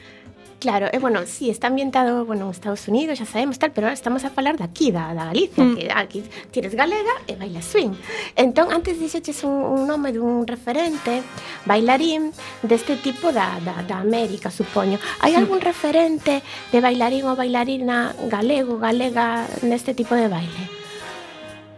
Claro, 0.63 0.87
e 0.87 0.95
eh, 0.95 0.99
bueno, 0.99 1.25
sí, 1.25 1.49
está 1.49 1.67
ambientado, 1.67 2.23
bueno, 2.23 2.45
en 2.45 2.51
Estados 2.51 2.87
Unidos, 2.87 3.19
xa 3.19 3.25
sabemos 3.25 3.59
tal, 3.59 3.75
pero 3.75 3.89
estamos 3.89 4.23
a 4.23 4.29
falar 4.29 4.55
daqui, 4.55 4.95
da, 4.95 5.11
da 5.11 5.27
Galicia, 5.27 5.59
mm. 5.59 5.75
que 5.75 5.91
aquí 5.91 6.23
tires 6.55 6.71
galega 6.71 7.11
e 7.27 7.35
bailas 7.35 7.67
swing. 7.67 7.91
Entón, 8.39 8.71
antes 8.71 8.95
dixeches 8.95 9.43
un, 9.43 9.51
un 9.51 9.83
nome 9.91 10.15
dun 10.15 10.47
referente 10.47 11.19
bailarín 11.67 12.31
deste 12.63 12.95
tipo 12.95 13.35
da, 13.35 13.59
da, 13.59 13.83
da 13.83 13.99
América, 13.99 14.47
supoño. 14.47 15.03
Hai 15.19 15.35
algún 15.35 15.59
mm. 15.59 15.67
referente 15.67 16.39
de 16.71 16.79
bailarín 16.79 17.27
ou 17.27 17.35
bailarina 17.35 18.15
galego, 18.31 18.79
galega, 18.79 19.43
neste 19.67 19.91
tipo 19.91 20.15
de 20.15 20.31
baile? 20.31 20.63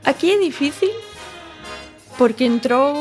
Aquí 0.06 0.30
é 0.30 0.38
difícil 0.38 0.94
porque 2.22 2.46
entrou 2.46 2.94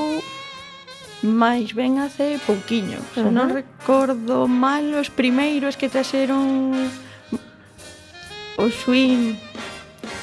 máis 1.24 1.72
ben 1.72 1.96
hace 2.04 2.36
pouquiño. 2.44 3.00
Se 3.16 3.24
uh 3.24 3.32
-huh. 3.32 3.32
non 3.32 3.48
recordo 3.48 4.44
mal, 4.44 4.92
os 5.00 5.08
primeiros 5.08 5.80
que 5.80 5.88
traxeron 5.88 6.70
o 8.60 8.68
swing 8.68 9.34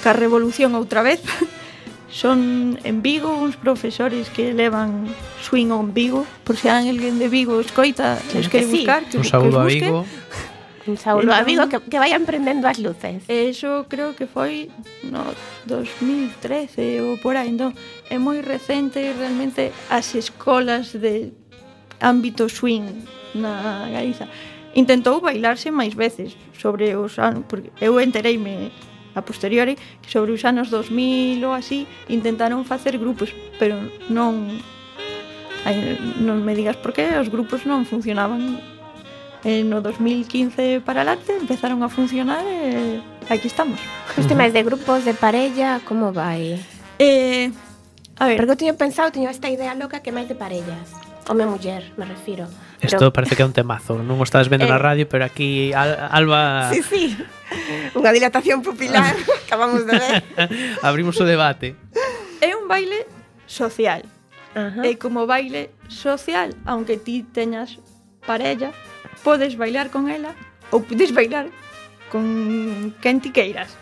ca 0.06 0.14
revolución 0.14 0.78
outra 0.78 1.02
vez 1.02 1.22
son 2.12 2.80
en 2.84 3.02
Vigo 3.02 3.34
uns 3.34 3.56
profesores 3.56 4.30
que 4.30 4.54
levan 4.54 5.08
swing 5.42 5.72
on 5.72 5.94
Vigo 5.94 6.26
por 6.44 6.58
se 6.58 6.70
alguén 6.70 7.20
de 7.20 7.28
Vigo 7.28 7.60
escoita 7.60 8.20
claro 8.20 8.50
que, 8.50 8.60
que 8.60 8.64
sí. 8.64 8.72
buscar 8.84 9.04
que, 9.06 9.18
un 9.18 9.24
saúdo 9.24 9.60
a 9.60 9.66
Vigo 9.66 10.06
un 10.88 10.98
saúdo 10.98 11.32
a 11.34 11.44
Vigo 11.44 11.70
que, 11.70 11.80
que 11.80 12.00
vayan 12.00 12.26
prendendo 12.26 12.68
as 12.68 12.80
luces 12.80 13.24
eso 13.28 13.86
creo 13.88 14.16
que 14.16 14.28
foi 14.28 14.68
no 15.08 15.24
2013 15.68 17.02
ou 17.04 17.18
por 17.24 17.40
aí 17.40 17.48
entón 17.48 17.72
é 18.12 18.20
moi 18.20 18.44
recente 18.44 19.00
e 19.00 19.16
realmente 19.16 19.72
as 19.90 20.12
escolas 20.14 20.92
de 20.92 21.32
ámbito 22.04 22.52
swing 22.52 23.08
na 23.34 23.88
Galiza 23.88 24.28
intentou 24.76 25.24
bailarse 25.24 25.72
máis 25.72 25.96
veces 25.96 26.36
sobre 26.60 26.92
os 26.96 27.16
anos, 27.18 27.48
porque 27.48 27.72
eu 27.80 28.00
entereime 28.04 28.72
a 29.16 29.22
posteriori 29.24 29.80
que 30.04 30.12
sobre 30.12 30.32
os 30.32 30.44
anos 30.44 30.70
2000 30.70 31.40
ou 31.48 31.56
así 31.56 31.88
intentaron 32.12 32.68
facer 32.68 33.00
grupos, 33.00 33.32
pero 33.56 33.80
non 34.12 34.60
non 36.20 36.44
me 36.44 36.52
digas 36.58 36.76
por 36.76 36.92
qué 36.92 37.16
os 37.16 37.32
grupos 37.32 37.64
non 37.64 37.88
funcionaban 37.88 38.60
e 39.46 39.64
no 39.64 39.80
2015 39.80 40.84
para 40.84 41.02
adelante 41.02 41.32
empezaron 41.38 41.80
a 41.86 41.90
funcionar 41.90 42.44
e 42.44 43.00
aquí 43.32 43.48
estamos. 43.48 43.80
Os 44.18 44.28
temas 44.28 44.52
de 44.52 44.62
grupos, 44.68 45.06
de 45.06 45.14
parella, 45.14 45.80
como 45.86 46.12
vai? 46.12 46.60
Eh, 46.98 47.50
A 48.22 48.28
ver, 48.28 48.38
porque 48.38 48.54
eu 48.54 48.62
tiño 48.62 48.78
pensado, 48.78 49.10
tiño 49.10 49.34
esta 49.34 49.50
idea 49.50 49.74
loca 49.74 50.06
que 50.06 50.14
máis 50.14 50.30
de 50.30 50.38
parellas. 50.38 50.94
Home 51.26 51.50
muller, 51.50 51.90
me 51.98 52.06
refiro. 52.06 52.46
Isto 52.78 53.10
pero... 53.10 53.14
parece 53.18 53.34
que 53.34 53.42
é 53.42 53.48
un 53.50 53.58
temazo. 53.58 53.98
Non 53.98 54.22
o 54.22 54.26
estás 54.30 54.46
vendo 54.46 54.70
eh... 54.70 54.70
na 54.70 54.78
radio, 54.78 55.10
pero 55.10 55.26
aquí 55.26 55.74
Al 55.74 55.98
Alba... 56.06 56.70
Sí, 56.70 56.86
sí. 56.86 57.18
Unha 57.98 58.14
dilatación 58.14 58.62
pupilar. 58.62 59.18
Acabamos 59.50 59.90
de 59.90 59.98
ver. 59.98 60.22
Abrimos 60.86 61.18
o 61.18 61.26
debate. 61.26 61.74
É 62.46 62.54
un 62.54 62.70
baile 62.70 63.10
social. 63.50 64.06
Ajá. 64.54 64.86
E 64.86 65.02
como 65.02 65.26
baile 65.26 65.74
social, 65.90 66.54
aunque 66.70 67.02
ti 67.02 67.26
teñas 67.26 67.82
parella, 68.30 68.70
podes 69.26 69.58
bailar 69.58 69.90
con 69.90 70.14
ela 70.14 70.38
ou 70.70 70.86
podes 70.86 71.10
bailar 71.10 71.50
con 72.14 72.94
quen 73.02 73.18
ti 73.18 73.34
queiras. 73.34 73.74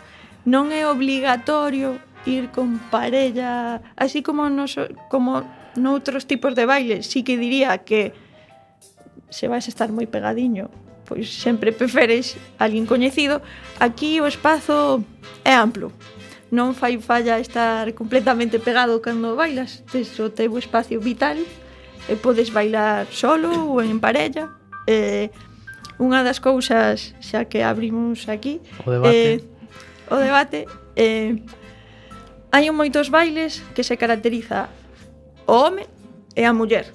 Non 0.48 0.72
é 0.72 0.88
obligatorio 0.88 2.00
ir 2.26 2.50
con 2.50 2.78
parella, 2.90 3.80
así 3.96 4.22
como 4.22 4.50
nos, 4.50 4.76
como 5.08 5.44
noutros 5.76 6.26
tipos 6.26 6.54
de 6.54 6.66
baile, 6.66 7.02
sí 7.02 7.22
que 7.22 7.38
diría 7.38 7.78
que 7.78 8.12
se 9.30 9.48
vais 9.48 9.66
a 9.66 9.70
estar 9.70 9.94
moi 9.94 10.10
pegadiño, 10.10 10.68
pois 11.06 11.30
sempre 11.30 11.70
preferes 11.70 12.36
alguén 12.58 12.84
coñecido, 12.84 13.40
aquí 13.78 14.18
o 14.18 14.26
espazo 14.26 15.02
é 15.46 15.54
amplo. 15.54 15.94
Non 16.50 16.74
fai 16.74 16.98
falla 16.98 17.38
estar 17.38 17.86
completamente 17.94 18.58
pegado 18.58 18.98
cando 18.98 19.38
bailas, 19.38 19.86
tes 19.86 20.10
o 20.18 20.34
teu 20.34 20.58
espacio 20.58 20.98
vital 20.98 21.38
e 22.10 22.14
podes 22.18 22.50
bailar 22.50 23.06
solo 23.14 23.54
ou 23.70 23.78
en 23.78 24.02
parella. 24.02 24.50
Eh, 24.90 25.30
unha 26.02 26.26
das 26.26 26.42
cousas 26.42 27.14
xa 27.22 27.46
que 27.46 27.62
abrimos 27.62 28.26
aquí, 28.26 28.58
o 28.82 28.90
debate, 28.90 29.14
eh, 29.14 30.10
o 30.10 30.16
debate 30.18 30.66
eh, 30.98 31.38
Hai 32.50 32.66
moitos 32.74 33.14
bailes 33.14 33.62
que 33.78 33.86
se 33.86 33.94
caracteriza 33.94 34.66
o 35.46 35.54
home 35.54 35.86
e 36.34 36.42
a 36.42 36.50
muller. 36.50 36.90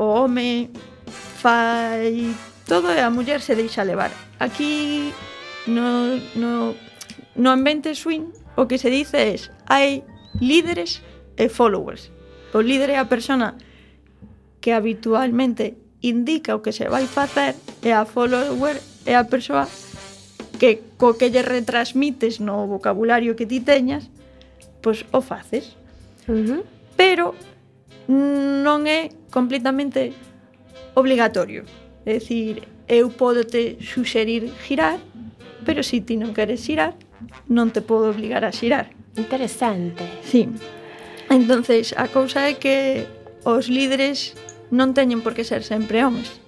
O 0.00 0.04
home 0.16 0.72
fai 1.12 2.32
todo 2.64 2.88
e 2.96 3.00
a 3.04 3.12
muller 3.12 3.44
se 3.44 3.52
deixa 3.52 3.84
levar. 3.84 4.08
Aquí 4.40 5.12
no, 5.68 6.16
no, 6.40 6.72
no 7.36 7.48
ambiente 7.52 7.92
swing 7.92 8.32
o 8.56 8.64
que 8.64 8.80
se 8.80 8.88
dice 8.88 9.36
es 9.36 9.52
hai 9.68 10.08
líderes 10.40 11.04
e 11.36 11.52
followers. 11.52 12.08
O 12.56 12.64
líder 12.64 12.88
é 12.88 12.96
a 12.96 13.12
persona 13.12 13.60
que 14.64 14.72
habitualmente 14.72 15.76
indica 16.00 16.56
o 16.56 16.64
que 16.64 16.72
se 16.72 16.88
vai 16.88 17.04
facer 17.04 17.60
e 17.84 17.92
a 17.92 18.08
follower 18.08 18.80
é 19.04 19.20
a 19.20 19.28
persoa 19.28 19.68
que 20.56 20.96
co 20.96 21.12
que 21.20 21.28
lle 21.28 21.44
retransmites 21.44 22.40
no 22.40 22.64
vocabulario 22.64 23.36
que 23.36 23.44
ti 23.44 23.60
teñas 23.60 24.08
pois 24.88 25.04
o 25.12 25.20
faces. 25.20 25.76
Uh. 26.26 26.64
Pero 26.96 27.36
non 28.08 28.88
é 28.88 29.12
completamente 29.28 30.16
obligatorio. 30.96 31.68
É 32.08 32.16
dicir, 32.16 32.64
eu 32.88 33.12
podo 33.12 33.44
te 33.44 33.76
suxerir 33.84 34.48
girar, 34.64 34.96
pero 35.68 35.84
se 35.84 36.00
ti 36.00 36.16
non 36.16 36.32
queres 36.32 36.64
girar, 36.64 36.96
non 37.52 37.68
te 37.68 37.84
podo 37.84 38.08
obligar 38.08 38.48
a 38.48 38.52
girar. 38.52 38.88
Interesante. 39.20 40.08
Sí. 40.24 40.48
Entonces, 41.28 41.92
a 41.92 42.08
cousa 42.08 42.48
é 42.48 42.56
que 42.56 43.04
os 43.44 43.68
líderes 43.68 44.32
non 44.72 44.96
teñen 44.96 45.20
por 45.20 45.36
que 45.36 45.44
ser 45.44 45.60
sempre 45.68 46.00
homes 46.00 46.40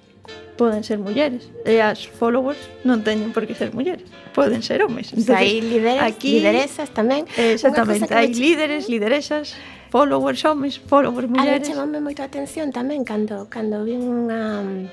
poden 0.61 0.85
ser 0.85 1.01
mulleres 1.01 1.49
e 1.65 1.81
as 1.81 2.05
followers 2.05 2.61
non 2.85 3.01
teñen 3.01 3.33
por 3.33 3.49
que 3.49 3.57
ser 3.57 3.73
mulleres, 3.73 4.05
poden 4.37 4.61
ser 4.61 4.85
homes. 4.85 5.09
Entonces, 5.09 5.33
hai 5.33 5.57
líderes, 5.57 6.05
aquí, 6.05 6.37
lideresas 6.37 6.93
tamén. 6.93 7.25
Exactamente, 7.33 8.13
hai 8.13 8.29
che... 8.29 8.37
líderes, 8.37 8.85
lideresas, 8.85 9.57
followers 9.89 10.45
homes, 10.45 10.77
followers 10.77 11.25
ah, 11.25 11.33
mulleres. 11.33 11.65
A 11.65 11.73
chamame 11.73 11.97
moito 11.97 12.21
a 12.21 12.29
atención 12.29 12.69
tamén 12.69 13.01
cando 13.01 13.49
cando 13.49 13.81
vi 13.81 13.97
unha 13.97 14.85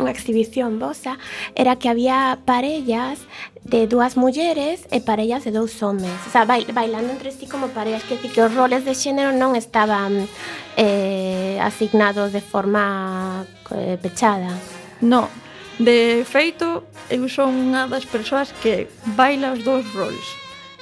unha 0.00 0.10
exhibición 0.10 0.80
vosa 0.80 1.20
era 1.54 1.76
que 1.76 1.86
había 1.92 2.40
parellas 2.42 3.22
de 3.62 3.86
dúas 3.86 4.18
mulleres 4.18 4.88
e 4.90 4.98
parellas 4.98 5.46
de 5.46 5.54
dous 5.54 5.78
homes 5.86 6.10
o 6.26 6.30
sea, 6.34 6.42
bailando 6.48 7.14
entre 7.14 7.30
sí 7.30 7.46
como 7.46 7.70
parellas 7.70 8.02
que 8.02 8.18
decir 8.18 8.34
que 8.34 8.42
os 8.42 8.50
roles 8.50 8.82
de 8.82 8.90
xénero 8.90 9.30
non 9.30 9.54
estaban 9.54 10.26
eh, 10.74 11.62
asignados 11.62 12.34
de 12.34 12.42
forma 12.42 13.46
eh, 13.70 13.94
pechada 14.02 14.50
No, 15.00 15.28
de 15.78 16.22
feito, 16.28 16.84
eu 17.10 17.26
son 17.26 17.50
unha 17.70 17.90
das 17.90 18.06
persoas 18.06 18.54
que 18.62 18.86
baila 19.18 19.54
os 19.54 19.66
dous 19.66 19.82
roles. 19.94 20.28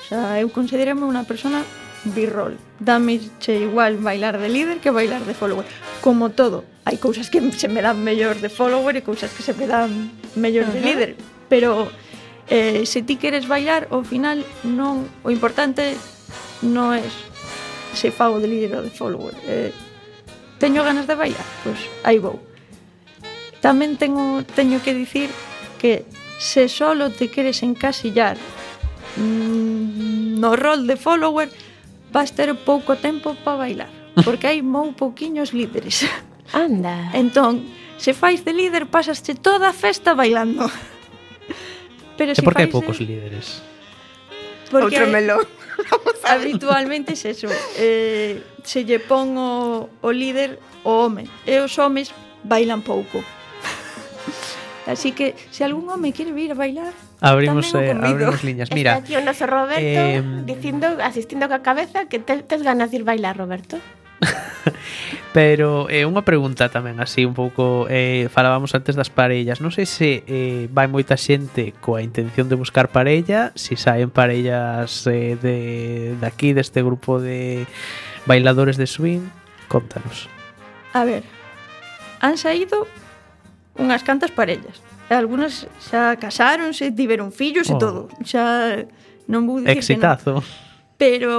O 0.01 0.05
sea, 0.05 0.37
eu 0.37 0.53
considerame 0.53 1.09
unha 1.09 1.25
persona 1.25 1.65
birrol. 2.05 2.59
Dame 2.79 3.21
che 3.41 3.57
igual 3.57 3.97
bailar 3.97 4.37
de 4.37 4.49
líder 4.49 4.79
que 4.79 4.91
bailar 4.91 5.25
de 5.25 5.35
follower. 5.35 5.65
Como 6.05 6.31
todo, 6.31 6.65
hai 6.85 6.99
cousas 6.99 7.31
que 7.31 7.41
se 7.55 7.69
me 7.73 7.81
dan 7.81 8.03
mellor 8.03 8.37
de 8.43 8.51
follower 8.51 8.99
e 8.99 9.07
cousas 9.07 9.31
que 9.33 9.41
se 9.41 9.55
me 9.55 9.65
dan 9.65 10.11
mellor 10.37 10.67
de 10.69 10.81
líder. 10.83 11.11
Pero 11.49 11.89
eh, 12.51 12.85
se 12.85 13.03
ti 13.03 13.17
queres 13.17 13.47
bailar, 13.47 13.89
ao 13.89 14.05
final 14.05 14.45
non 14.67 15.09
o 15.23 15.31
importante 15.31 15.97
non 16.61 16.93
é 16.93 17.03
se 17.97 18.11
fago 18.11 18.41
de 18.43 18.49
líder 18.51 18.77
ou 18.77 18.85
de 18.85 18.93
follower. 18.93 19.35
Eh, 19.47 19.73
teño 20.59 20.83
ganas 20.83 21.07
de 21.07 21.15
bailar, 21.15 21.47
pois 21.63 21.79
pues, 21.79 22.05
aí 22.05 22.19
vou. 22.19 22.52
Tamén 23.63 23.95
tengo, 23.95 24.43
teño 24.43 24.83
que 24.83 24.93
dicir 24.93 25.31
que 25.79 26.05
se 26.43 26.67
solo 26.67 27.15
te 27.15 27.31
queres 27.31 27.63
encasillar 27.63 28.35
mmm, 29.17 30.43
no 30.43 30.59
rol 30.59 30.91
de 30.91 30.99
follower 30.99 31.49
vas 32.11 32.35
ter 32.35 32.51
pouco 32.59 32.99
tempo 32.99 33.39
para 33.47 33.63
bailar 33.63 33.91
porque 34.27 34.51
hai 34.51 34.61
mou 34.61 34.93
pouquiños 34.93 35.55
líderes. 35.55 36.05
Anda. 36.53 37.15
Entón, 37.17 37.65
se 37.97 38.13
fais 38.13 38.45
de 38.45 38.53
líder 38.53 38.91
pasaste 38.91 39.33
toda 39.39 39.71
a 39.71 39.75
festa 39.75 40.13
bailando. 40.13 40.69
Pero 42.19 42.35
se 42.35 42.43
e 42.43 42.45
por 42.45 42.53
que 42.53 42.67
hai 42.67 42.71
poucos 42.71 42.99
de... 43.01 43.07
líderes? 43.09 43.63
porque 44.73 44.97
outro 44.97 45.07
melón. 45.13 45.45
habitualmente 46.25 47.13
é 47.13 47.31
eso 47.31 47.49
eh, 47.77 48.41
se 48.65 48.89
lle 48.89 48.99
pon 48.99 49.37
o, 49.37 49.53
o 50.01 50.09
líder 50.11 50.57
o 50.83 51.05
home 51.05 51.29
e 51.45 51.61
os 51.61 51.77
homes 51.77 52.11
bailan 52.43 52.81
pouco. 52.81 53.21
Así 54.87 55.13
que 55.13 55.37
se 55.51 55.65
algún 55.65 55.89
home 55.89 56.13
quere 56.13 56.33
vir 56.33 56.53
a 56.53 56.55
bailar, 56.55 56.93
abrimos 57.21 57.73
eh, 57.75 57.95
abrimos 57.95 58.43
liñas. 58.43 58.71
Mira, 58.75 58.99
está 58.99 59.05
aquí 59.05 59.15
o 59.15 59.23
noso 59.23 59.47
Roberto 59.47 59.79
eh, 59.79 60.23
dicindo, 60.43 60.99
asistindo 60.99 61.47
ca 61.47 61.63
cabeza 61.63 62.11
que 62.11 62.19
te, 62.19 62.43
tes 62.43 62.63
ganas 62.67 62.91
de 62.91 62.99
ir 62.99 63.05
bailar, 63.05 63.39
Roberto. 63.39 63.79
Pero 65.33 65.89
é 65.89 66.03
eh, 66.03 66.05
unha 66.05 66.27
pregunta 66.27 66.69
tamén 66.69 66.99
así 66.99 67.23
un 67.25 67.33
pouco 67.33 67.87
eh, 67.89 68.27
falábamos 68.29 68.75
antes 68.75 68.99
das 68.99 69.09
parellas. 69.09 69.63
Non 69.63 69.71
sei 69.71 69.87
se 69.87 70.27
eh, 70.27 70.67
vai 70.69 70.91
moita 70.91 71.15
xente 71.15 71.73
coa 71.79 72.03
intención 72.03 72.51
de 72.51 72.59
buscar 72.59 72.91
parella, 72.91 73.55
se 73.55 73.79
saen 73.79 74.11
parellas 74.11 75.07
eh, 75.07 75.39
de 75.39 75.57
de 76.19 76.27
aquí 76.27 76.53
deste 76.53 76.83
grupo 76.83 77.23
de 77.23 77.71
bailadores 78.27 78.77
de 78.77 78.91
swing, 78.91 79.31
contanos. 79.71 80.27
A 80.93 81.07
ver, 81.07 81.25
han 82.21 82.37
saído 82.37 82.85
unhas 83.79 84.03
cantas 84.03 84.31
parellas. 84.31 84.81
E 85.09 85.15
algunhas 85.15 85.69
xa 85.81 86.17
casáronse, 86.17 86.93
tiveron 86.93 87.33
fillos 87.33 87.69
oh. 87.69 87.77
e 87.77 87.81
todo. 87.81 88.01
Xa 88.25 88.87
non 89.29 89.49
vou 89.49 89.61
dicir 89.61 89.97
Exitazo. 89.97 90.41
Que 90.41 90.41
non. 90.41 90.71
Pero 90.97 91.33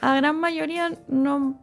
a 0.00 0.14
gran 0.16 0.36
maioría 0.38 0.94
non 1.10 1.58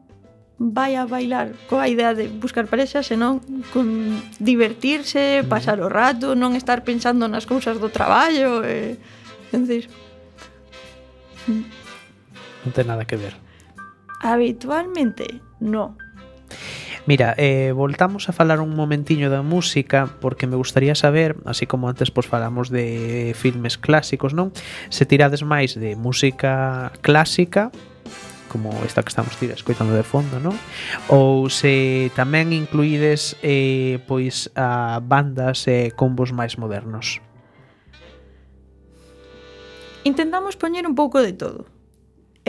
vai 0.58 0.96
a 0.96 1.04
bailar 1.04 1.52
coa 1.68 1.88
idea 1.88 2.16
de 2.16 2.32
buscar 2.32 2.68
parexa, 2.68 3.04
senón 3.04 3.44
con 3.76 4.22
divertirse, 4.40 5.44
mm. 5.44 5.52
pasar 5.52 5.84
o 5.84 5.92
rato, 5.92 6.32
non 6.36 6.56
estar 6.56 6.88
pensando 6.88 7.28
nas 7.28 7.44
cousas 7.44 7.76
do 7.76 7.92
traballo, 7.92 8.64
e, 8.64 8.96
entonces, 9.52 9.92
mm. 11.52 11.64
non 12.64 12.72
ten 12.72 12.88
nada 12.88 13.04
que 13.04 13.20
ver. 13.20 13.36
Habitualmente, 14.24 15.28
no. 15.60 16.00
Mira, 17.06 17.36
eh, 17.38 17.72
voltamos 17.72 18.30
a 18.30 18.34
falar 18.34 18.60
un 18.62 18.76
momentiño 18.76 19.30
da 19.30 19.46
música 19.46 20.10
porque 20.22 20.50
me 20.50 20.58
gustaría 20.58 20.98
saber, 20.98 21.38
así 21.46 21.70
como 21.70 21.86
antes 21.86 22.10
pois 22.10 22.26
falamos 22.26 22.74
de 22.74 23.38
filmes 23.38 23.78
clásicos, 23.78 24.34
non? 24.34 24.50
Se 24.90 25.06
tirades 25.06 25.46
máis 25.46 25.78
de 25.78 25.94
música 25.94 26.90
clásica 27.06 27.70
como 28.50 28.72
esta 28.88 29.04
que 29.04 29.10
estamos 29.10 29.38
tira 29.38 29.54
escoitando 29.54 29.94
de 29.94 30.02
fondo, 30.02 30.42
non? 30.42 30.58
Ou 31.14 31.46
se 31.54 32.10
tamén 32.18 32.50
incluídes 32.58 33.38
eh, 33.46 34.02
pois 34.10 34.50
a 34.58 34.98
bandas 34.98 35.70
e 35.70 35.90
eh, 35.90 35.94
combos 35.94 36.34
máis 36.34 36.58
modernos. 36.58 37.22
Intentamos 40.02 40.58
poñer 40.58 40.90
un 40.90 40.98
pouco 40.98 41.22
de 41.22 41.38
todo. 41.38 41.70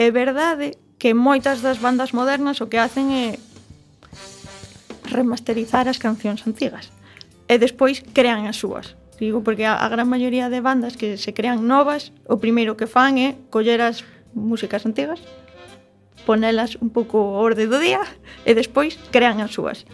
É 0.01 0.09
verdade 0.09 0.81
que 0.97 1.13
moitas 1.13 1.61
das 1.61 1.77
bandas 1.77 2.09
modernas 2.09 2.57
o 2.57 2.69
que 2.69 2.81
hacen 2.81 3.13
é 3.13 3.37
remasterizar 5.09 5.87
as 5.87 5.97
cancións 5.97 6.45
antigas 6.45 6.91
e 7.47 7.55
despois 7.57 8.03
crean 8.13 8.45
as 8.45 8.59
súas. 8.59 8.95
Digo, 9.17 9.41
porque 9.41 9.65
a, 9.65 9.79
a 9.79 9.87
gran 9.89 10.05
maioría 10.05 10.51
de 10.51 10.61
bandas 10.61 10.93
que 10.93 11.17
se 11.17 11.33
crean 11.33 11.65
novas, 11.65 12.13
o 12.29 12.37
primeiro 12.37 12.77
que 12.77 12.85
fan 12.85 13.17
é 13.17 13.39
coller 13.49 13.81
as 13.81 14.05
músicas 14.35 14.85
antigas, 14.85 15.23
ponelas 16.27 16.77
un 16.77 16.93
pouco 16.93 17.17
ao 17.17 17.39
orde 17.41 17.65
do 17.65 17.79
día 17.81 18.03
e 18.45 18.53
despois 18.53 18.99
crean 19.09 19.41
as 19.41 19.55
súas. 19.55 19.87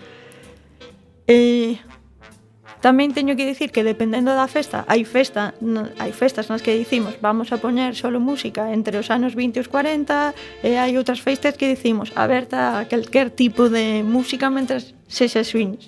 E 1.29 1.79
Tamén 2.83 3.15
teño 3.15 3.39
que 3.39 3.47
dicir 3.47 3.71
que 3.71 3.79
dependendo 3.79 4.35
da 4.35 4.43
festa, 4.51 4.83
hai 4.91 5.07
festa, 5.07 5.55
hai 6.03 6.11
festas 6.11 6.51
nas 6.51 6.59
que 6.59 6.75
dicimos 6.75 7.15
vamos 7.23 7.55
a 7.55 7.57
poñer 7.63 7.95
solo 7.95 8.19
música 8.19 8.75
entre 8.75 8.99
os 8.99 9.07
anos 9.07 9.39
20 9.39 9.55
e 9.55 9.63
os 9.63 9.71
40 9.71 10.35
e 10.67 10.75
hai 10.75 10.91
outras 10.99 11.23
festas 11.23 11.55
que 11.55 11.71
dicimos 11.71 12.11
aberta 12.19 12.83
a 12.83 12.91
calquer 12.91 13.31
tipo 13.31 13.71
de 13.71 14.03
música 14.03 14.51
mentras 14.51 14.91
sexa 15.13 15.45
xuiños. 15.45 15.85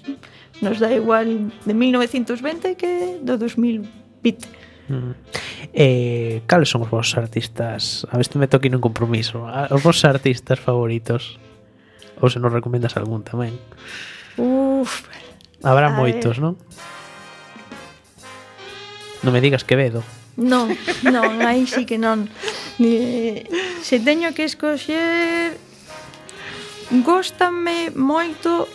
Nos 0.61 0.77
dá 0.77 0.93
igual 0.93 1.49
de 1.65 1.73
1920 1.73 2.77
que 2.77 3.17
do 3.25 3.41
2020. 3.41 4.45
Mm. 4.85 5.17
Eh, 5.73 6.45
cales 6.45 6.69
son 6.69 6.85
os 6.85 6.89
vosos 6.93 7.17
artistas? 7.17 8.05
A 8.13 8.21
ver 8.21 8.29
se 8.29 8.37
me 8.37 8.45
toqui 8.45 8.69
nun 8.69 8.85
compromiso. 8.85 9.49
Os 9.49 9.81
vosos 9.81 10.05
artistas 10.05 10.61
favoritos? 10.61 11.41
Ou 12.21 12.29
se 12.29 12.37
nos 12.37 12.53
recomendas 12.53 12.93
algún 12.95 13.25
tamén? 13.25 13.57
Uf, 14.37 15.09
Habrá 15.65 15.89
moitos, 15.89 16.37
non? 16.37 16.53
Non 19.25 19.33
me 19.33 19.41
digas 19.41 19.65
Quevedo. 19.65 20.05
Non, 20.37 20.69
non, 21.01 21.41
aí 21.41 21.65
sí 21.65 21.89
que 21.89 21.97
non. 21.97 22.29
Eh, 22.77 23.49
se 23.81 23.97
teño 23.97 24.29
que 24.37 24.45
escoxer 24.45 25.57
Góstame 27.01 27.89
moito 27.97 28.69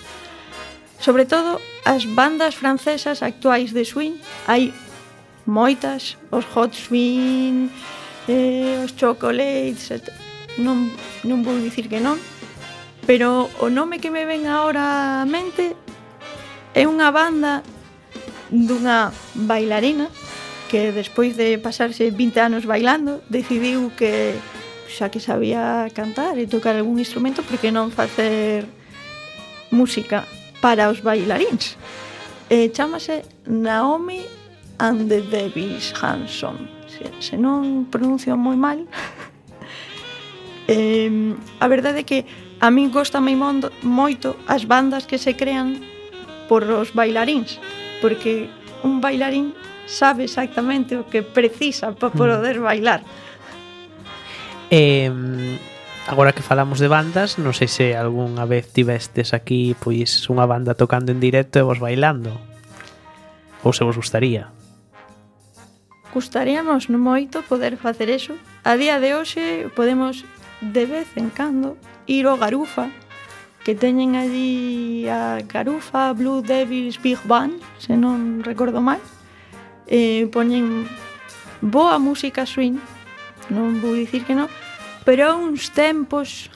Sobre 1.00 1.24
todo, 1.24 1.60
as 1.84 2.04
bandas 2.04 2.54
francesas 2.54 3.24
actuais 3.24 3.72
de 3.72 3.84
swing 3.88 4.20
hai 4.44 4.72
moitas, 5.48 6.20
os 6.30 6.44
Hot 6.52 6.76
Swing, 6.76 7.72
eh, 8.28 8.84
os 8.84 8.92
Chocolates, 8.92 9.88
non, 10.60 10.92
non 11.24 11.40
vou 11.40 11.56
dicir 11.56 11.88
que 11.88 12.04
non, 12.04 12.20
pero 13.08 13.48
o 13.64 13.72
nome 13.72 13.96
que 13.98 14.12
me 14.12 14.28
ven 14.28 14.44
agora 14.44 15.24
a 15.24 15.26
mente 15.26 15.72
é 16.76 16.84
unha 16.84 17.08
banda 17.10 17.64
dunha 18.52 19.08
bailarina 19.34 20.12
que 20.68 20.92
despois 20.92 21.34
de 21.34 21.58
pasarse 21.58 22.12
20 22.12 22.38
anos 22.38 22.62
bailando 22.68 23.24
decidiu 23.26 23.90
que 23.96 24.36
xa 24.86 25.08
que 25.08 25.18
sabía 25.22 25.88
cantar 25.96 26.36
e 26.36 26.44
tocar 26.46 26.76
algún 26.76 27.00
instrumento 27.00 27.42
porque 27.42 27.72
non 27.72 27.88
facer 27.90 28.68
música 29.70 30.26
para 30.60 30.90
os 30.90 31.00
bailaríns. 31.00 31.76
E 32.50 32.70
chamase 32.74 33.22
Naomi 33.46 34.26
and 34.78 35.08
the 35.08 35.20
Devils 35.22 35.92
Hanson. 36.00 36.68
Se, 36.88 37.04
se 37.20 37.36
non 37.36 37.86
pronuncio 37.90 38.36
moi 38.36 38.56
mal. 38.56 38.80
eh, 40.68 41.08
a 41.60 41.66
verdade 41.68 42.02
é 42.02 42.04
que 42.04 42.24
a 42.60 42.68
min 42.70 42.90
gosta 42.92 43.20
moi 43.20 43.36
moito 43.82 44.36
as 44.46 44.64
bandas 44.64 45.08
que 45.08 45.16
se 45.16 45.36
crean 45.36 45.80
por 46.48 46.64
os 46.66 46.92
bailaríns, 46.92 47.62
porque 48.02 48.50
un 48.82 49.00
bailarín 49.00 49.54
sabe 49.86 50.24
exactamente 50.24 50.96
o 50.98 51.06
que 51.06 51.22
precisa 51.22 51.94
para 51.94 52.10
hmm. 52.10 52.18
poder 52.18 52.56
bailar. 52.60 53.00
Eh, 54.70 55.10
agora 56.10 56.32
que 56.32 56.42
falamos 56.42 56.82
de 56.82 56.90
bandas, 56.90 57.38
non 57.38 57.54
sei 57.54 57.70
se 57.70 57.86
algunha 57.94 58.42
vez 58.42 58.66
tivestes 58.74 59.30
aquí 59.30 59.78
pois 59.78 60.26
unha 60.26 60.42
banda 60.42 60.74
tocando 60.74 61.14
en 61.14 61.22
directo 61.22 61.62
e 61.62 61.66
vos 61.66 61.78
bailando. 61.78 62.34
Ou 63.62 63.70
se 63.70 63.86
vos 63.86 63.94
gustaría. 63.94 64.50
Gustaríamos 66.10 66.90
non 66.90 66.98
moito 66.98 67.46
poder 67.46 67.78
facer 67.78 68.10
eso. 68.10 68.34
A 68.66 68.74
día 68.74 68.98
de 68.98 69.14
hoxe 69.14 69.70
podemos 69.78 70.26
de 70.58 70.82
vez 70.82 71.06
en 71.14 71.30
cando 71.30 71.78
ir 72.10 72.26
ao 72.26 72.34
Garufa, 72.34 72.90
que 73.62 73.78
teñen 73.78 74.18
allí 74.18 75.06
a 75.06 75.38
Garufa, 75.46 76.10
Blue 76.10 76.42
Devils, 76.42 76.98
Big 76.98 77.22
Band, 77.22 77.62
se 77.78 77.94
non 77.94 78.42
recordo 78.42 78.82
mal. 78.82 78.98
Eh, 79.86 80.26
poñen 80.34 80.90
boa 81.62 82.02
música 82.02 82.42
swing, 82.42 82.82
non 83.46 83.78
vou 83.78 83.94
dicir 83.94 84.26
que 84.26 84.34
non, 84.34 84.50
pero 85.10 85.34
uns 85.34 85.74
tempos 85.74 86.54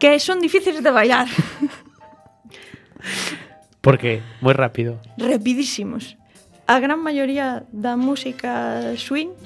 que 0.00 0.18
son 0.20 0.40
difíciles 0.40 0.82
de 0.82 0.90
bailar. 0.90 1.28
Porque? 3.84 4.24
Moi 4.40 4.56
rápido. 4.56 4.96
Rapidísimos. 5.20 6.16
A 6.64 6.80
gran 6.80 7.04
maioría 7.04 7.68
da 7.76 7.92
música 8.00 8.96
swing, 8.96 9.36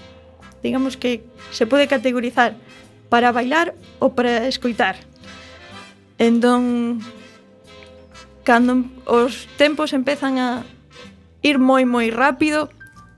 digamos 0.62 0.95
que 0.95 1.26
se 1.51 1.66
pode 1.66 1.91
categorizar 1.91 2.55
para 3.11 3.35
bailar 3.35 3.74
ou 3.99 4.14
para 4.14 4.47
escoitar. 4.47 5.03
Entón, 6.14 7.03
cando 8.47 8.87
os 9.03 9.51
tempos 9.59 9.91
empezan 9.91 10.39
a 10.39 10.62
ir 11.43 11.59
moi 11.59 11.83
moi 11.83 12.07
rápido, 12.14 12.70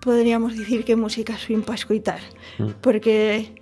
poderíamos 0.02 0.58
dicir 0.58 0.82
que 0.84 0.98
música 0.98 1.38
swing 1.38 1.62
para 1.62 1.78
escoitar, 1.78 2.20
mm. 2.58 2.82
porque 2.82 3.54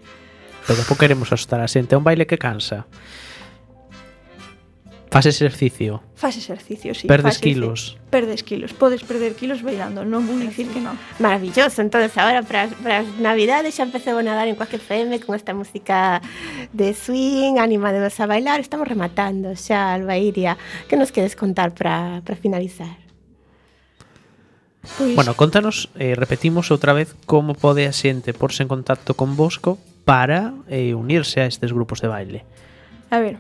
pero 0.67 0.77
tampouco 0.77 1.01
queremos 1.01 1.33
asustar 1.33 1.61
a 1.61 1.69
xente, 1.69 1.95
é 1.95 1.99
un 1.99 2.05
baile 2.05 2.27
que 2.27 2.39
cansa. 2.39 2.87
Fas 5.11 5.27
exercicio. 5.27 6.01
Fas 6.15 6.37
exercicio, 6.37 6.95
sí. 6.95 7.09
Perdes 7.09 7.35
fas 7.35 7.39
kilos. 7.43 7.99
Perdes 8.11 8.45
kilos. 8.45 8.73
Podes 8.73 9.03
perder 9.03 9.35
kilos 9.35 9.59
bailando. 9.67 10.07
Non 10.07 10.23
vou 10.23 10.39
dicir 10.39 10.71
que 10.71 10.79
non. 10.79 10.95
Maravilloso. 11.19 11.83
entonces 11.83 12.15
agora 12.15 12.47
para, 12.47 12.71
para 12.79 13.03
as 13.03 13.09
navidades 13.19 13.75
xa 13.75 13.83
empecé 13.83 14.15
a 14.15 14.23
nadar 14.23 14.47
en 14.47 14.55
Cuac 14.55 14.71
FM 14.71 15.19
con 15.27 15.35
esta 15.35 15.51
música 15.51 16.23
de 16.71 16.95
swing, 16.95 17.59
animados 17.59 18.15
a 18.23 18.31
bailar. 18.31 18.63
Estamos 18.63 18.87
rematando 18.87 19.59
xa, 19.59 19.99
Alba 19.99 20.15
Iria. 20.15 20.55
Que 20.87 20.95
nos 20.95 21.11
queres 21.11 21.35
contar 21.35 21.75
para, 21.75 22.23
para 22.23 22.39
finalizar? 22.39 23.10
Pois... 24.97 25.15
Bueno, 25.15 25.37
contanos, 25.37 25.89
eh, 25.99 26.15
repetimos 26.17 26.71
outra 26.73 26.97
vez 26.97 27.13
como 27.29 27.53
pode 27.53 27.85
a 27.85 27.93
xente 27.93 28.33
porse 28.33 28.65
en 28.65 28.69
contacto 28.69 29.13
con 29.13 29.37
Bosco 29.37 29.77
para 30.09 30.57
eh, 30.73 30.97
unirse 30.97 31.45
a 31.45 31.47
estes 31.47 31.73
grupos 31.73 32.01
de 32.01 32.09
baile. 32.09 32.41
A 33.13 33.21
ver, 33.21 33.37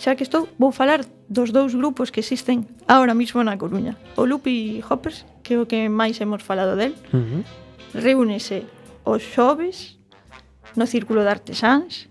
xa 0.00 0.16
que 0.16 0.24
estou, 0.24 0.48
vou 0.56 0.72
falar 0.72 1.04
dos 1.28 1.52
dous 1.52 1.76
grupos 1.76 2.08
que 2.08 2.20
existen 2.20 2.64
ahora 2.88 3.12
mismo 3.12 3.44
na 3.44 3.60
Coruña. 3.60 3.96
O 4.16 4.24
Lupi 4.24 4.80
Hoppers, 4.84 5.28
que 5.44 5.54
é 5.54 5.60
o 5.60 5.68
que 5.68 5.92
máis 5.92 6.16
hemos 6.20 6.40
falado 6.40 6.76
del, 6.76 6.96
uh 7.12 7.20
-huh. 7.20 7.42
reúnese 7.92 8.64
os 9.04 9.20
xoves 9.20 10.00
no 10.76 10.88
Círculo 10.88 11.22
de 11.22 11.30
Artesáns 11.30 12.08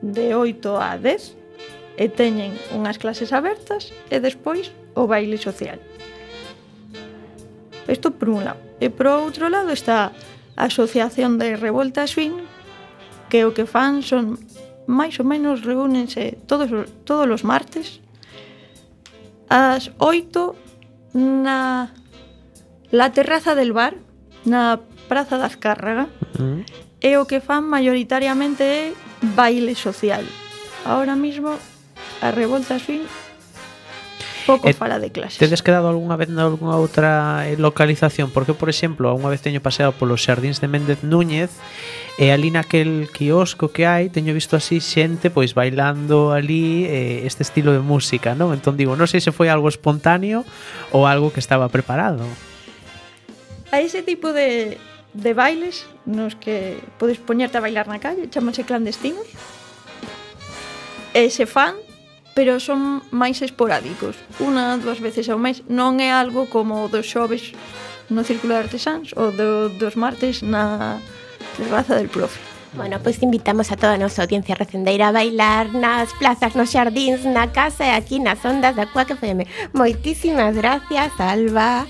de 0.00 0.34
8 0.34 0.76
a 0.76 0.96
10 0.96 1.36
e 1.96 2.08
teñen 2.10 2.56
unhas 2.74 2.98
clases 2.98 3.30
abertas 3.30 3.92
e 4.10 4.18
despois 4.18 4.72
o 4.98 5.06
baile 5.06 5.38
social. 5.38 5.78
Isto 7.88 8.12
por 8.12 8.28
un 8.30 8.44
lado. 8.44 8.60
E 8.80 8.88
por 8.88 9.06
outro 9.08 9.48
lado 9.48 9.70
está 9.70 10.12
a 10.56 10.70
Asociación 10.70 11.38
de 11.38 11.56
Revolta 11.56 12.06
Swing, 12.06 12.46
que 13.28 13.44
o 13.44 13.52
que 13.52 13.66
fan 13.66 14.00
son 14.00 14.38
máis 14.86 15.16
ou 15.20 15.26
menos 15.26 15.64
reúnense 15.64 16.36
todos, 16.44 16.68
todos 17.08 17.26
os 17.28 17.42
martes 17.42 18.04
ás 19.48 19.92
8 19.98 21.14
na 21.14 21.90
la 22.90 23.08
terraza 23.12 23.54
del 23.54 23.72
bar 23.72 23.96
na 24.44 24.80
Praza 25.08 25.36
das 25.36 25.56
Azcárraga 25.56 26.08
uh 26.08 26.40
-huh. 26.40 26.60
e 27.00 27.10
o 27.16 27.26
que 27.28 27.40
fan 27.40 27.64
maioritariamente 27.64 28.64
é 28.64 28.92
baile 29.36 29.74
social. 29.74 30.24
Ahora 30.84 31.16
mismo 31.16 31.56
a 32.20 32.28
Revolta 32.30 32.78
Swing 32.78 33.04
Pouco 34.46 34.68
e, 34.68 34.70
eh, 34.70 34.76
fala 34.76 35.00
de 35.00 35.08
clases. 35.08 35.40
Tedes 35.40 35.64
quedado 35.64 35.88
algunha 35.88 36.20
vez 36.20 36.28
nalgúna 36.28 36.76
outra 36.76 37.48
eh, 37.48 37.56
localización? 37.56 38.28
Porque, 38.28 38.52
por 38.52 38.68
exemplo, 38.68 39.10
unha 39.16 39.32
vez 39.32 39.40
teño 39.40 39.64
paseado 39.64 39.96
polos 39.96 40.20
xardins 40.20 40.60
de 40.60 40.68
Méndez 40.68 41.00
Núñez 41.00 41.50
E 42.14 42.30
ali 42.30 42.54
naquel 42.54 43.10
quiosco 43.10 43.74
que 43.74 43.90
hai 43.90 44.06
Teño 44.06 44.30
visto 44.30 44.54
así 44.54 44.78
xente 44.78 45.34
pois 45.34 45.50
bailando 45.50 46.30
ali 46.30 46.86
eh, 46.86 47.26
este 47.26 47.42
estilo 47.42 47.74
de 47.74 47.82
música 47.82 48.38
non 48.38 48.54
Entón 48.54 48.78
digo, 48.78 48.94
non 48.94 49.10
sei 49.10 49.18
se 49.18 49.34
foi 49.34 49.50
algo 49.50 49.66
espontáneo 49.66 50.46
Ou 50.94 51.10
algo 51.10 51.34
que 51.34 51.42
estaba 51.42 51.66
preparado 51.72 52.22
A 53.74 53.82
ese 53.82 54.06
tipo 54.06 54.30
de, 54.30 54.78
de 55.10 55.32
bailes 55.34 55.90
Nos 56.06 56.38
que 56.38 56.78
podes 57.02 57.18
poñerte 57.18 57.58
a 57.58 57.64
bailar 57.64 57.90
na 57.90 57.98
calle 57.98 58.30
Chámanse 58.30 58.62
clandestinos 58.62 59.26
E 61.16 61.32
se 61.34 61.50
fan 61.50 61.74
pero 62.34 62.58
son 62.58 63.00
máis 63.14 63.40
esporádicos, 63.40 64.18
unha, 64.42 64.76
dúas 64.82 64.98
veces 64.98 65.30
ao 65.30 65.38
mes, 65.38 65.62
non 65.70 66.02
é 66.02 66.10
algo 66.10 66.50
como 66.50 66.84
o 66.84 66.90
dos 66.90 67.06
xoves 67.06 67.54
no 68.10 68.26
Círculo 68.26 68.58
de 68.58 68.68
Artesáns 68.68 69.14
ou 69.16 69.32
do, 69.32 69.70
dos 69.78 69.94
martes 69.94 70.42
na 70.42 70.98
terraza 71.56 71.94
del 71.94 72.10
profe. 72.10 72.42
Bueno, 72.74 72.98
pois 72.98 73.16
pues 73.16 73.22
invitamos 73.22 73.70
a 73.70 73.76
toda 73.76 73.94
a 73.94 74.02
nosa 74.02 74.26
audiencia 74.26 74.58
recendeira 74.58 75.08
a 75.08 75.14
bailar 75.14 75.70
nas 75.78 76.10
plazas, 76.18 76.58
nos 76.58 76.74
xardíns, 76.74 77.22
na 77.22 77.54
casa 77.54 77.86
e 77.86 77.94
aquí 77.94 78.18
nas 78.18 78.42
ondas 78.42 78.74
da 78.74 78.90
Cuac 78.90 79.14
FM. 79.14 79.46
Moitísimas 79.70 80.58
gracias, 80.58 81.14
Alba 81.22 81.86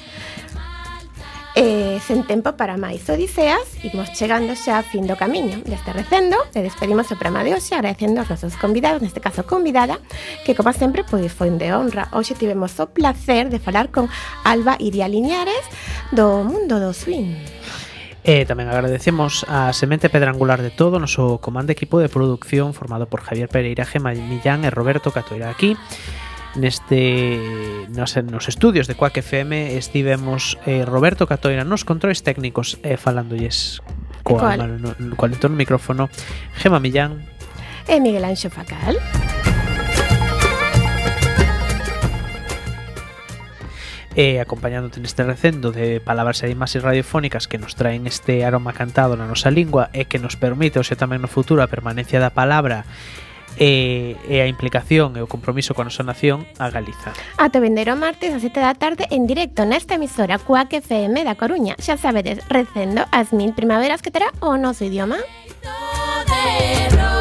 eh, 1.54 2.02
sen 2.02 2.26
tempo 2.26 2.58
para 2.58 2.74
máis 2.74 3.06
odiseas, 3.06 3.62
imos 3.86 4.10
chegando 4.10 4.58
xa 4.58 4.82
a 4.82 4.84
fin 4.84 5.06
do 5.06 5.14
camiño. 5.14 5.62
Deste 5.62 5.94
recendo, 5.94 6.34
e 6.50 6.60
despedimos 6.60 7.06
o 7.10 7.18
programa 7.18 7.46
de 7.46 7.54
hoxe 7.54 7.78
agradecendo 7.78 8.20
aos 8.20 8.30
nosos 8.30 8.58
convidados, 8.58 9.00
neste 9.00 9.22
caso 9.22 9.46
convidada, 9.46 10.02
que 10.42 10.58
como 10.58 10.74
sempre 10.74 11.06
pois 11.06 11.30
foi 11.30 11.54
un 11.54 11.62
de 11.62 11.70
honra. 11.70 12.10
Hoxe 12.10 12.34
tivemos 12.34 12.74
o 12.82 12.90
placer 12.90 13.48
de 13.48 13.62
falar 13.62 13.94
con 13.94 14.10
Alba 14.42 14.74
Iria 14.82 15.06
Liñares 15.06 15.62
do 16.10 16.42
mundo 16.42 16.82
do 16.82 16.90
swing. 16.90 17.38
E 18.24 18.48
tamén 18.48 18.72
agradecemos 18.72 19.44
a 19.52 19.68
Semente 19.76 20.08
Pedrangular 20.08 20.64
de 20.64 20.72
todo 20.72 20.96
o 20.96 21.02
noso 21.02 21.44
comando 21.44 21.76
equipo 21.76 22.00
de 22.00 22.08
produción 22.08 22.72
formado 22.72 23.04
por 23.04 23.20
Javier 23.20 23.52
Pereira, 23.52 23.84
Gema 23.84 24.16
Millán 24.16 24.64
e 24.64 24.72
Roberto 24.72 25.12
Catoira 25.12 25.52
aquí 25.52 25.76
neste 26.56 27.86
nos, 27.90 28.16
nos 28.16 28.48
estudios 28.48 28.86
de 28.86 28.94
Quack 28.94 29.18
FM 29.18 29.76
estivemos 29.76 30.58
eh, 30.66 30.84
Roberto 30.84 31.26
Catoira 31.26 31.64
nos 31.64 31.84
controles 31.84 32.22
técnicos 32.22 32.78
eh, 32.82 32.96
falándolles 32.96 33.82
coa, 34.22 34.56
Cual? 34.56 34.80
no, 34.80 34.94
coa 35.16 35.28
no, 35.28 35.36
no 35.36 35.48
micrófono 35.50 36.08
Gema 36.54 36.78
Millán 36.78 37.26
e 37.86 38.00
Miguel 38.00 38.24
Anxo 38.24 38.50
Facal. 38.50 38.96
e 44.14 44.38
acompañándote 44.38 45.02
neste 45.02 45.26
recendo 45.26 45.74
de 45.74 45.98
palabras 45.98 46.46
e 46.46 46.50
imaxes 46.50 46.86
radiofónicas 46.86 47.50
que 47.50 47.58
nos 47.58 47.74
traen 47.74 48.06
este 48.06 48.46
aroma 48.46 48.70
cantado 48.70 49.18
na 49.18 49.26
nosa 49.26 49.50
lingua 49.50 49.90
e 49.90 50.06
que 50.06 50.22
nos 50.22 50.38
permite, 50.38 50.78
ou 50.78 50.86
xa 50.86 50.94
tamén 50.94 51.18
no 51.18 51.26
futuro, 51.26 51.66
a 51.66 51.68
permanencia 51.68 52.22
da 52.22 52.30
palabra 52.30 52.86
e, 53.58 54.16
e 54.28 54.40
a 54.40 54.46
implicación 54.46 55.16
e 55.16 55.20
o 55.22 55.28
compromiso 55.30 55.74
coa 55.74 55.86
nosa 55.86 56.02
nación 56.02 56.46
a 56.58 56.70
Galiza. 56.70 57.14
Ate 57.38 57.58
vendero 57.58 57.94
martes 57.94 58.34
a 58.34 58.40
7 58.40 58.54
da 58.58 58.74
tarde 58.74 59.06
en 59.10 59.26
directo 59.26 59.64
nesta 59.64 59.96
emisora 59.96 60.38
Cuac 60.38 60.72
FM 60.72 61.22
da 61.24 61.38
Coruña. 61.38 61.78
Xa 61.78 61.96
sabedes, 61.96 62.42
recendo 62.50 63.06
as 63.10 63.30
mil 63.32 63.54
primaveras 63.54 64.02
que 64.02 64.10
terá 64.10 64.32
o 64.42 64.58
noso 64.58 64.84
idioma. 64.84 65.18
De 66.24 67.13